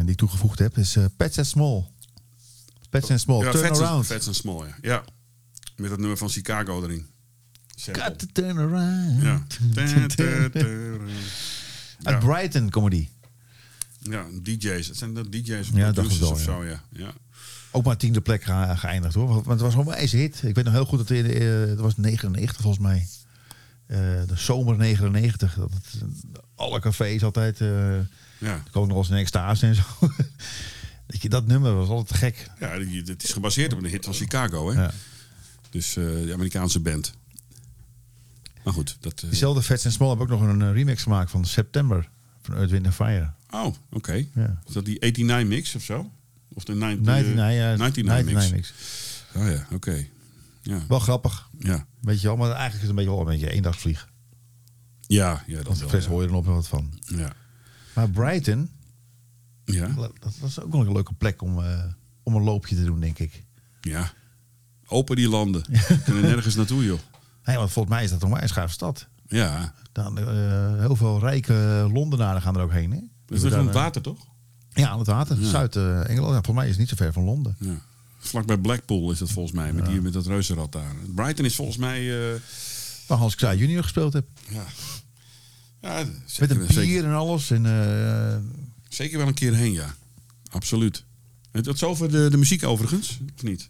[0.00, 0.78] die ik toegevoegd heb.
[0.78, 1.84] Is Pets and Small.
[2.90, 3.44] Pets and Small.
[3.44, 4.06] ja turn around.
[4.06, 4.66] Fats and Small.
[4.66, 4.74] Ja.
[4.80, 5.04] ja,
[5.76, 7.06] met dat nummer van Chicago erin.
[7.80, 8.02] Sample.
[8.02, 9.22] Got to turn around.
[9.22, 9.42] Ja.
[12.02, 12.18] Uit.
[12.24, 13.08] Brighton comedy.
[14.02, 14.86] ja, DJ's.
[14.86, 16.82] Het zijn de DJ's of Ja, dacht producers wel, of zo, ja.
[16.92, 17.12] ja.
[17.70, 19.26] Ook maar tiende plek ge- geëindigd hoor.
[19.28, 20.42] Want het was gewoon een hit.
[20.42, 23.06] Ik weet nog heel goed dat het, eh, het was 99 volgens mij.
[23.86, 25.54] Eh, de zomer 99.
[25.54, 26.02] Dat het,
[26.54, 27.60] alle cafés altijd.
[27.60, 27.68] eh
[28.38, 29.82] Ja, er kwam nog wel eens een extase en zo.
[31.06, 32.50] dat, je, dat nummer was altijd gek.
[32.60, 32.68] ja
[33.04, 34.80] het is gebaseerd op een hit van Chicago, hè?
[34.82, 34.90] Ja.
[35.70, 37.12] Dus eh, de Amerikaanse band.
[38.64, 39.22] Maar goed, dat...
[39.22, 42.08] eh, Diezelfde Fats and Small hebben ook nog een eh, remix gemaakt van September.
[42.42, 43.32] Van Earth, Wind Fire.
[43.50, 44.24] Oh, oké.
[44.34, 44.60] Ja.
[44.66, 46.10] Is dat die 89 mix of zo?
[46.52, 48.50] Of de 90, 99, ja, 99 mix?
[48.50, 48.72] 99 mix.
[49.34, 50.06] Oh ja, oké.
[50.62, 50.84] Ja.
[50.88, 51.48] Wel grappig.
[51.58, 51.86] Ja.
[52.00, 54.08] Weet je wel, maar eigenlijk is het een beetje wel een beetje eendagsvlieg.
[55.06, 56.00] Ja, ja, dat Want wel.
[56.00, 56.08] Ja.
[56.08, 57.00] hoor je er nog wel wat van.
[57.06, 57.32] Ja.
[57.94, 58.70] Maar Brighton,
[59.64, 59.86] Ja.
[60.20, 61.84] dat, is ook wel een leuke plek om, eh,
[62.22, 63.44] om een loopje te doen, denk ik.
[63.80, 64.12] ja.
[64.90, 65.62] Open die landen.
[66.04, 66.98] Kunnen nergens naartoe, joh.
[67.48, 69.06] Nee, want volgens mij is dat een wijs gaaf stad.
[69.28, 69.74] Ja.
[69.92, 70.24] Dan, eh,
[70.78, 72.90] heel veel rijke Londenaren gaan er ook heen.
[72.90, 72.98] Hè?
[73.26, 74.26] Dat is van het eh, water, toch?
[74.70, 75.36] Ja, aan het water.
[75.40, 76.08] Zuid-Engeland.
[76.34, 77.56] Ja, volgens mij is het niet zo ver van Londen.
[77.60, 77.80] Ja.
[78.18, 80.94] Vlakbij Blackpool is dat volgens mij, met, die, met dat reuzenrad daar.
[81.14, 82.32] Brighton is volgens mij...
[82.32, 82.40] eh,
[83.06, 84.26] Waar Hans Kraai junior gespeeld heb.
[84.48, 84.64] ja.
[85.80, 87.50] Ja, Met zeker, een pier zeker, en alles.
[87.50, 88.36] En, eh,
[88.88, 89.94] zeker wel een keer heen, ja.
[90.50, 91.04] Absoluut.
[91.50, 93.68] En Tot zover de, de muziek overigens, of niet?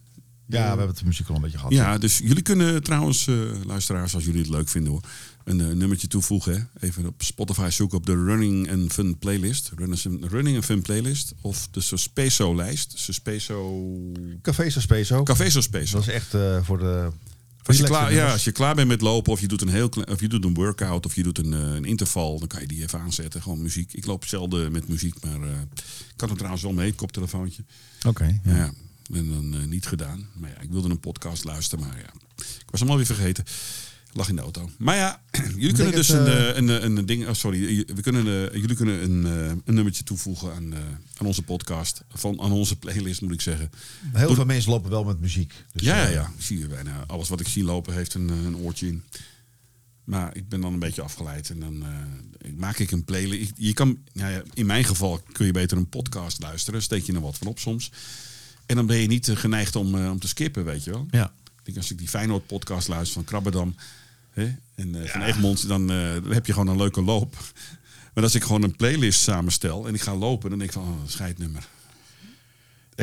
[0.49, 1.73] Ja, we hebben het muziek al een beetje gehad.
[1.73, 3.35] Ja, dus jullie kunnen trouwens, eh,
[3.65, 5.03] luisteraars, als jullie het leuk vinden hoor,
[5.45, 6.53] een eh, nummertje toevoegen.
[6.53, 6.87] Hè?
[6.87, 9.73] Even op Spotify zoeken op de Running and Fun playlist.
[9.77, 11.35] Running Running and Fun playlist.
[11.41, 12.93] Of de Suspeso lijst.
[12.97, 13.87] Suspeso...
[14.43, 15.23] Café Sospeso.
[15.23, 15.99] Café Suspeso.
[15.99, 17.11] Dat is echt eh, voor de...
[17.63, 19.91] Als je, klaar, ja, als je klaar bent met lopen of je doet een, heel,
[20.11, 22.83] of je doet een workout of je doet een, een interval, dan kan je die
[22.83, 23.43] even aanzetten.
[23.43, 23.93] Gewoon muziek.
[23.93, 25.49] Ik loop zelden met muziek, maar
[26.09, 27.65] ik kan er trouwens wel mee, koptelefoontje.
[28.07, 28.41] Oké.
[28.45, 28.73] Ja.
[29.17, 30.29] En dan eh, niet gedaan.
[30.35, 33.45] Maar ja, ik wilde een podcast luisteren, maar ja, ik was hem alweer vergeten.
[34.13, 34.71] Lag in de auto.
[34.79, 35.23] Maar ja,
[35.57, 37.29] jullie kunnen dus het, een, eh, eh, een, een, een ding.
[37.29, 38.25] Oh, sorry, we kunnen,
[38.61, 39.25] jullie kunnen een,
[39.65, 40.75] een nummertje toevoegen aan,
[41.17, 42.05] aan onze podcast.
[42.13, 43.71] Van, aan onze playlist, moet ik zeggen.
[44.13, 45.53] Heel veel mensen lopen wel met muziek.
[45.73, 46.33] Dus, Ja, ja, ja.
[46.39, 49.03] Zie hier bijna alles wat ik zie lopen heeft een, een oortje in.
[50.05, 51.85] Maar ik ben dan een beetje afgeleid en dan
[52.57, 53.53] maak ik een playlist.
[53.57, 56.83] Je kan, nou ja, in mijn geval kun je beter een podcast luisteren.
[56.83, 57.91] Steek je er wat van op soms.
[58.69, 61.07] En dan ben je niet eh, geneigd om, eh, om te skippen, weet je wel.
[61.11, 61.33] Ja.
[61.59, 63.75] Ik denk, als ik die Feyenoord podcast luister van Krabberdam
[64.39, 67.37] hè, en eh, van Egmond, dan, eh, dan heb je gewoon een leuke loop.
[68.15, 70.89] Maar als ik gewoon een playlist samenstel en ik ga lopen, dan denk ik van,
[70.89, 71.69] oh, scheidnummer.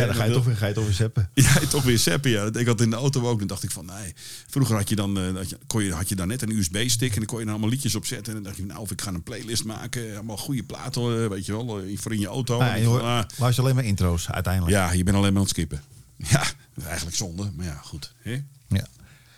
[0.01, 1.29] Ja, dan ga je toch weer, ga je toch weer zeppen.
[1.33, 2.31] Ja, toch weer zappen.
[2.31, 2.49] Ja.
[2.53, 3.39] Ik had in de auto ook.
[3.39, 4.13] Dan dacht ik van, nee.
[4.47, 7.09] Vroeger had je dan, eh, had je, kon je, had je dan net een USB-stick
[7.11, 8.27] en dan kon je er allemaal liedjes op zetten.
[8.27, 10.13] En dan dacht je, nou, of ik ga een playlist maken.
[10.13, 12.59] Allemaal goede platen, eh, weet je wel, eh, voor in je auto.
[12.59, 14.73] Ah, En je dan hoort, van, ah, luister alleen maar intro's uiteindelijk.
[14.75, 15.81] ja, je bent alleen maar aan het skippen.
[16.29, 16.43] Ja,
[16.75, 17.51] is eigenlijk zonde.
[17.55, 18.13] Maar ja, goed.
[18.23, 18.85] Ja.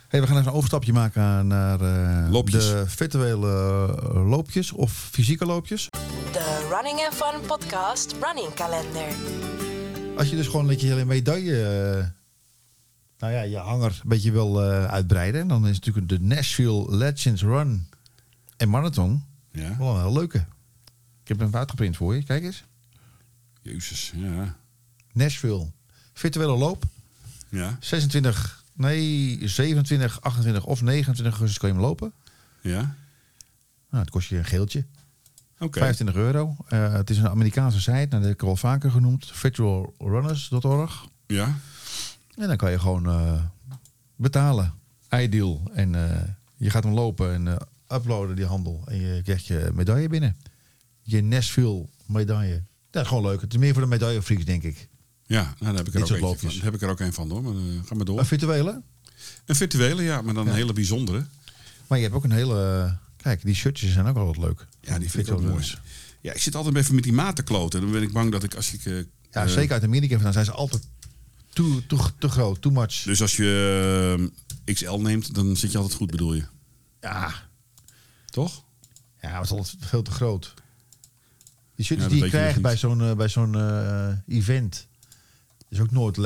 [0.08, 5.46] Hey, we gaan even een overstapje maken naar eh, de virtuele eh, loopjes of fysieke
[5.46, 5.90] loopjes.
[6.32, 9.67] De Running and Fun Podcast Running Calendar.
[10.18, 12.06] Als je dus gewoon dat je hele medaille, eh,
[13.20, 17.42] nou ja, je hanger een beetje wil eh, uitbreiden, dan is natuurlijk de Nashville Legends
[17.42, 17.88] Run
[18.58, 20.38] en Marathon Ja, wel een heel leuke.
[21.22, 22.64] Ik heb hem uitgeprint voor je, kijk eens.
[23.62, 24.12] jezus.
[24.16, 24.56] Ja.
[25.14, 25.68] Nashville,
[26.14, 26.84] virtuele loop,
[27.50, 32.14] Ja, 26, nee, 27, 28 of 29 augustus kan je hem lopen.
[32.62, 32.96] ja.
[33.90, 34.86] Nou, het kost je een geeltje.
[35.60, 35.80] Oké.
[35.80, 36.56] 25 euro.
[36.68, 39.32] Eh, het is een Amerikaanse site, nou, dat heb ik al vaker genoemd.
[39.34, 41.06] virtualrunners.org.
[41.28, 41.58] Ja,
[42.38, 43.42] En dan kan je gewoon eh,
[44.16, 44.74] betalen.
[45.10, 45.62] Ideal.
[45.74, 46.22] En eh,
[46.56, 47.58] je gaat hem lopen en
[47.94, 48.82] uploaden die handel.
[48.86, 50.36] En je krijgt je medaille binnen.
[51.02, 52.64] Je Nashville medaille.
[52.92, 53.42] Ja, gewoon leuk.
[53.42, 54.88] Het is meer voor de medaillefreaks, denk ik.
[55.26, 56.42] ja nou, daar heb ik er, Dit ook loopjes.
[56.42, 56.52] van.
[56.54, 57.44] Daar heb ik er ook een van hoor.
[57.44, 57.54] Maar
[57.86, 58.20] ga maar door.
[58.20, 58.82] Een virtuele.
[59.46, 60.50] Een virtuele, ja, maar dan Ja.
[60.50, 61.26] een hele bijzondere.
[61.88, 62.98] Maar je hebt ook een hele...
[63.28, 64.68] Kijk, die shirtjes zijn ook altijd leuk.
[64.82, 65.74] Ja, die vind ik ook mooi.
[66.22, 67.82] Ja, ik zit altijd even met die maten kloten.
[67.82, 68.86] Dan ben ik bang dat ik als ik...
[68.86, 68.94] eh,
[69.32, 70.88] Ja, eh, zeker uit Amerika vandaan zijn ze altijd
[71.54, 73.02] te, te, te groot, too much.
[73.04, 74.28] Dus als je
[74.66, 76.44] eh, XL neemt, dan zit je altijd goed, bedoel je?
[77.02, 77.34] Ja,
[78.26, 78.64] Toch?
[79.22, 80.54] Ja, het is altijd veel te groot.
[81.76, 83.56] Die shirtjes Ja, die je krijgt bij zo'n bij zo'n
[84.28, 84.88] event,
[85.70, 86.18] is ook nooit,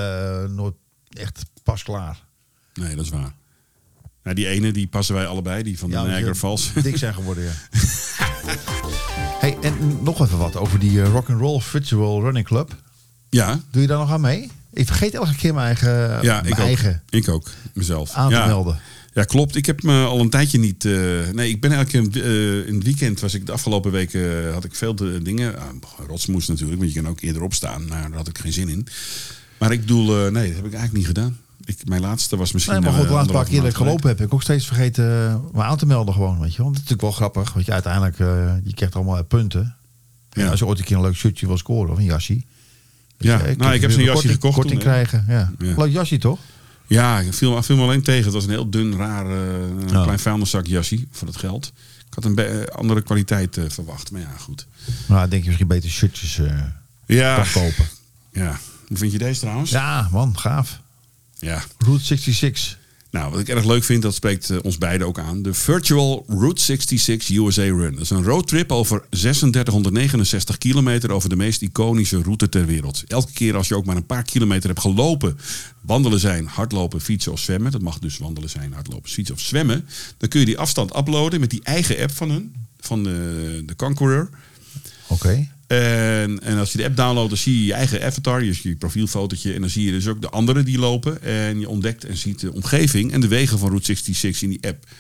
[0.52, 0.76] nooit
[1.10, 2.24] echt pas klaar.
[2.74, 3.34] Nee, dat is waar.
[4.24, 5.64] Nou, die ene, die passen wij allebei.
[5.64, 6.72] Die van de Ja, Niagara Falls.
[6.84, 7.52] Dik zijn geworden, ja.
[9.44, 12.76] hey, en nog even wat over die rock and roll virtual running club.
[13.30, 14.50] ja, Doe je daar nog aan mee?
[14.74, 16.66] Ik vergeet elke keer mijn eigen, ja mijn ik, ook.
[16.66, 17.50] eigen ik ook.
[17.74, 18.12] Mezelf.
[18.14, 18.46] aan te ja.
[18.46, 18.80] melden.
[19.14, 19.56] Ja, klopt.
[19.56, 20.86] Ik heb me al een tijdje niet...
[20.86, 20.92] eh,
[21.34, 23.20] nee, ik ben eigenlijk in, eh, in het weekend...
[23.20, 24.48] was ik de afgelopen weken...
[24.48, 25.58] eh, had ik veel de dingen...
[25.60, 25.68] ah,
[26.08, 27.88] rotsmoes natuurlijk, want je kan ook eerder opstaan.
[27.88, 28.88] Maar daar had ik geen zin in.
[29.58, 30.26] Maar ik bedoel...
[30.26, 31.38] eh, nee, dat heb ik eigenlijk niet gedaan.
[31.72, 32.74] Ik, mijn laatste was misschien...
[32.74, 34.42] Nee, maar goed, de eh, laatste paar keer dat ik gelopen heb, heb ik ook
[34.42, 36.40] steeds vergeten eh, me aan te melden gewoon.
[36.40, 36.66] Weet je wel.
[36.66, 37.54] Dat is natuurlijk wel grappig.
[37.54, 39.76] Want je uiteindelijk, eh, je krijgt allemaal punten.
[40.32, 40.44] Ja.
[40.44, 42.42] En als je ooit een keer een leuk shirtje wil scoren of een jasje.
[43.18, 45.52] Ja, nou, ik heb zo'n jasje gekocht Korting toen, krijgen, ja.
[45.60, 45.74] Ja.
[45.78, 46.40] Leuk jasje toch?
[46.88, 48.24] Ja, ik viel, viel me alleen tegen.
[48.24, 49.30] Het was een heel dun, raar,
[49.88, 50.04] Ja.
[50.04, 51.74] klein vuilniszakjasje voor dat geld.
[52.08, 54.12] Ik had een andere kwaliteit verwacht.
[54.12, 54.68] Maar ja, goed.
[55.08, 56.42] Nou, denk je misschien beter shirtjes
[57.06, 57.86] Ja, kan kopen.
[58.32, 58.60] ja.
[58.92, 59.72] Hoe vind je deze trouwens?
[59.72, 60.80] Ja, man, gaaf.
[61.42, 61.64] Ja.
[61.78, 62.80] Route 66.
[63.12, 65.42] Nou, wat ik erg leuk vind, dat spreekt eh, ons beiden ook aan.
[65.42, 67.92] De Virtual Route 66 USA Run.
[67.92, 73.04] Dat is een roadtrip over 3669 kilometer over de meest iconische route ter wereld.
[73.08, 75.38] Elke keer als je ook maar een paar kilometer hebt gelopen,
[75.82, 77.72] wandelen zijn, hardlopen, fietsen of zwemmen.
[77.72, 79.88] Dat mag dus wandelen zijn, hardlopen, fietsen of zwemmen.
[80.18, 83.76] Dan kun je die afstand uploaden met die eigen app van hun, van de, de
[83.76, 84.30] Conqueror.
[85.08, 85.50] Oké.
[85.72, 88.76] En, en als je de app downloadt, dan zie je je eigen avatar, je, je
[88.76, 89.54] profielfotootje.
[89.54, 91.22] En dan zie je dus ook de anderen die lopen.
[91.22, 94.68] En je ontdekt en ziet de omgeving en de wegen van Route 66 in die
[94.68, 94.84] app.
[94.86, 94.92] En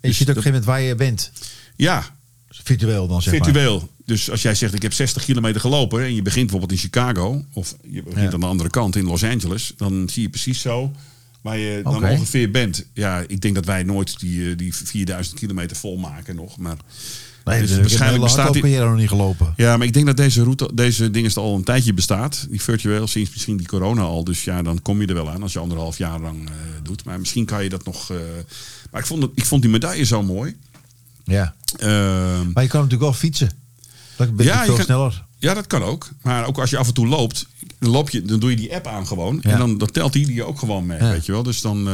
[0.00, 1.32] je Dus ziet ook op een gegeven moment waar je bent.
[1.76, 2.16] Ja,
[2.48, 3.44] Virtueel dan, zeg maar.
[3.44, 3.88] virtueel.
[4.04, 6.02] Dus als jij zegt, ik heb 60 kilometer gelopen...
[6.02, 7.44] en je begint bijvoorbeeld in Chicago...
[7.52, 8.32] of je begint Ja.
[8.32, 9.72] aan de andere kant in Los Angeles...
[9.76, 10.92] dan zie je precies zo
[11.40, 12.86] waar je dan ongeveer bent.
[12.92, 16.56] Ja, ik denk dat wij nooit die, eh, die 4000 kilometer vol maken nog.
[16.56, 16.76] Maar
[17.44, 19.52] Nee, Dus waarschijnlijk bestaat die- nog niet gelopen.
[19.56, 22.46] Ja, maar ik denk dat deze route, deze ding is al een tijdje bestaat.
[22.50, 24.24] Die virtueel, sinds misschien die corona al.
[24.24, 27.04] Dus ja, dan kom je er wel aan als je anderhalf jaar lang eh, doet.
[27.04, 28.10] Maar misschien kan je dat nog...
[28.10, 28.16] eh,
[28.90, 30.56] maar ik vond, het, ik vond die medaille zo mooi.
[31.24, 31.54] Ja.
[31.78, 33.50] Ehm, Maar je kan natuurlijk wel fietsen.
[34.16, 35.24] Dat ben Ja, veel kan- sneller.
[35.38, 36.08] Ja, dat kan ook.
[36.22, 37.46] Maar ook als je af en toe loopt,
[37.78, 39.38] dan, loop je, dan doe je die app aan gewoon.
[39.42, 39.50] Ja.
[39.50, 41.10] En dan, dan telt die die ook gewoon mee, Ja.
[41.10, 41.42] weet je wel.
[41.42, 41.88] Dus dan...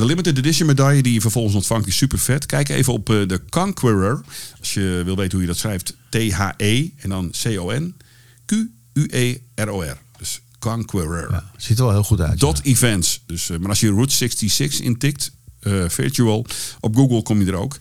[0.00, 2.46] de limited edition medaille die je vervolgens ontvangt is super vet.
[2.46, 4.24] Kijk even op eh, de Conqueror.
[4.58, 5.96] Als je wil weten hoe je dat schrijft.
[6.08, 7.96] T-H-E en dan C-O-N.
[8.44, 9.98] Q-U-E-R-O-R.
[10.18, 11.30] Dus Conqueror.
[11.30, 12.40] Ja, ziet er wel heel goed uit.
[12.40, 13.22] Dot events.
[13.26, 15.30] Dus, eh, maar als je Route 66 intikt,
[15.60, 16.46] eh, virtual,
[16.80, 17.78] op Google kom je er ook.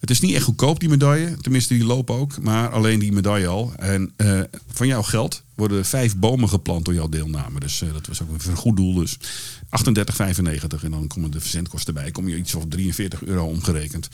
[0.00, 1.36] Het is niet echt goedkoop, die medaille.
[1.40, 2.40] Tenminste, die lopen ook.
[2.40, 3.72] Maar alleen die medaille al.
[3.76, 4.40] En eh,
[4.72, 7.60] van jouw geld worden vijf bomen geplant door jouw deelname.
[7.60, 8.94] Dus eh, dat was ook een goed doel.
[8.94, 10.82] Dus 38,95.
[10.82, 12.10] En dan komen de verzendkosten bij.
[12.10, 14.08] Kom je iets van 43 euro omgerekend.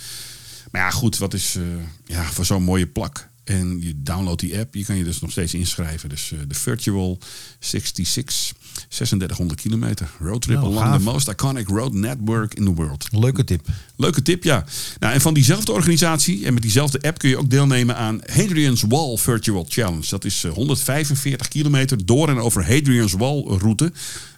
[0.71, 1.63] Maar ja, goed, wat is eh,
[2.07, 3.29] ja, voor zo'n mooie plak?
[3.45, 6.09] En je downloadt die app, je kan je dus nog steeds inschrijven.
[6.09, 7.19] Dus de Virtual
[7.59, 8.53] 66,
[8.89, 10.11] 3600 kilometer.
[10.21, 13.09] Roadtrip Nou, along the most iconic road network in the world.
[13.11, 13.67] Leuke tip.
[13.97, 14.65] Leuke tip, ja.
[15.01, 18.83] Nou, en van diezelfde organisatie en met diezelfde app kun je ook deelnemen aan Hadrian's
[18.89, 20.07] Wall Virtual Challenge.
[20.09, 23.93] Dat is eh, 145 kilometer door en over Hadrian's Wall route.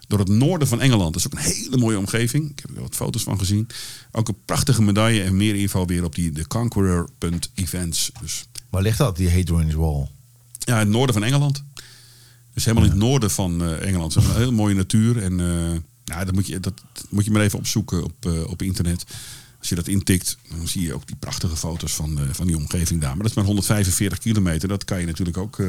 [0.08, 1.12] Door het noorden van Engeland.
[1.12, 2.50] Dat is ook een hele mooie omgeving.
[2.50, 3.66] Ik heb er wat foto's van gezien.
[4.12, 8.10] Ook een prachtige medaille en meer info weer op die de Conqueror.events.
[8.20, 10.08] Dus Waar ligt dat, die Hadrian's Wall?
[10.58, 11.62] ja, het noorden van Engeland.
[12.56, 14.16] Dus helemaal in het noorden van eh, Engeland.
[14.16, 15.22] Is een hele mooie natuur.
[15.22, 15.46] En eh,
[16.04, 16.72] nou, dat, moet je, dat
[17.10, 19.04] moet je maar even opzoeken op, eh, op internet.
[19.58, 23.00] Als je dat intikt, dan zie je ook die prachtige foto's van, van die omgeving
[23.00, 23.10] daar.
[23.10, 24.68] Maar dat is maar 145 kilometer.
[24.68, 25.62] Dat kan je natuurlijk ook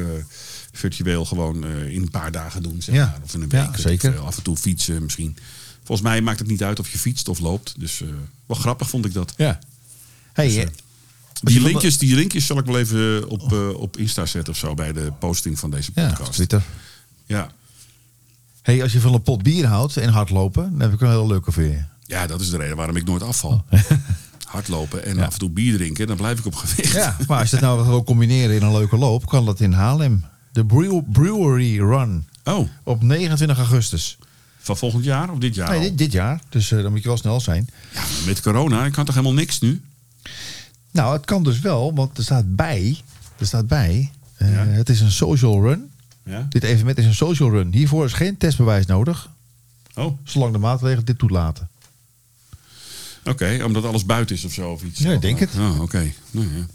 [0.72, 2.82] virtueel gewoon in een paar dagen doen.
[2.82, 3.06] Zeg Ja.
[3.06, 3.20] maar.
[3.24, 3.60] Of in een week.
[3.60, 4.18] Ja, zeker.
[4.18, 5.36] Af en toe fietsen misschien.
[5.84, 7.74] Volgens mij maakt het niet uit of je fietst of loopt.
[7.80, 8.02] Dus
[8.46, 9.34] wel grappig vond ik dat.
[9.36, 9.58] Ja.
[10.32, 10.66] Hey, Dus,
[11.40, 14.74] Die linkjes, die linkjes zal ik wel even op, eh, op Insta zetten of zo
[14.74, 16.32] bij de posting van deze ja, podcast.
[16.32, 16.62] Twitter.
[17.26, 17.50] Ja.
[18.62, 21.26] Hey, als je van een pot bier houdt en hardlopen, dan heb ik een heel
[21.26, 21.82] leuke voor je.
[22.06, 23.64] ja, dat is de reden waarom ik nooit afval.
[24.48, 25.24] Hardlopen en Ja.
[25.24, 26.92] af en toe bier drinken, dan blijf ik op gewicht.
[26.92, 29.72] Ja, maar als je het nou wil combineren in een leuke loop, kan dat in
[29.72, 30.24] Haarlem.
[30.52, 34.18] De Brew- Brewery Run Oh, op 29 augustus.
[34.58, 36.40] van volgend jaar of dit jaar Nee, dit, dit jaar.
[36.48, 37.68] Dus eh, dan moet je wel snel zijn.
[37.94, 39.80] Ja, met corona, kan toch helemaal niks nu?
[40.98, 43.00] Nou, het kan dus wel, want er staat bij.
[43.38, 44.10] Er staat bij.
[44.36, 44.64] eh, Ja.
[44.64, 45.90] Het is een social run.
[46.24, 46.46] Ja?
[46.48, 47.72] Dit evenement is een social run.
[47.72, 49.30] Hiervoor is geen testbewijs nodig,
[49.94, 51.68] Oh, zolang de maatregelen dit toelaten.
[53.24, 54.98] oké, omdat alles buiten is of zo of iets.
[55.00, 55.50] Ja, ik denk het.
[55.58, 56.12] Oh, oké.
[56.30, 56.66] Nou, ja.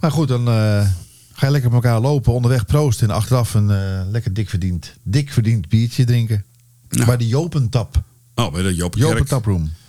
[0.00, 0.88] Maar goed, dan eh,
[1.32, 4.94] ga je lekker met elkaar lopen, onderweg proosten en achteraf een eh, lekker dik verdiend,
[5.02, 6.44] dik verdiend biertje drinken.
[6.88, 7.06] Nou.
[7.06, 8.02] Bij de Jopentap.
[8.34, 8.74] Oh, bij de.
[8.74, 9.62] Jopentaproom.
[9.62, 9.83] Ja, dat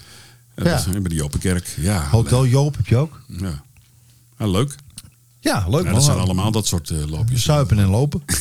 [0.56, 0.76] Ja.
[0.78, 1.74] is- bij de Jopenkerk.
[1.78, 2.08] Ja.
[2.10, 3.22] Hotel Joop heb je ook.
[3.28, 3.64] Ja.
[4.38, 4.76] Ah, leuk.
[5.39, 5.93] Ja, leuk Ja, man.
[5.93, 7.43] dat zijn allemaal dat soort eh, loopjes.
[7.43, 8.22] Suipen en lopen.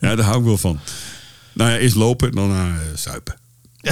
[0.00, 0.78] Ja, daar hou ik wel van.
[1.52, 3.34] Nou ja, eerst lopen, dan uh, suipen.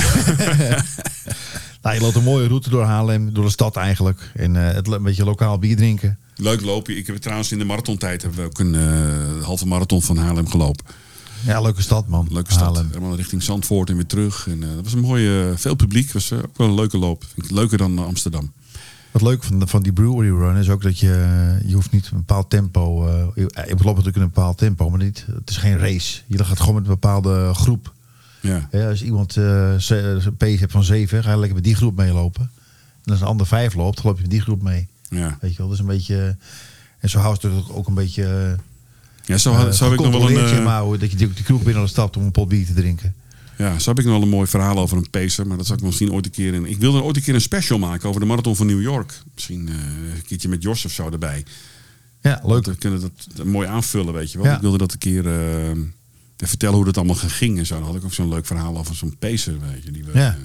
[1.82, 4.30] Nou, je loopt een mooie route door Haarlem, door de stad eigenlijk.
[4.34, 6.18] En eh, het, een beetje lokaal bier drinken.
[6.36, 6.96] Leuk loopje.
[6.96, 10.48] Ik heb trouwens in de marathontijd hebben we ook een eh, halve marathon van Haarlem
[10.48, 10.84] gelopen.
[11.46, 12.28] Ja, leuke stad man.
[12.30, 12.76] Leuke stad.
[12.88, 14.46] Helemaal richting Zandvoort en weer terug.
[14.48, 16.12] En, eh, dat was een mooie, veel publiek.
[16.12, 17.24] was eh, ook wel een leuke loop.
[17.34, 18.52] Leuker dan eh, Amsterdam.
[19.10, 22.16] Wat leuk van, van die brewery run is ook dat je, je hoeft niet een
[22.16, 23.06] bepaald tempo.
[23.06, 26.20] eh je, loopt natuurlijk in een bepaald tempo, maar niet, het is geen race.
[26.26, 27.92] Je gaat gewoon met een bepaalde groep.
[28.40, 28.68] Ja.
[28.72, 31.74] Ja, als iemand eh, ze- een pace hebt van zeven, ga je lekker met die
[31.74, 32.50] groep meelopen.
[33.04, 34.88] En als een ander vijf loopt, dan loop je met die groep mee.
[35.10, 35.38] Ja.
[35.40, 36.36] Weet je wel, dus een beetje.
[36.98, 38.56] En zo houdt het ook een beetje.
[39.28, 41.62] Ja, zo, eh, zo heb ik nog wel een, eh, dat je die, die kroeg
[41.62, 43.14] binnen stapt om een pot bier te drinken.
[43.58, 45.46] ja, zo heb ik nog wel een mooi verhaal over een pacer.
[45.46, 46.64] Maar dat zal ik misschien ooit een keer in.
[46.66, 49.22] Ik wilde ooit een keer een special maken over de marathon van New York.
[49.34, 49.74] Misschien eh,
[50.14, 51.44] een keertje met Jos of zo erbij.
[52.22, 52.64] Ja, leuk.
[52.64, 54.46] We kunnen dat mooi aanvullen, weet je wel.
[54.46, 54.54] Ja.
[54.54, 55.70] Ik wilde dat een keer eh,
[56.36, 57.74] vertellen hoe dat allemaal ging en zo.
[57.74, 59.90] Dan had ik ook zo'n leuk verhaal over zo'n pacer, weet je.
[59.90, 60.36] Die we, Ja.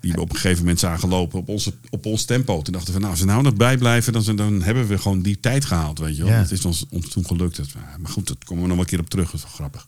[0.00, 2.62] Die we op een gegeven moment zagen lopen op, onze, op ons tempo.
[2.62, 5.40] Toen dachten we, nou, als we nou nog bijblijven, dan, dan hebben we gewoon die
[5.40, 6.32] tijd gehaald, weet je wel.
[6.32, 6.38] Ja.
[6.42, 7.56] Dat is ons, ons toen gelukt.
[7.56, 7.66] Dat-
[8.00, 9.24] Maar goed, dat komen we nog wel een keer op terug.
[9.30, 9.86] Dat is wel grappig.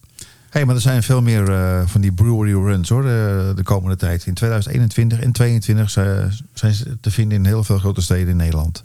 [0.51, 3.97] Hey, maar er zijn veel meer eh, van die brewery runs hoor, de, de komende
[3.97, 4.27] tijd.
[4.27, 8.37] In 2021 en 2022 zijn, zijn ze te vinden in heel veel grote steden in
[8.37, 8.85] Nederland.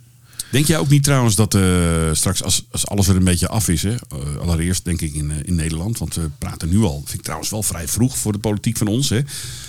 [0.50, 3.68] Denk jij ook niet trouwens dat eh, straks als, als alles weer een beetje af
[3.68, 7.02] is, hè, eh, allereerst denk ik in, eh, in Nederland, want we praten nu al,
[7.04, 9.20] vind ik trouwens wel vrij vroeg voor de politiek van ons, hè,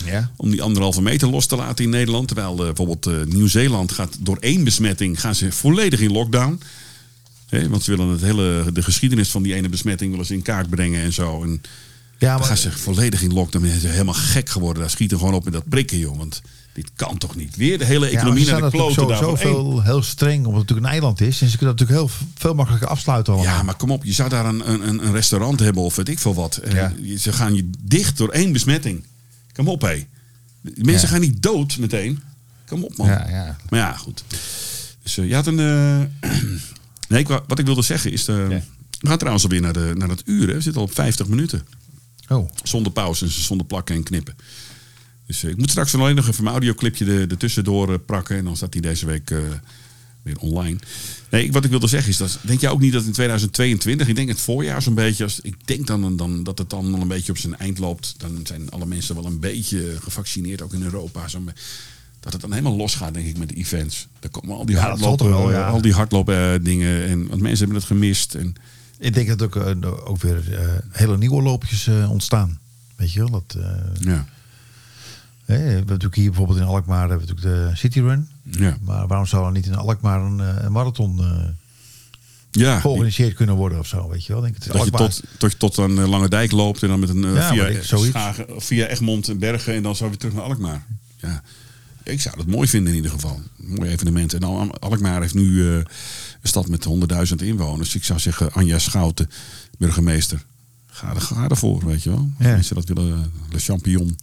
[0.05, 0.31] Ja.
[0.35, 2.27] om die anderhalve meter los te laten in Nederland.
[2.27, 6.59] Terwijl bijvoorbeeld Nieuw-Zeeland gaat door één besmetting gaan ze volledig in lockdown.
[7.49, 10.41] Hè, want ze willen het hele, de geschiedenis van die ene besmetting willen ze in
[10.41, 11.43] kaart brengen en zo.
[11.43, 11.61] En
[12.19, 13.63] Ja, Dan maar gaan ze volledig in lockdown.
[13.63, 14.81] Dan zijn ze helemaal gek geworden.
[14.81, 16.17] Daar schieten gewoon op met dat prikken, joh.
[16.17, 16.41] Want
[16.77, 17.55] dit kan toch niet.
[17.55, 18.93] Weer de hele economie naar de kloten.
[18.93, 19.29] sowieso daarvoor.
[19.49, 19.55] Eén.
[19.55, 21.41] veel heel streng, omdat het natuurlijk een eiland is.
[21.41, 23.53] En ze kunnen natuurlijk heel veel makkelijker afsluiten allemaal.
[23.53, 24.03] Ja, maar kom op.
[24.03, 26.55] Je zou daar een, een, een restaurant hebben of weet ik veel wat.
[26.57, 26.93] En Ja.
[27.01, 29.03] je- Ze gaan je dicht door één besmetting.
[29.53, 30.05] Kom op, hé.
[30.61, 31.13] Mensen Ja.
[31.13, 32.19] gaan niet dood meteen.
[32.67, 33.07] Kom op, man.
[33.07, 33.57] Ja, ja.
[33.69, 34.23] Maar ja, goed.
[35.03, 35.59] Dus eh, je had een...
[36.19, 36.31] eh,
[37.09, 38.27] nee, wat ik wilde zeggen is...
[38.27, 38.35] eh,
[38.99, 40.47] We gaan trouwens alweer naar, de, naar het uur.
[40.47, 40.53] Hè.
[40.53, 41.67] We zitten al op 50 minuten.
[42.29, 44.35] Oh, Zonder pauze en zonder plakken en knippen.
[45.27, 48.37] Dus eh, ik moet straks alleen nog even mijn audioclipje er, ertussendoor eh, prakken.
[48.37, 49.37] En dan staat die deze week eh,
[50.21, 50.79] weer online.
[51.29, 54.15] Nee, wat ik wilde zeggen is, dat, denk jij ook niet dat in 2022, ik
[54.15, 57.31] denk het voorjaar zo'n beetje, als, ik denk dan, dan dat het dan een beetje
[57.31, 58.15] op zijn eind loopt.
[58.17, 61.25] Dan zijn alle mensen wel een beetje gevaccineerd, ook in Europa.
[61.45, 61.53] Be-
[62.19, 64.07] dat het dan helemaal losgaat, denk ik, met de events.
[64.19, 65.67] Dan komen al die Ja, hardlopen, toch wel, ja.
[65.67, 67.05] al die hardlopen dingen.
[67.05, 68.35] En, want mensen hebben het gemist.
[68.35, 68.55] En,
[68.99, 69.55] ik denk dat ook,
[70.05, 70.43] ook weer
[70.91, 72.59] hele nieuwe loopjes ontstaan.
[72.95, 73.29] Weet je wel?
[73.29, 73.57] Dat,
[73.99, 74.27] ja.
[75.47, 78.29] We hebben natuurlijk hier bijvoorbeeld in Alkmaar hebben we natuurlijk de City Run.
[78.43, 78.77] Ja.
[78.81, 81.43] Maar waarom zou er niet in Alkmaar een, eh, een marathon eh,
[82.51, 84.09] Ja, georganiseerd kunnen worden of zo?
[84.09, 84.41] Weet je wel?
[84.41, 86.87] Denk het, Dat je Alkmaar- tot, tot je tot een eh, Lange Dijk loopt en
[86.89, 87.81] dan met een Ja, via.
[87.81, 90.85] Schagen, via Egmond en Bergen en dan zo weer terug naar Alkmaar.
[91.17, 91.41] Ja.
[92.03, 93.41] Ik zou dat mooi vinden in ieder geval.
[93.59, 94.33] Een mooi evenement.
[94.33, 95.85] En Al- Alkmaar heeft nu een
[96.43, 96.83] stad met
[97.29, 97.95] 100.000 inwoners.
[97.95, 99.29] Ik zou zeggen, Anja Schouten,
[99.77, 100.45] burgemeester.
[100.87, 102.29] Ga, er, ga ervoor, weet je wel.
[102.37, 102.51] Als Ja.
[102.53, 104.15] mensen dat willen, Le Champion.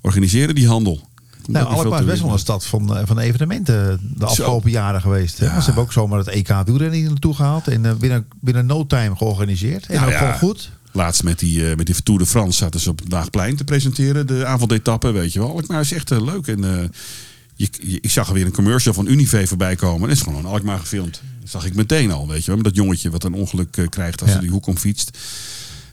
[0.00, 1.06] Organiseren die handel.
[1.46, 5.38] Nou, Alkmaar is best wel een stad van, eh, van evenementen de afgelopen jaren geweest.
[5.38, 5.46] Hè?
[5.46, 5.58] Ja.
[5.60, 7.68] Ze hebben ook zomaar het EK wielrennen hier naartoe gehaald.
[7.68, 9.86] En eh, binnen, binnen no time georganiseerd.
[9.86, 10.18] En Nou ook ja.
[10.18, 10.70] gewoon goed.
[10.92, 13.64] Laatst met die, eh, met die Tour de France zaten ze op het Daagplein te
[13.64, 14.26] presenteren.
[14.26, 15.50] De avondetappe, weet je wel.
[15.50, 16.46] Alkmaar is echt leuk.
[16.46, 16.60] En,
[17.54, 20.08] je, je- ik zag er weer een commercial van Unive voorbij komen.
[20.08, 21.20] Dat is gewoon Alkmaar gefilmd.
[21.40, 22.56] Dat zag ik meteen al, weet je wel.
[22.56, 24.36] Met dat jongetje wat een ongeluk krijgt als Ja.
[24.36, 25.18] hij die hoek om fietst.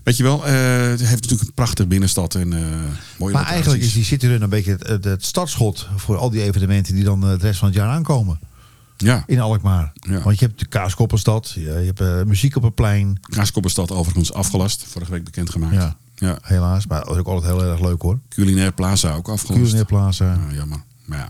[0.06, 0.54] Weet je wel, eh,
[0.90, 2.60] het heeft natuurlijk een prachtige binnenstad en eh
[3.18, 6.96] mooie Maar eigenlijk is die City Run een beetje het, startschot voor al die evenementen
[6.96, 8.40] die dan eh, het rest van het jaar aankomen.
[8.98, 9.92] Ja, In Alkmaar.
[9.94, 10.22] Ja.
[10.22, 13.20] Want je hebt de Kaaskoppenstad, je, hebt muziek op het plein.
[13.22, 14.84] Kaaskoppenstad overigens afgelast.
[14.88, 15.74] Vorige week bekendgemaakt.
[15.74, 15.96] Ja.
[16.16, 16.38] ja.
[16.42, 18.20] Helaas, maar dat is ook altijd heel erg leuk hoor.
[18.30, 19.62] Culinair Plaza ook afgelast.
[19.62, 20.80] Culinair Plaza, Ja, jammer.
[21.06, 21.30] Maar ja,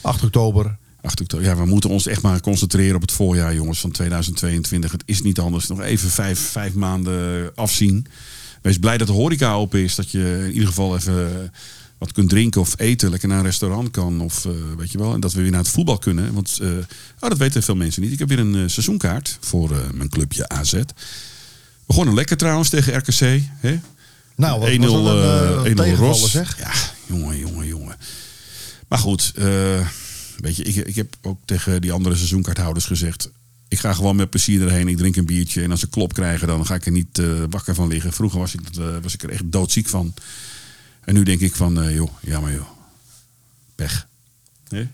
[0.00, 0.76] 8 oktober.
[1.00, 1.46] 8 oktober.
[1.46, 4.92] Ja, we moeten ons echt maar concentreren op het voorjaar, jongens, van 2022.
[4.92, 5.66] Het is niet anders.
[5.66, 8.06] Nog even vijf, vijf maanden afzien.
[8.62, 9.94] Wees blij dat de horeca open is.
[9.94, 11.52] Dat je in ieder geval even
[11.98, 13.10] wat kunt drinken of eten.
[13.10, 14.20] Lekker naar een restaurant kan.
[14.20, 15.14] Of eh, weet je wel.
[15.14, 16.34] En dat we weer naar het voetbal kunnen.
[16.34, 16.68] Want eh,
[17.20, 18.12] oh, dat weten veel mensen niet.
[18.12, 20.74] Ik heb weer een eh, seizoenkaart voor mijn clubje AZ.
[21.86, 23.42] Begonnen lekker trouwens tegen RKC.
[23.56, 23.80] Hè?
[24.38, 26.30] Nou, wat 1-0 was dat een, eh, eh, 1-0 tegenvaller, Ros.
[26.30, 26.58] zeg.
[26.58, 26.72] Ja,
[27.06, 27.96] jongen, jongen, jongen.
[28.88, 29.32] Maar goed,
[30.40, 33.30] weet je, ik, ik heb ook tegen die andere seizoenkaarthouders gezegd...
[33.68, 35.62] ik ga gewoon met plezier erheen, ik drink een biertje...
[35.62, 38.12] en als ze klop krijgen, dan ga ik er niet eh, wakker van liggen.
[38.12, 40.14] Vroeger was ik, eh, was ik er echt doodziek van.
[41.00, 42.68] En nu denk ik van, eh, joh, jammer joh.
[43.74, 44.08] Pech.
[44.68, 44.88] Hè?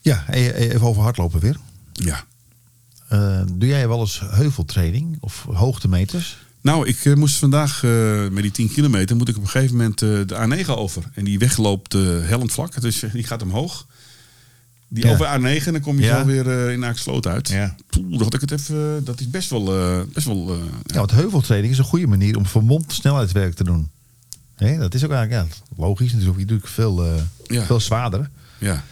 [0.00, 1.56] Ja, e- even over hardlopen weer.
[1.92, 2.24] Ja.
[3.08, 6.38] Eh, doe jij wel eens heuveltraining of hoogtemeters?
[6.60, 10.02] Nou, ik moest vandaag eh, met die 10 kilometer moet ik op een gegeven moment
[10.02, 11.02] eh, de A9 over.
[11.14, 12.74] En die weg loopt eh, hellend vlak.
[12.74, 13.86] Is, die gaat omhoog.
[14.88, 15.12] Die Ja.
[15.12, 16.18] over A9 en dan kom je Ja.
[16.20, 17.48] zo weer eh, in Aaksloot uit.
[17.48, 17.74] Ja.
[17.86, 19.04] Poeh, dat had ik het even.
[19.04, 19.78] Dat is best wel.
[19.80, 23.64] eh, best wel eh, Ja, want heuveltraining is een goede manier om vermomd snelheidswerk te
[23.64, 23.88] doen.
[24.56, 26.38] Hè, dat is ook eigenlijk ja, logisch natuurlijk.
[26.38, 28.30] Je doet veel, eh, veel zwaarder.
[28.58, 28.82] ja.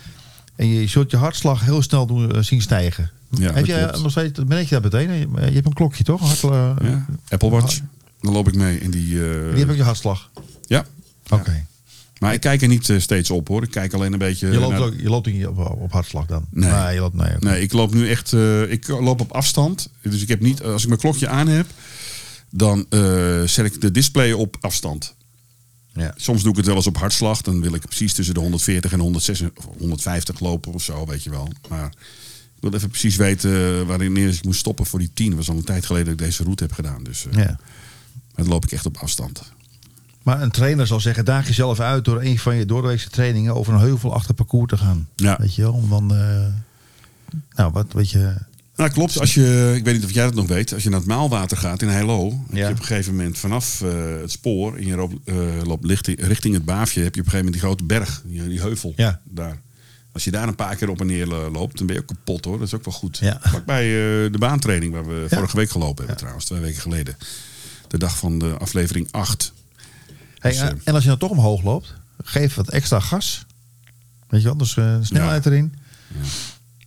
[0.57, 3.11] En je zult je hartslag heel snel doen, eh, zien stijgen.
[3.31, 4.03] Ja, Heb klopt.
[4.03, 5.11] nog steeds, merk je dat meteen?
[5.19, 6.21] Je, je hebt een klokje toch?
[6.21, 6.43] Hart,
[6.85, 6.97] eh.
[7.29, 7.81] Apple Watch.
[8.21, 9.25] Dan loop ik mee in die.
[9.25, 10.31] eh, Die heb ook je hartslag.
[10.67, 10.85] ja.
[11.29, 11.67] Oké.
[12.19, 13.63] Maar ik kijk er niet eh, steeds op hoor.
[13.63, 14.47] Ik kijk alleen een beetje.
[14.51, 16.47] Je loopt, naar- ook, je loopt niet op, op hartslag dan?
[16.51, 16.95] Nee.
[16.95, 17.37] je loopt, nee.
[17.39, 18.33] Nee, ik loop nu echt.
[18.33, 19.89] eh, ik loop op afstand.
[20.03, 20.63] Dus ik heb niet.
[20.63, 21.67] Als ik mijn klokje aan heb,
[22.51, 25.15] dan eh, zet ik de display op afstand.
[25.93, 26.15] Ja.
[26.17, 27.41] Soms doe ik het wel eens op hartslag.
[27.43, 31.23] Dan wil ik precies tussen de 140 en 106, of 150 lopen of zo, weet
[31.23, 31.49] je wel.
[31.69, 31.87] Maar
[32.55, 35.27] ik wil even precies weten wanneer ik moest stoppen voor die 10.
[35.29, 37.05] Dat was al een tijd geleden dat ik deze route heb gedaan.
[37.05, 37.59] Dus Ja.
[38.35, 39.43] dan loop ik echt op afstand.
[40.27, 43.73] Maar een trainer zal zeggen, daag jezelf uit door een van je doordeweekse trainingen over
[43.75, 45.09] een heuvelachtig parcours te gaan.
[45.17, 45.37] Ja.
[45.41, 46.47] Weet je wel, om dan, eh,
[47.55, 48.35] nou wat, weet je,
[48.77, 49.21] Nou, klopt.
[49.21, 50.73] Als je, ik weet niet of jij dat nog weet.
[50.75, 52.29] Als je naar het Maalwater gaat in Heilo.
[52.31, 52.67] Heb Ja.
[52.67, 54.77] je op een gegeven moment vanaf eh, het spoor.
[54.77, 57.03] En je loopt, eh, loopt richting, richting het Baafje.
[57.03, 58.23] Heb je op een gegeven moment die grote berg.
[58.25, 58.93] Die, die heuvel.
[58.97, 59.21] Ja.
[59.25, 59.59] Daar.
[60.13, 61.77] Als je daar een paar keer op en neer eh, loopt.
[61.79, 62.59] Dan ben je ook kapot hoor.
[62.59, 63.19] Dat is ook wel goed.
[63.19, 63.41] Ja.
[63.43, 64.93] Eh, de baantraining.
[64.93, 65.37] Waar we Ja.
[65.37, 66.45] vorige week gelopen hebben trouwens.
[66.45, 67.17] Twee weken geleden.
[67.89, 69.53] De dag van de aflevering 8.
[70.47, 73.47] Hey, Dus, eh, eh, en als je dan toch omhoog loopt, geef wat extra gas.
[74.29, 75.51] Weet je wel, dus eh, snelheid Ja.
[75.51, 75.75] erin.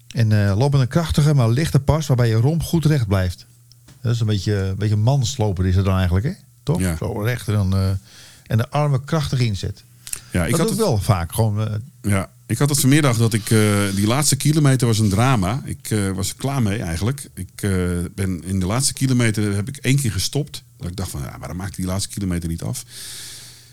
[0.07, 3.45] En eh, loop met een krachtige, maar lichte pas waarbij je romp goed recht blijft.
[4.01, 6.31] Dat is een beetje, een beetje mansloper is het dan eigenlijk, hè?
[6.63, 6.79] toch?
[6.79, 6.95] Ja.
[6.97, 7.97] Zo recht en dan...
[8.47, 9.83] en de armen krachtig inzet.
[10.31, 11.33] Ja, ik dat had het, wel vaak.
[11.33, 13.47] Gewoon, Ja, ik had het vanmiddag dat ik
[13.95, 15.61] die laatste kilometer was een drama.
[15.65, 17.29] Ik was er klaar mee eigenlijk.
[17.33, 17.55] Ik
[18.15, 20.63] ben in de laatste kilometer heb ik één keer gestopt.
[20.77, 22.85] Dat ik dacht van, ja, waarom maak ik die laatste kilometer niet af?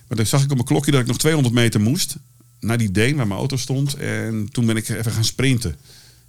[0.09, 2.17] Maar dan zag ik op mijn klokje dat ik nog 200 meter moest
[2.61, 3.95] naar die Deen waar mijn auto stond.
[3.95, 5.77] En toen ben ik even gaan sprinten.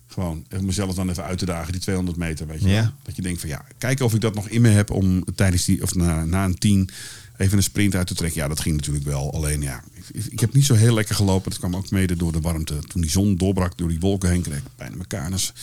[0.07, 2.93] Gewoon even mezelf dan even uit te dagen, die 200 meter, weet je Ja.
[3.03, 5.65] Dat je denkt van ja, kijken of ik dat nog in me heb om tijdens
[5.65, 6.89] die, of na, na een 10
[7.37, 8.41] even een sprint uit te trekken.
[8.41, 9.33] Ja, dat ging natuurlijk wel.
[9.33, 11.49] Alleen ja, ik, ik heb niet zo heel lekker gelopen.
[11.49, 12.79] Dat kwam ook mede door de warmte.
[12.87, 15.53] Toen die zon doorbrak door die wolken heen, kreeg ik bijna mijn.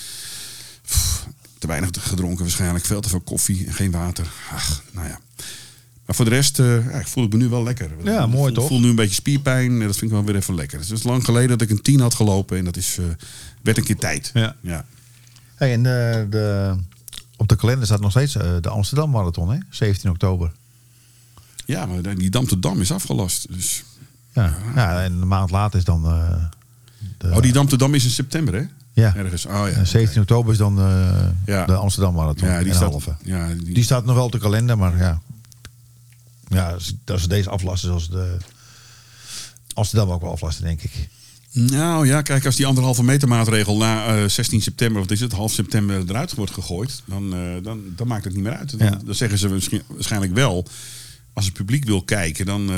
[0.82, 1.26] Pff,
[1.58, 4.32] Te weinig gedronken waarschijnlijk, veel te veel koffie en geen water.
[4.50, 5.20] Ach, nou ja.
[6.06, 7.90] Maar voor de rest, eh, ja, ik voel ik me nu wel lekker.
[8.04, 8.62] Ja, mooi ik voel, toch?
[8.64, 9.70] Ik voel nu een beetje spierpijn.
[9.80, 10.78] en Dat vind ik wel weer even lekker.
[10.80, 12.58] Het is lang geleden dat ik een 10 had gelopen.
[12.58, 13.04] En dat is, eh,
[13.62, 14.30] werd een keer tijd.
[14.34, 14.56] Ja.
[14.60, 14.84] ja.
[15.54, 16.74] Hey, en eh, de,
[17.36, 19.58] op de kalender staat nog steeds eh, de Amsterdam Marathon, hè?
[19.70, 20.52] 17 oktober.
[21.66, 23.46] Ja, maar die Dam te Dam is afgelast.
[23.52, 23.84] Dus...
[24.32, 24.54] Ja.
[24.74, 26.34] ja, en een maand later is dan eh,
[27.18, 28.62] de, Oh, die Dam te Dam is in september, hè?
[28.92, 29.14] Ja.
[29.16, 29.46] Ergens.
[29.46, 29.66] Oh ja.
[29.68, 31.64] en 17 oktober is dan eh, Ja.
[31.66, 32.48] de Amsterdam Marathon.
[32.48, 33.14] Ja, die staat, halve.
[33.22, 35.20] ja, die, Die staat nog wel op de kalender, maar ja.
[36.48, 38.36] Ja, als- als ze deze aflasten, zoals de
[39.74, 41.08] Amsterdam ook wel aflasten, denk ik.
[41.52, 45.32] Nou ja, kijk, als die anderhalve meter maatregel na eh, 16 september, wat is het,
[45.32, 48.78] half september eruit wordt gegooid, dan, eh, dan, dan maakt het niet meer uit.
[48.78, 49.00] Dan, Ja.
[49.04, 50.66] dan zeggen ze misschien, waarschijnlijk wel,
[51.32, 52.70] als het publiek wil kijken, dan.
[52.70, 52.76] eh,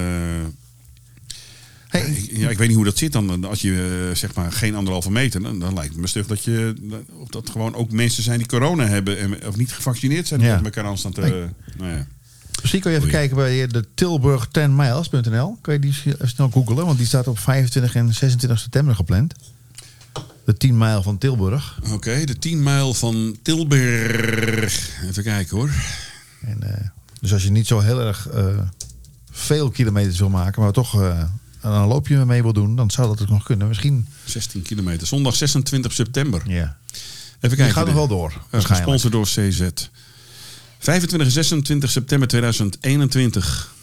[1.88, 3.44] Hey, ik- ja, ik weet niet hoe dat zit dan.
[3.44, 6.74] Als je zeg maar geen anderhalve meter, dan, dan lijkt het me stug dat je.
[7.12, 10.54] Of dat gewoon ook mensen zijn die corona hebben en, of niet gevaccineerd zijn, Ja.
[10.56, 11.48] met elkaar aan staan te.
[11.78, 12.06] nou ja.
[12.60, 13.18] Misschien kun je even Oei.
[13.18, 15.58] kijken bij de Tilburg10miles.nl.
[15.60, 19.34] Kun je die even snel googlen, want die staat op 25 en 26 september gepland.
[20.44, 21.78] De 10 mijl van Tilburg.
[21.92, 24.90] Oké, de 10 mijl van Tilburg.
[25.08, 25.70] Even kijken hoor.
[26.40, 26.86] En, eh,
[27.20, 28.46] dus als je niet zo heel erg eh,
[29.30, 31.22] veel kilometers wil maken, maar toch eh,
[31.60, 33.68] een loopje mee wil doen, dan zou dat ook nog kunnen.
[33.68, 34.06] Misschien.
[34.24, 35.06] 16 kilometer.
[35.06, 36.42] Zondag 26 september.
[36.46, 36.76] Ja.
[37.40, 37.74] Even kijken.
[37.74, 38.66] gaat nog de- wel door, waarschijnlijk.
[38.90, 39.88] Gesponsord door CZ.
[40.78, 43.74] 25 en 26 september 2021.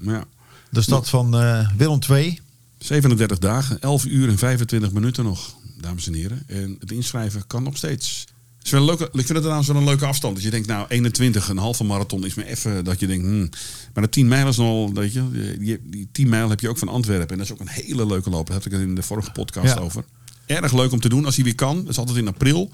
[0.00, 0.24] Ja,
[0.70, 2.40] De stad van eh, Willem II.
[2.78, 6.42] 37 dagen, 11 uur en 25 minuten nog, dames en heren.
[6.46, 8.24] En het inschrijven kan nog steeds.
[8.62, 10.34] Is wel een leuke, ik vind het trouwens wel een leuke afstand.
[10.34, 13.48] Dat je denkt, nou, 21, een halve marathon is me even dat je denkt, hmm.
[13.94, 16.78] maar de 10 mijl is nog, weet je, die, die 10 mijl heb je ook
[16.78, 17.28] van Antwerpen.
[17.28, 18.46] En dat is ook een hele leuke loop.
[18.46, 19.80] Daar heb ik het in de vorige podcast Ja.
[19.80, 20.04] over.
[20.46, 21.76] Erg leuk om te doen als hij weer kan.
[21.76, 22.70] Dat is altijd in april.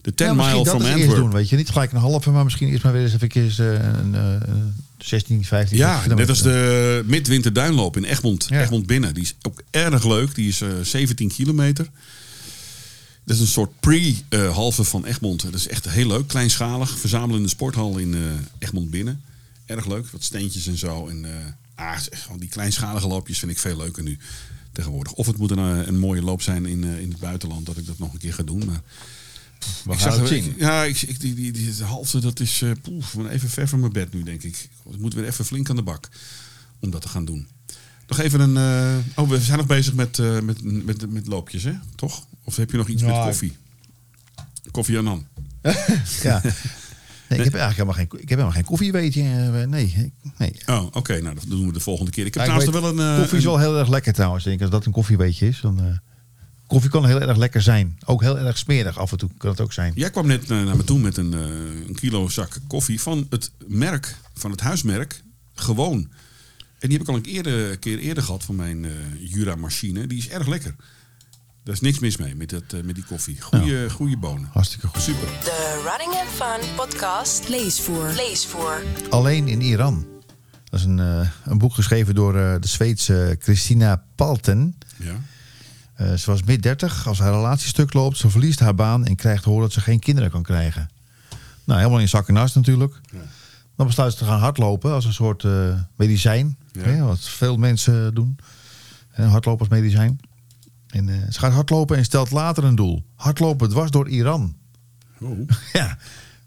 [0.00, 1.16] De 10 Ja, misschien mile from Antwerp.
[1.16, 1.56] doen, weet je.
[1.56, 4.74] Niet gelijk een halve, maar misschien eerst maar weer eens even eh, een, eh, een
[4.98, 8.60] 16, 15 Ja, net als de midwinter duinloop in Egmond, Ja.
[8.62, 9.14] Egmond binnen.
[9.14, 10.34] Die is ook erg leuk.
[10.34, 11.88] Die is eh 17 kilometer.
[13.24, 15.42] Dat is een soort pre-halve van Egmond.
[15.42, 16.26] Dat is echt heel leuk.
[16.28, 16.98] Kleinschalig.
[16.98, 18.20] Verzamelen in de sporthal in eh,
[18.58, 19.22] Egmond binnen.
[19.66, 20.06] Erg leuk.
[20.10, 21.06] Wat steentjes en zo.
[21.08, 24.18] En, eh, ah, gewoon die kleinschalige loopjes vind ik veel leuker nu
[24.72, 25.12] tegenwoordig.
[25.12, 27.66] Of het moet een, eh, een mooie loop zijn in, eh, in het buitenland.
[27.66, 28.62] Dat ik dat nog een keer ga doen.
[28.66, 28.80] Maar
[29.84, 30.54] We ik zag het zien.
[30.58, 33.80] Ja, ik, ik, die, die, die, de halve, dat is eh, poef, even ver van
[33.80, 34.68] mijn bed nu, denk ik.
[34.90, 36.08] Ik moet weer even flink aan de bak
[36.80, 37.48] om dat te gaan doen.
[38.08, 38.56] Nog even een...
[38.56, 41.72] eh, oh, we zijn nog bezig met, eh, met, met, met loopjes, hè?
[41.94, 42.26] Toch?
[42.44, 43.56] Of heb je nog iets met koffie?
[44.70, 45.26] Koffie Annan.
[46.22, 46.40] Ja.
[47.28, 49.22] Nee, ik heb eigenlijk helemaal geen, ik heb helemaal geen koffie, weet je.
[49.68, 50.54] Nee, nee.
[50.66, 51.20] Oh, oké.
[51.20, 52.26] nou, dat doen we de volgende keer.
[52.26, 53.18] Ik heb Ja, trouwens wel een...
[53.20, 54.44] koffie is wel heel erg lekker trouwens.
[54.44, 54.62] Denk ik.
[54.62, 56.00] Als dat een koffiebeetje is, dan...
[56.68, 57.98] eh, koffie kan heel erg lekker zijn.
[58.04, 59.92] Ook heel erg smerig af en toe kan het ook zijn.
[59.94, 61.40] Jij kwam net eh, naar me toe met een, eh,
[61.86, 65.22] een kilo zak koffie van het merk, van het huismerk,
[65.54, 66.08] gewoon.
[66.78, 70.06] En die heb ik al een eerder, keer eerder gehad van mijn eh, Jura-machine.
[70.06, 70.74] Die is erg lekker.
[71.68, 73.40] Daar is niks mis mee met, dat, eh, met die koffie.
[73.40, 74.48] Goeie, goede bonen.
[74.52, 75.02] Hartstikke goed.
[75.02, 75.28] Super.
[75.44, 78.12] De Running and Fun podcast Leesvoer.
[78.16, 78.82] Leesvoer.
[79.10, 80.06] Alleen in Iran.
[80.64, 84.78] Dat is een, eh, een boek geschreven door eh, de Zweedse Christina Palten.
[84.96, 85.20] Ja.
[85.98, 87.06] Eh, ze was mid 30.
[87.06, 89.98] Als haar relatiestuk loopt, ze verliest haar baan en krijgt te horen dat ze geen
[89.98, 90.90] kinderen kan krijgen.
[91.64, 93.00] Nou, helemaal in zak en as natuurlijk.
[93.12, 93.18] Ja.
[93.76, 96.56] Dan besluit ze te gaan hardlopen als een soort eh, medicijn.
[96.72, 96.82] Ja.
[96.82, 98.38] Hè, wat veel mensen doen.
[99.10, 100.20] Hardlopen als medicijn.
[100.88, 103.04] En eh, ze gaat hardlopen en stelt later een doel.
[103.14, 104.56] Hardlopen dwars door Iran.
[105.20, 105.48] Oh.
[105.72, 105.98] Ja,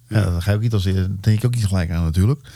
[0.08, 0.22] ja.
[0.22, 2.48] dat ga ik niet als, denk ik ook niet gelijk aan natuurlijk.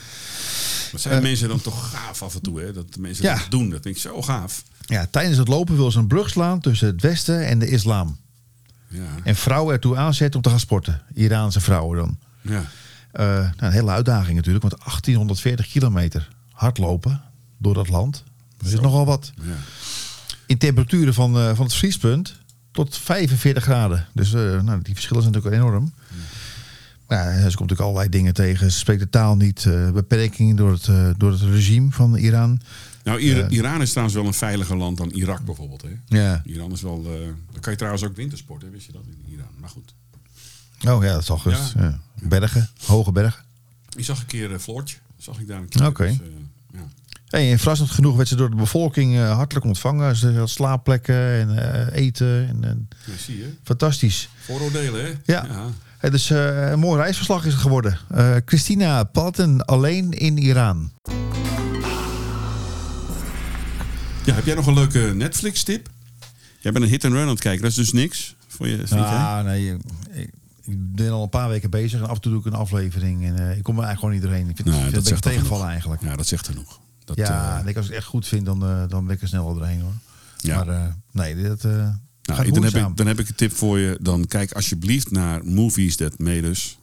[0.99, 2.73] Zijn mensen dan toch gaaf af en toe, hè?
[2.73, 3.35] Dat mensen Ja.
[3.35, 3.69] dat doen.
[3.69, 4.63] Dat vind ik zo gaaf.
[4.85, 8.17] Ja, tijdens het lopen wil ze een brug slaan tussen het Westen en de islam.
[8.87, 9.01] Ja.
[9.23, 11.01] En vrouwen ertoe aanzetten om te gaan sporten.
[11.13, 12.17] Iraanse vrouwen dan.
[12.41, 12.63] ja.
[13.11, 17.21] Eh, nou, een hele uitdaging natuurlijk, want 1840 kilometer hardlopen
[17.57, 18.23] door dat land.
[18.57, 19.31] Dat is nogal wat.
[19.41, 19.55] ja.
[20.45, 22.35] In temperaturen van, eh, van het vriespunt
[22.71, 24.07] tot 45 graden.
[24.13, 25.93] Dus eh, nou, die verschillen zijn natuurlijk enorm.
[26.09, 26.15] Ja,
[27.07, 28.71] ze komt natuurlijk allerlei dingen tegen.
[28.71, 29.65] Ze spreekt de taal niet.
[29.65, 32.59] eh, beperkingen door het, eh, door het regime van Iran.
[33.03, 35.81] Nou, Ira- Iran is trouwens wel een veiliger land dan Irak bijvoorbeeld.
[35.81, 36.17] Hè?
[36.17, 36.41] Ja.
[36.45, 37.03] Iran is wel...
[37.05, 37.11] eh
[37.51, 39.47] dan kan je trouwens ook wintersporten, wist je dat in Iran?
[39.59, 39.93] Maar goed.
[40.87, 41.73] Oh ja, dat is al gerust.
[41.77, 41.99] Ja.
[42.21, 43.43] Bergen, hoge bergen.
[43.97, 44.97] Ik zag een keer Floortje.
[45.17, 45.85] Zag ik daar een keer.
[45.85, 46.05] Oké.
[46.07, 46.25] Dus, eh,
[46.73, 46.87] ja.
[47.27, 50.15] Hey, verrassend genoeg werd ze door de bevolking eh, hartelijk ontvangen.
[50.15, 52.47] Ze had slaapplekken en eh, eten.
[52.47, 53.53] En, en Ja, zie je.
[53.63, 54.29] fantastisch.
[54.39, 55.11] Vooroordelen, hè?
[55.33, 55.47] Ja.
[56.11, 57.97] Dus een mooi reisverslag is het geworden.
[58.09, 60.91] Eh, Christina Patten alleen in Iran.
[64.23, 65.89] Ja, heb jij nog een leuke Netflix-tip?
[66.59, 67.61] Jij bent een hit and run aan het kijken.
[67.61, 68.75] Dat is dus niks voor je.
[68.77, 68.99] vind jij?
[68.99, 69.77] Ah, nee,
[70.11, 70.29] ik,
[70.63, 73.25] ik ben al een paar weken bezig en af en toe doe ik een aflevering.
[73.25, 74.49] En eh, ik kom er eigenlijk gewoon niet doorheen.
[74.49, 76.01] Ik vind Nou, het dat een beetje tegenvallen eigenlijk.
[76.01, 76.79] Ja, dat zegt genoeg.
[77.05, 79.27] Dat, ja, en ik, als ik het echt goed vind, dan, dan ben ik er
[79.27, 79.93] sneller doorheen hoor.
[80.37, 80.63] Ja.
[80.63, 81.65] Maar nee, dat
[82.25, 83.97] nou, dan, heb ik, dan heb ik een tip voor je.
[84.01, 86.77] Dan kijk alsjeblieft naar Movies That Made Us.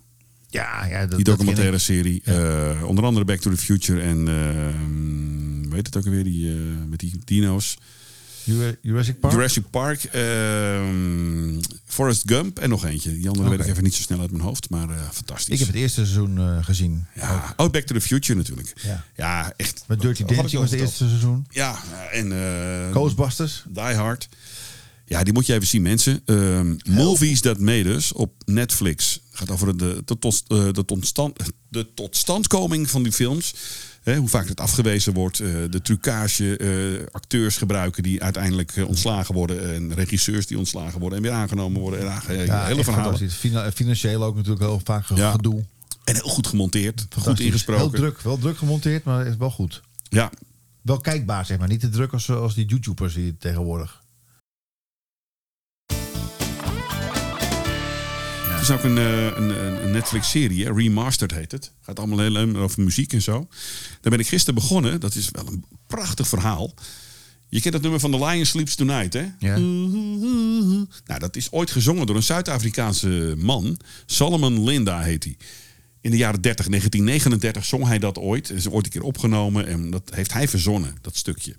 [0.49, 2.23] Ja, ja, dat, Die documentaire serie.
[2.25, 4.29] Eh, onder andere Back to the Future en...
[4.29, 6.25] eh, weet het ook alweer?
[6.25, 6.57] Die, eh,
[6.89, 7.79] met die dino's.
[8.83, 9.33] Jurassic Park?
[9.35, 10.05] Jurassic Park.
[10.05, 12.59] ehm Forrest Gump.
[12.59, 13.13] En nog eentje.
[13.13, 13.67] Die andere weet Oké.
[13.67, 14.71] ik even niet zo snel uit mijn hoofd.
[14.71, 15.53] Maar eh, fantastisch.
[15.53, 17.07] ik heb het eerste seizoen gezien.
[17.15, 18.73] Ja, oh, Back to the Future natuurlijk.
[18.83, 19.05] Ja.
[19.17, 19.85] Ja, echt.
[19.87, 21.47] Met Dirty Dancing al was het eerste seizoen.
[21.51, 21.79] Ja,
[22.13, 23.65] en eh, Ghostbusters.
[23.69, 24.29] Die Hard.
[25.13, 26.23] Ja, die moet je even zien, mensen.
[26.25, 29.21] Ehm, Movies That Made Us op Netflix.
[29.33, 31.39] gaat over de, de, tot, eh, de, totstand,
[31.69, 33.55] de totstandkoming van die films.
[34.05, 35.41] Hoe vaak het afgewezen wordt.
[35.41, 36.57] eh, de trucage.
[36.57, 39.75] eh, acteurs gebruiken die uiteindelijk ontslagen worden.
[39.75, 42.01] En regisseurs die ontslagen worden en weer aangenomen worden.
[42.01, 43.31] En, Ja, hele verhalen.
[43.75, 45.31] Financieel ook natuurlijk heel vaak Ja.
[45.31, 45.65] gedoe.
[46.05, 47.07] En heel goed gemonteerd.
[47.19, 47.83] Goed ingesproken.
[47.83, 48.21] Heel druk.
[48.21, 49.83] Wel druk gemonteerd, maar is wel goed.
[50.09, 50.31] Ja,
[50.83, 51.69] Wel kijkbaar, zeg maar.
[51.69, 54.02] Niet te druk als, als die YouTubers hier tegenwoordig.
[58.63, 60.73] Is ook een, eh, een, Netflix-serie?
[60.73, 61.73] Remastered heet het.
[61.81, 63.49] Gaat allemaal heel over muziek en zo.
[64.01, 65.01] Daar ben ik gisteren begonnen.
[65.01, 66.75] Dat is wel een prachtig verhaal.
[67.49, 69.27] Je kent het nummer van The Lion Sleeps Tonight, hè?
[69.39, 69.57] Ja.
[69.57, 73.79] Nou, dat is ooit gezongen door een Zuid-Afrikaanse man.
[74.07, 75.37] Solomon Linda heet hij.
[76.01, 78.51] In de jaren 30, 1939 zong hij dat ooit.
[78.51, 81.55] Is ooit een keer opgenomen en dat heeft hij verzonnen, dat stukje.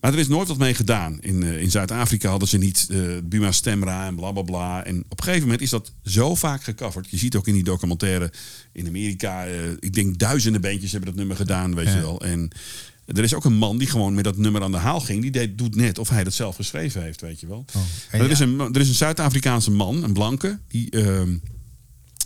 [0.00, 1.20] Maar er is nooit wat mee gedaan.
[1.20, 4.84] In, eh, in Zuid-Afrika hadden ze niet eh Buma Stemra en bla bla bla.
[4.84, 7.10] En op een gegeven moment is dat zo vaak gecoverd.
[7.10, 8.32] Je ziet ook in die documentaire
[8.72, 12.20] in Amerika, eh, ik denk duizenden bandjes hebben dat nummer gedaan, weet je wel.
[12.20, 12.50] En
[13.06, 15.22] er is ook een man die gewoon met dat nummer aan de haal ging.
[15.22, 17.64] Die deed, doet net of hij dat zelf geschreven heeft, weet je wel.
[17.72, 18.32] Maar er, ja.
[18.32, 21.36] is een, er is een Zuid-Afrikaanse man, een blanke, die, ehm,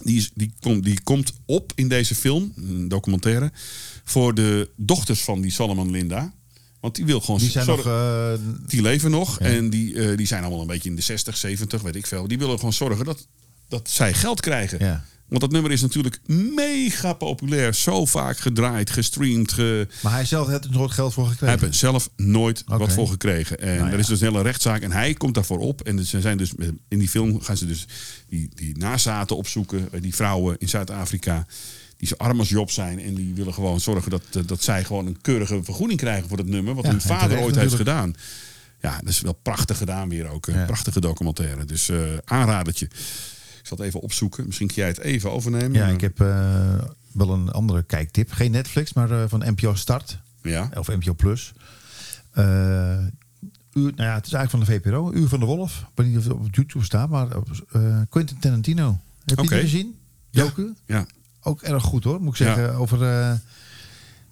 [0.03, 3.53] die, is, die, komt die komt op in deze film, een documentaire,
[4.05, 6.33] voor de dochters van die Solomon Linda.
[6.85, 7.87] Want die wil gewoon Die zijn nog...
[7.87, 8.33] eh,
[8.67, 11.83] die leven nog en die, eh, die zijn allemaal een beetje in de 60, 70,
[11.83, 12.29] weet ik veel.
[12.29, 13.27] Die willen gewoon zorgen dat,
[13.69, 14.79] dat zij geld krijgen.
[14.85, 15.05] Ja.
[15.29, 16.21] Want dat nummer is natuurlijk
[16.55, 17.75] mega populair.
[17.75, 19.53] Zo vaak gedraaid, gestreamd.
[19.53, 19.89] Ge...
[20.03, 21.59] maar hij zelf heeft er nooit geld voor Hij gekregen.
[21.59, 23.59] heeft er zelf nooit wat voor gekregen.
[23.61, 24.83] En Nou er is dus een hele rechtszaak.
[24.83, 25.81] En hij komt daarvoor op.
[25.81, 26.53] En ze zijn dus,
[26.89, 27.87] in die film gaan ze dus
[28.29, 29.89] die, die nazaten opzoeken.
[29.93, 31.47] eh, Die vrouwen in Zuid-Afrika.
[32.05, 33.01] Die zo arm als Job zijn.
[33.01, 36.37] En die willen gewoon zorgen dat, eh, dat zij gewoon een keurige vergoeding krijgen voor
[36.37, 36.75] dat nummer.
[36.75, 38.15] Wat Ja, hun vader ooit heeft gedaan.
[38.81, 40.47] Ja, dat is wel prachtig gedaan weer ook.
[40.47, 40.65] Een Ja.
[40.65, 41.65] prachtige documentaire.
[41.65, 42.85] Dus eh aanradertje.
[42.87, 44.47] Ik zal het even opzoeken.
[44.47, 45.73] Misschien kun jij het even overnemen.
[45.73, 46.75] Ja, ik heb eh,
[47.13, 48.33] wel een andere kijktip.
[48.33, 50.19] Geen Netflix, maar van NPO Start.
[50.43, 50.71] Ja.
[50.75, 51.53] Of NPO Plus.
[52.35, 55.13] Uur, nou ja, het is eigenlijk van de VPRO.
[55.13, 55.79] Uur van de Wolf.
[55.81, 57.29] Ik weet niet of het op YouTube staat, maar
[58.09, 59.01] Quentin Tarantino.
[59.25, 59.99] Heb je die gezien?
[60.31, 60.53] Ja.
[60.87, 61.07] Ja.
[61.45, 62.75] Ook erg goed hoor, moet ik zeggen.
[62.75, 63.33] Over eh,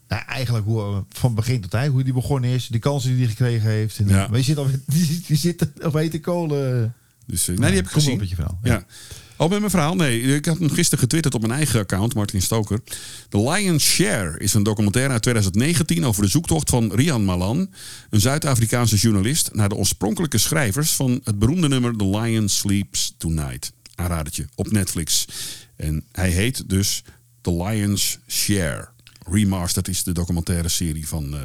[0.08, 2.66] nou, eigenlijk hoe, eh, van begin tot eind, hoe die begonnen is.
[2.66, 3.98] Die kansen die hij gekregen heeft.
[3.98, 4.26] En, Ja.
[4.28, 6.94] Maar je zit, al, die, die zit op hete kolen.
[7.26, 8.12] Dus, eh, nee, die heb ik Kom gezien.
[8.12, 8.58] op met je verhaal.
[8.62, 8.84] Ja.
[9.36, 9.94] Oh, met mijn verhaal?
[9.94, 12.80] Nee, ik had hem gisteren getwitterd op mijn eigen account, Martin Stoker.
[13.28, 17.70] The Lion's Share is een documentaire uit 2019 over de zoektocht van Rian Malan,
[18.10, 23.72] een Zuid-Afrikaanse journalist, naar de oorspronkelijke schrijvers van het beroemde nummer The Lion Sleeps Tonight.
[23.94, 25.26] Aanradertje op Netflix.
[25.77, 27.03] En hij heet dus
[27.41, 28.89] The Lion's Share.
[29.27, 31.41] Remastered is de documentaire serie van eh,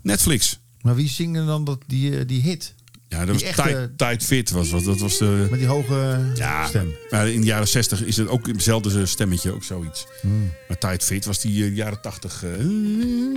[0.00, 0.60] Netflix.
[0.80, 2.74] Maar wie zingen dan dat, die, eh, die hit?
[3.08, 4.50] Ja, dat Die was echte- Tight, Fit.
[4.50, 6.92] Was, was, dat was de, Met die hoge ja, stem.
[7.10, 10.06] Maar in de jaren 60 is het ook hetzelfde stemmetje, ook zoiets.
[10.20, 10.50] Hmm.
[10.68, 12.44] Maar Tight Fit was die eh, jaren 80.
[12.44, 12.50] eh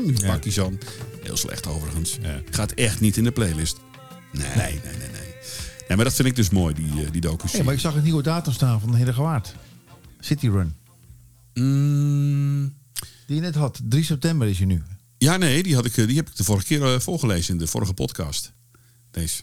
[0.06, 0.78] die pakjes aan.
[1.24, 2.18] Heel slecht overigens.
[2.52, 3.78] Gaat echt niet in de playlist.
[4.32, 5.10] Nee, nee, nee, nee.
[5.88, 5.96] nee.
[5.96, 8.04] maar dat vind ik dus mooi, die, eh, die docu Hey, maar ik zag een
[8.04, 9.56] nieuwe datum staan van Heerdegewaard.
[10.26, 10.74] City Run.
[11.54, 12.74] Mm,
[13.26, 13.80] Die je net had.
[13.84, 14.82] 3 september is je nu.
[15.18, 17.60] ja, nee, die, had ik, eh, die heb ik de vorige keer eh, voorgelezen in
[17.60, 18.52] de vorige podcast.
[19.12, 19.42] Deze.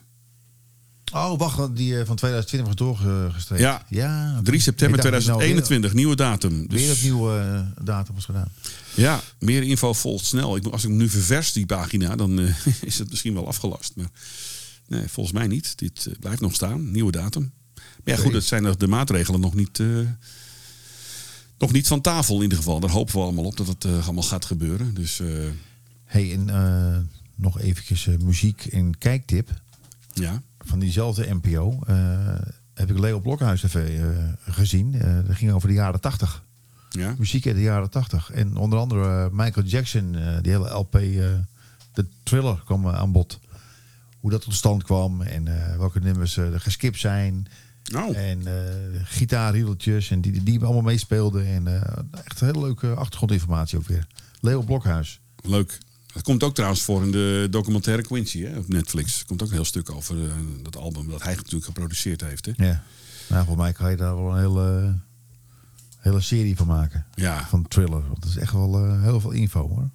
[1.12, 3.64] Oh, wacht, die eh, van 2020 was doorgestreken.
[3.64, 3.86] Ja.
[3.88, 6.50] ja 3 september Ik dacht dat je nou 2021, nieuwe datum.
[6.50, 7.38] Weer, weer Dus, het nieuwe
[7.76, 8.48] eh, datum was gedaan.
[8.94, 10.56] ja, meer info volgt snel.
[10.56, 12.38] Ik, als ik nu ververs, die pagina, dan
[12.90, 13.92] is het misschien wel afgelast.
[13.96, 14.10] Maar
[14.88, 15.78] nee, volgens mij niet.
[15.78, 17.52] Dit blijft nog staan, nieuwe datum.
[17.74, 19.78] Maar ja, goed, dat zijn de- maatregelen nog niet,
[21.62, 22.80] nog niet van tafel in ieder geval.
[22.80, 24.94] Daar hopen we allemaal op dat het eh, allemaal gaat gebeuren.
[24.94, 25.28] Dus eh,
[26.04, 26.98] hey, en eh,
[27.34, 29.50] nog eventjes muziek en kijktip.
[30.12, 31.78] ja, Van diezelfde NPO
[32.74, 34.00] heb ik Leo Blokhuis TV
[34.46, 34.92] gezien.
[35.26, 36.42] Dat ging over de jaren 80.
[36.90, 37.14] ja.
[37.18, 38.30] Muziek uit de jaren 80.
[38.30, 43.40] En onder andere Michael Jackson, die hele LP, de thriller kwam aan bod.
[44.20, 45.44] Hoe dat tot stand kwam en
[45.78, 47.46] welke nummers er geskipt zijn.
[47.90, 51.46] Nou, En eh gitaarriedeltjes en die, die allemaal meespeelden.
[51.46, 54.06] En eh, echt hele leuke achtergrondinformatie ook weer.
[54.40, 55.20] Leo Blokhuis.
[55.44, 55.78] leuk.
[56.12, 59.20] Dat komt ook trouwens voor in de documentaire Quincy hè, op Netflix.
[59.20, 62.46] Er komt ook een heel stuk over eh, dat album dat hij natuurlijk geproduceerd heeft.
[62.46, 62.52] Hè?
[62.56, 62.82] Ja.
[63.28, 64.98] Nou, volgens mij kan je daar wel een hele,
[65.98, 67.06] hele serie van maken.
[67.14, 68.02] Ja, Van thriller.
[68.08, 69.90] Want dat is echt wel heel veel info hoor.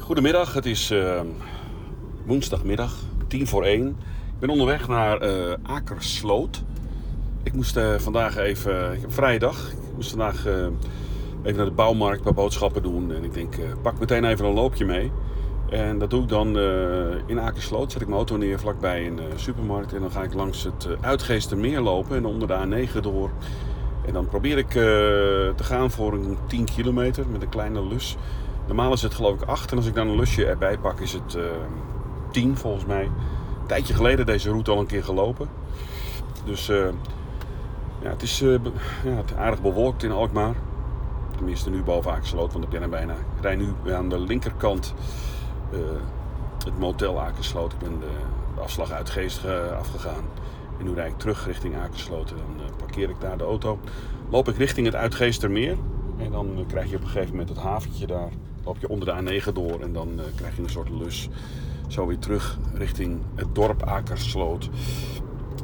[0.00, 0.90] Goedemiddag, het is
[2.24, 2.94] woensdagmiddag,
[3.26, 3.88] tien voor één.
[4.40, 6.62] Ik ben onderweg naar eh, Akersloot.
[7.42, 9.70] Ik moest eh, vandaag even, ik heb een vrije dag.
[9.70, 10.66] Ik moest vandaag eh,
[11.42, 13.12] even naar de bouwmarkt, een paar boodschappen doen.
[13.12, 15.12] En ik denk, pak meteen even een loopje mee.
[15.70, 16.58] En dat doe ik dan
[17.26, 17.92] in Akersloot.
[17.92, 19.92] Zet ik mijn auto neer vlakbij een supermarkt.
[19.92, 23.30] En dan ga ik langs het uh, Uitgeestermeer lopen en onder de A9 door.
[24.06, 28.16] En dan probeer ik te gaan voor een 10 kilometer met een kleine lus.
[28.66, 29.70] Normaal is het geloof ik 8.
[29.70, 31.38] En als ik dan een lusje erbij pak is het
[32.30, 33.04] 10 volgens mij.
[33.04, 35.48] Een tijdje geleden deze route al een keer gelopen.
[36.44, 36.88] Dus eh,
[38.02, 38.52] ja, het is eh,
[39.04, 40.54] ja, het aardig bewolkt in Alkmaar.
[41.36, 43.12] Tenminste nu boven Akersloot, want ik ben er bijna.
[43.12, 44.94] Ik rij nu aan de linkerkant
[45.72, 45.78] eh,
[46.64, 47.72] het motel Akersloot.
[47.72, 49.44] Ik ben de, afslag uit Geest
[49.78, 50.24] afgegaan.
[50.78, 52.28] En nu rijd ik terug richting Akersloot.
[52.28, 53.78] Dan parkeer ik daar de auto.
[54.30, 55.76] Loop ik richting het Uitgeestermeer.
[56.18, 58.28] En dan krijg je op een gegeven moment het haventje daar.
[58.64, 61.28] Loop je onder de A9 door en dan krijg je een soort lus.
[61.90, 64.70] Zo weer terug richting het dorp Akersloot.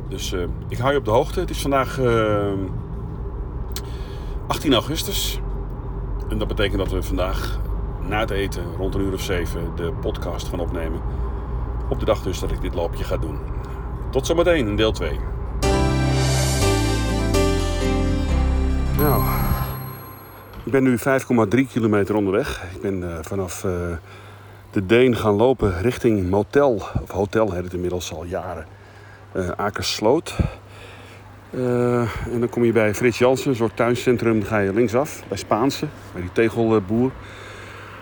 [0.08, 1.40] Dus eh, ik hou je op de hoogte.
[1.40, 2.52] Het is vandaag eh,
[4.46, 5.40] 18 augustus.
[6.28, 7.60] En dat betekent dat we vandaag
[8.08, 11.00] na het eten rond een uur of zeven de podcast gaan opnemen.
[11.88, 13.38] Op de dag dus dat ik dit loopje ga doen.
[14.10, 15.18] Tot zometeen in deel 2.
[18.98, 19.22] Nou,
[20.64, 21.04] ik ben nu 5,3
[21.72, 22.64] kilometer onderweg.
[22.74, 23.64] Ik ben eh, vanaf
[24.76, 28.66] de Deen gaan lopen richting motel, of hotel heet het inmiddels al jaren,
[29.32, 30.36] eh Akersloot.
[31.50, 32.00] Eh,
[32.32, 34.38] en dan kom je bij Frits Jansen, een soort tuincentrum.
[34.38, 37.10] Dan ga je linksaf, bij Spaanse, bij die tegelboer.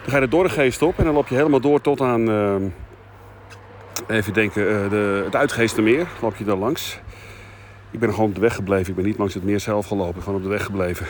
[0.02, 4.16] Dan ga je de Dorregeest op en dan loop je helemaal door tot aan, eh,
[4.16, 6.06] even denken, de, het.
[6.20, 7.00] Loop je daar langs.
[7.90, 8.88] Ik ben gewoon op de weg gebleven.
[8.88, 11.06] Ik ben niet langs het meer zelf gelopen, gewoon op de weg gebleven.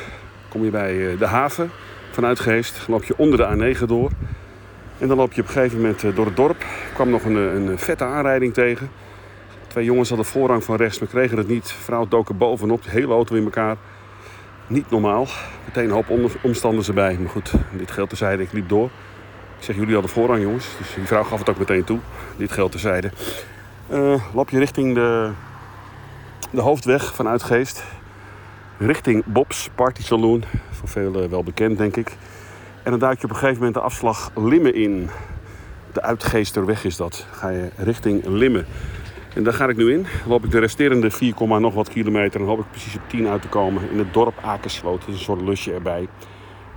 [0.49, 1.71] Kom je bij de haven
[2.11, 2.77] van Uitgeest.
[2.77, 4.11] Dan loop je onder de A9 door.
[4.99, 6.61] En dan loop je op een gegeven moment eh, door het dorp.
[6.61, 8.91] Ik kwam nog een, een vette aanrijding tegen.
[9.67, 11.73] Twee jongens hadden voorrang van rechts, maar kregen het niet.
[11.73, 13.77] Vrouw dook er bovenop, de hele auto in elkaar.
[14.67, 15.27] Niet normaal.
[15.65, 17.17] Meteen een hoop omstanders erbij.
[17.19, 18.43] Maar goed, dit geldt terzijde.
[18.43, 18.91] Ik liep door.
[19.59, 20.69] Ik zeg, jullie hadden voorrang jongens.
[20.79, 21.99] Dus die vrouw gaf het ook meteen toe.
[22.37, 23.11] Dit geldt terzijde.
[23.89, 25.31] Eh loop je richting de,
[26.51, 27.85] de hoofdweg vanuit Geest.
[28.79, 30.45] Richting Bob's Party Saloon.
[30.71, 32.17] Voor velen wel bekend, denk ik.
[32.85, 35.11] En dan duik je op een gegeven moment de afslag Limmen in.
[35.93, 37.27] De Uitgeesterweg is dat.
[37.33, 38.67] Ga je richting Limmen.
[39.35, 40.07] En daar ga ik nu in.
[40.27, 42.41] Loop ik de resterende 4, komma nog wat kilometer.
[42.41, 45.01] En hoop ik precies op 10 uit te komen in het dorp Akersloot.
[45.01, 46.09] Dat is een soort lusje erbij.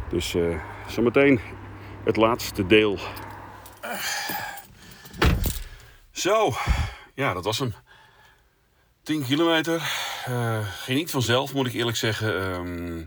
[0.09, 0.43] Dus eh
[0.87, 1.39] zometeen
[2.03, 2.97] het laatste deel.
[6.11, 6.53] Zo,
[7.13, 7.73] ja, dat was hem.
[9.03, 9.81] 10 kilometer.
[10.25, 12.41] Eh, ging niet vanzelf, moet ik eerlijk zeggen.
[12.41, 13.03] Ehm,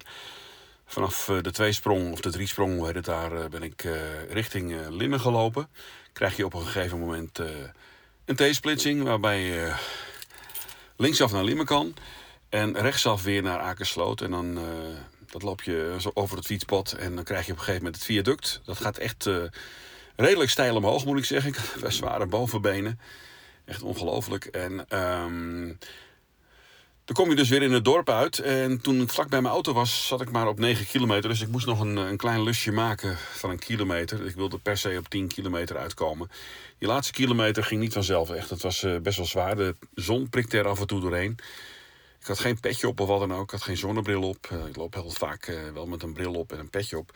[0.91, 4.25] vanaf eh, de tweesprong of de driesprong, hoe heet het daar, eh, ben ik eh,
[4.31, 5.69] richting Limmen gelopen.
[6.13, 7.39] Krijg je op een gegeven moment
[8.25, 9.75] een T-splitsing waarbij je
[10.97, 11.95] linksaf naar Limmen kan.
[12.49, 14.21] En rechtsaf weer naar Akersloot.
[14.21, 14.59] En dan
[15.27, 16.93] dat loop je zo over het fietspad.
[16.93, 18.61] En dan krijg je op een gegeven moment het viaduct.
[18.65, 19.29] Dat gaat echt
[20.17, 21.51] redelijk steil omhoog, moet ik zeggen.
[21.51, 23.01] Ik had zware bovenbenen.
[23.65, 24.45] Echt ongelooflijk.
[24.45, 25.73] En ehm,
[27.11, 28.39] dan kom je dus weer in het dorp uit.
[28.39, 31.31] En toen ik vlak bij mijn auto was, zat ik maar op 9 kilometer.
[31.31, 34.27] Dus ik moest nog een, een klein lusje maken van een kilometer.
[34.27, 36.31] Ik wilde per se op 10 kilometer uitkomen.
[36.79, 38.51] Die laatste kilometer ging niet vanzelf echt.
[38.51, 39.57] Het was eh, best wel zwaar.
[39.57, 41.39] De zon prikte er af en toe doorheen.
[42.21, 43.45] Ik had geen petje op of wat dan ook.
[43.45, 44.47] Ik had geen zonnebril op.
[44.51, 47.11] Eh, ik loop heel vaak eh, wel met een bril op en een petje op.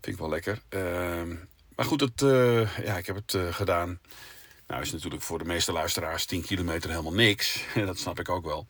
[0.00, 0.60] Vind ik wel lekker.
[0.68, 1.34] Ehm,
[1.76, 2.20] Maar goed, het,
[2.84, 4.00] ja, ik heb het gedaan.
[4.66, 7.64] Nou is natuurlijk voor de meeste luisteraars 10 kilometer helemaal niks.
[7.86, 8.66] dat snap ik ook wel.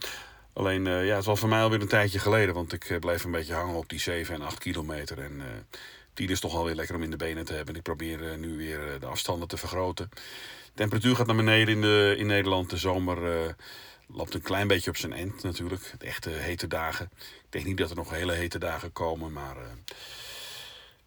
[0.58, 2.54] Alleen, eh, ja, het was voor mij alweer een tijdje geleden.
[2.54, 5.18] Want ik eh, bleef een beetje hangen op die 7 en 8 kilometer.
[5.18, 5.78] En eh
[6.18, 7.74] 10 is toch alweer lekker om in de benen te hebben.
[7.74, 10.08] Ik probeer eh, nu weer eh, de afstanden te vergroten.
[10.10, 10.18] De
[10.74, 12.70] temperatuur gaat naar beneden in, de, in Nederland.
[12.70, 13.52] De zomer eh,
[14.06, 15.94] loopt een klein beetje op zijn eind natuurlijk.
[15.98, 17.10] De echte hete dagen.
[17.18, 19.32] Ik denk niet dat er nog hele hete dagen komen.
[19.32, 19.62] Maar, eh,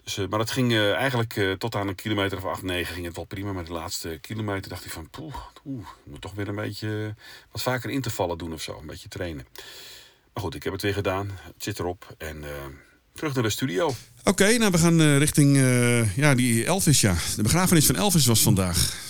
[0.04, 3.06] dus, maar het ging eh, eigenlijk eh, tot aan een kilometer of 8, 9 ging
[3.06, 3.52] het wel prima.
[3.52, 5.10] Maar de laatste kilometer dacht ik van...
[5.10, 8.78] Poeh, oeh, ik moet toch weer een beetje eh, wat vaker intervallen doen of zo.
[8.80, 9.46] Een beetje trainen.
[10.34, 11.30] Maar goed, ik heb het weer gedaan.
[11.44, 12.16] Het zit erop.
[12.18, 12.50] En eh,
[13.14, 13.96] terug naar de studio.
[14.24, 17.02] Oké, nou we gaan eh, richting eh, ja, die Elvis.
[17.02, 17.16] Ja.
[17.36, 19.10] De begrafenis van Elvis was vandaag.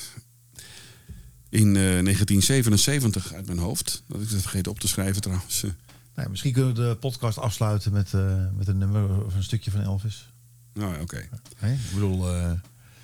[1.50, 4.04] In eh, 1977 uit mijn hoofd.
[4.08, 5.64] Dat ik het vergeten op te schrijven trouwens.
[6.16, 9.72] Nou, misschien kunnen we de podcast afsluiten met, eh, met een nummer of een stukje
[9.72, 10.31] van Elvis.
[10.74, 11.28] Nou, oké.
[11.56, 11.72] Hè?
[11.72, 12.52] Ik bedoel, eh,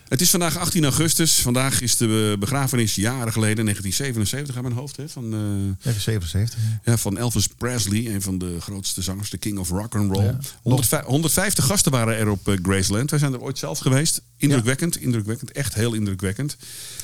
[0.07, 1.33] Het is vandaag 18 augustus.
[1.41, 4.97] Vandaag is de eh, begrafenis jaren geleden, 1977 aan mijn hoofd.
[4.97, 5.33] Hè, van,
[5.81, 6.59] eh, even 77.
[6.83, 6.91] ja.
[6.91, 10.23] ja, van Elvis Presley, een van de grootste zangers, de King of Rock and Roll.
[10.23, 10.37] Ja.
[10.61, 13.09] 105 150 gasten waren er op eh, Graceland.
[13.09, 14.21] Wij zijn er ooit zelf geweest.
[14.37, 16.57] Indrukwekkend, indrukwekkend, echt heel indrukwekkend.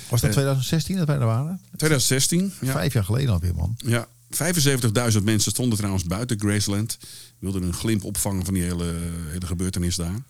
[0.09, 1.59] Was dat Eh, 2016 dat wij er waren?
[1.77, 2.71] 2016, ja.
[2.71, 3.75] Vijf jaar geleden alweer, man.
[3.85, 6.97] Ja, 75.000 mensen stonden trouwens buiten Graceland.
[7.39, 8.93] Wilden een glimp opvangen van die hele,
[9.27, 10.21] hele gebeurtenis daar.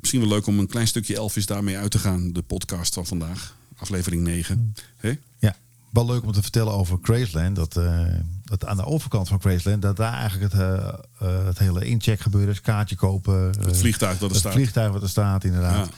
[0.00, 2.32] Misschien wel leuk om een klein stukje Elvis daarmee uit te gaan.
[2.32, 4.74] De podcast van vandaag, aflevering 9.
[4.96, 5.18] Hè?
[5.38, 5.56] Ja,
[5.90, 7.56] wel leuk om te vertellen over Graceland.
[7.56, 8.04] Dat, eh,
[8.44, 10.88] dat aan de overkant van Graceland, dat daar eigenlijk het, eh,
[11.18, 12.60] eh, het hele incheck gebeuren is.
[12.60, 13.34] Kaartje kopen.
[13.60, 14.52] Het vliegtuig dat er het staat.
[14.52, 15.86] vliegtuig wat er staat, inderdaad.
[15.86, 15.92] Ja.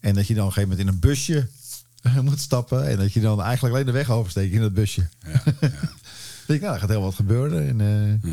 [0.00, 1.48] En dat je dan op een gegeven moment in een busje
[2.30, 2.88] moet stappen.
[2.88, 5.08] En dat je dan eigenlijk alleen de weg oversteekt in dat busje.
[5.26, 5.70] Ja, ja.
[6.46, 7.68] Denk ik, nou, er gaat heel wat gebeuren.
[7.68, 7.80] En,
[8.24, 8.32] eh,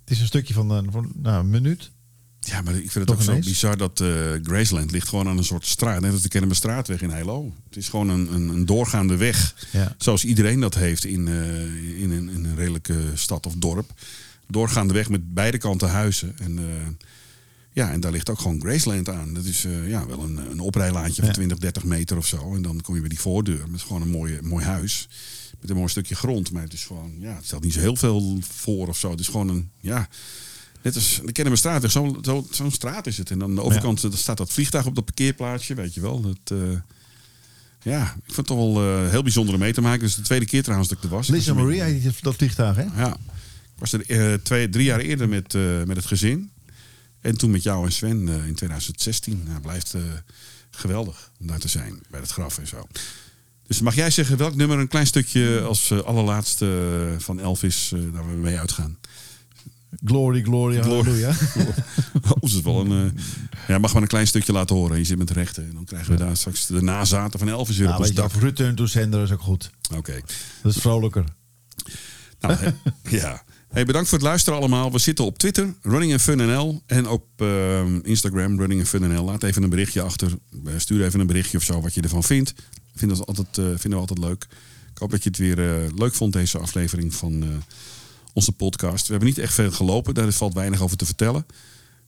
[0.00, 1.90] Het is een stukje van, eh, van nou, een minuut.
[2.40, 4.08] Ja, maar ik vind het Toch ook zo bizar dat eh,
[4.42, 6.00] Graceland ligt gewoon aan een soort straat.
[6.00, 7.54] Net als de Kennemerstraatweg in Heilo.
[7.68, 9.66] Het is gewoon een, een, een doorgaande weg.
[9.72, 9.94] Ja.
[9.98, 11.28] Zoals iedereen dat heeft in,
[11.98, 13.92] in, een, in een redelijke stad of dorp.
[14.46, 16.38] Doorgaande weg met beide kanten huizen.
[16.38, 16.58] En,
[17.72, 19.34] ja, en daar ligt ook gewoon Graceland aan.
[19.34, 21.32] Dat is ja, wel een, een oprijlaantje van Ja.
[21.32, 22.54] 20, 30 meter of zo.
[22.54, 23.68] En dan kom je bij die voordeur.
[23.70, 25.08] met gewoon een mooi, mooi huis.
[25.60, 26.52] Met een mooi stukje grond.
[26.52, 29.10] Maar het is gewoon, ja, het stelt niet zo heel veel voor of zo.
[29.10, 30.08] Het is gewoon een, ja...
[30.82, 33.30] Net als de Kennemerstraatweg, zo'n zo, zo'n straat is het.
[33.30, 36.20] En aan de overkant eh, staat dat vliegtuig op dat parkeerplaatsje, weet je wel.
[36.20, 36.58] Dat, eh,
[37.82, 40.00] ja, ik vond het toch wel eh, heel bijzonder om mee te maken.
[40.00, 41.28] Dus de tweede keer trouwens dat ik er was.
[41.28, 42.82] Lisa een Maria dat vliegtuig, hè?
[42.82, 45.52] ja, ik was er eh, twee, drie jaar eerder met,
[45.86, 46.50] met het gezin.
[47.20, 49.42] En toen met jou en Sven in 2016.
[49.46, 49.94] Nou, blijft
[50.70, 52.86] geweldig om daar te zijn bij het graf en zo.
[53.68, 56.66] Dus mag jij zeggen welk nummer een klein stukje als eh, allerlaatste
[57.14, 58.98] eh, van Elvis eh daar we mee uitgaan?
[60.04, 60.96] Glory, glory, Glory.
[61.04, 61.34] halleluja.
[62.40, 63.12] Ons is wel een.
[63.16, 63.22] eh,
[63.68, 64.98] ja, mag gewoon een klein stukje laten horen.
[64.98, 65.62] Je zit met rechten.
[65.68, 68.32] En dan krijgen we daar straks de nazaten van Elvis weer Nou, op ons dak.
[68.32, 69.70] Return to Sender is ook goed.
[69.96, 70.20] Oké.
[70.62, 71.24] Dat is vrolijker.
[72.40, 72.56] Nou,
[73.08, 73.42] ja.
[73.68, 74.92] Hey, bedankt voor het luisteren allemaal.
[74.92, 76.82] We zitten op Twitter, Running and Fun NL.
[76.86, 77.26] En op
[78.02, 79.24] Instagram, Running and Fun NL.
[79.24, 80.32] Laat even een berichtje achter.
[80.66, 82.54] Eh, Stuur even een berichtje of zo, wat je ervan vindt.
[82.98, 84.46] Vinden, we altijd, eh, vinden we altijd leuk.
[84.92, 87.48] Ik hoop dat je het weer eh, leuk vond, deze aflevering van eh,
[88.32, 89.04] onze podcast.
[89.06, 90.14] We hebben niet echt veel gelopen.
[90.14, 91.46] Daar valt weinig over te vertellen.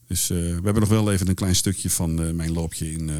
[0.07, 3.09] Dus eh, we hebben nog wel even een klein stukje van eh, mijn loopje in...
[3.09, 3.15] eh,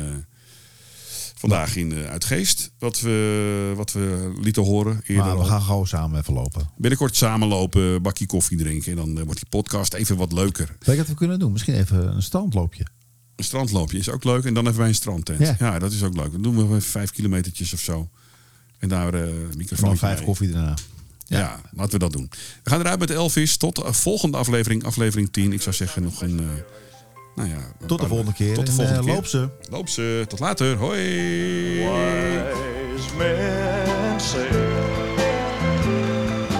[1.36, 5.26] Vandaag in Uitgeest, wat we, wat we lieten horen eerder.
[5.26, 5.48] Maar we al.
[5.48, 6.70] gaan gewoon samen even lopen.
[6.78, 8.92] Binnenkort samenlopen, bakje koffie drinken.
[8.92, 10.68] En dan eh, wordt die podcast even wat leuker.
[10.80, 11.52] Weet je wat we kunnen doen?
[11.52, 12.86] Misschien even een strandloopje.
[13.36, 14.44] Een strandloopje is ook leuk.
[14.46, 15.40] En dan even bij een strandtent.
[15.40, 15.80] Ja, Ja.
[15.80, 16.32] dat is ook leuk.
[16.32, 18.10] Dan doen we vijf kilometertjes of zo.
[18.80, 19.88] En daar eh En microfoon.
[19.90, 20.74] dan vijf koffie daarna.
[21.26, 21.62] Ja.
[21.76, 22.30] laten we dat doen.
[22.64, 23.58] We gaan eruit met Elvis.
[23.58, 25.54] Tot de volgende aflevering, aflevering 10.
[25.54, 26.40] Ik zou zeggen nog een...
[26.40, 26.46] eh,
[27.36, 28.54] nou ja, een Tot de volgende keer.
[28.56, 29.14] Tot de En, volgende eh, keer.
[29.16, 29.50] loop ze.
[29.70, 30.26] Loop ze.
[30.28, 30.76] Tot later.
[30.78, 31.00] Hoi.
[31.78, 34.48] Wise men say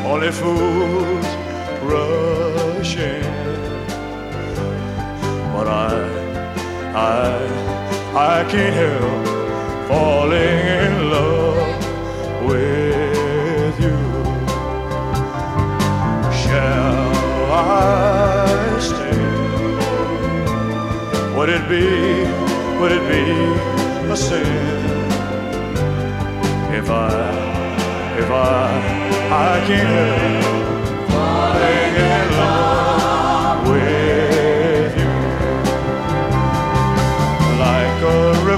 [0.06, 1.26] only fools
[1.88, 3.22] rush in,
[5.54, 6.21] but I,
[6.94, 7.48] I,
[8.14, 9.28] I can't help
[9.88, 13.98] falling in love with you.
[16.44, 17.16] Shall
[17.50, 19.22] I stay?
[21.38, 21.86] Would it be,
[22.82, 23.24] would it be
[24.12, 24.46] a sin
[26.76, 27.10] if I,
[28.20, 28.68] if I,
[29.32, 32.41] I can't help falling in love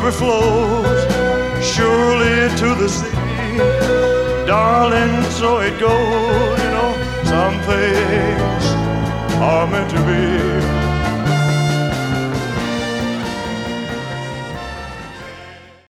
[0.04, 3.58] river flows surely to the sea,
[4.46, 6.94] darling, so it goes, you know,
[7.24, 8.66] some things
[9.40, 10.83] are meant to be.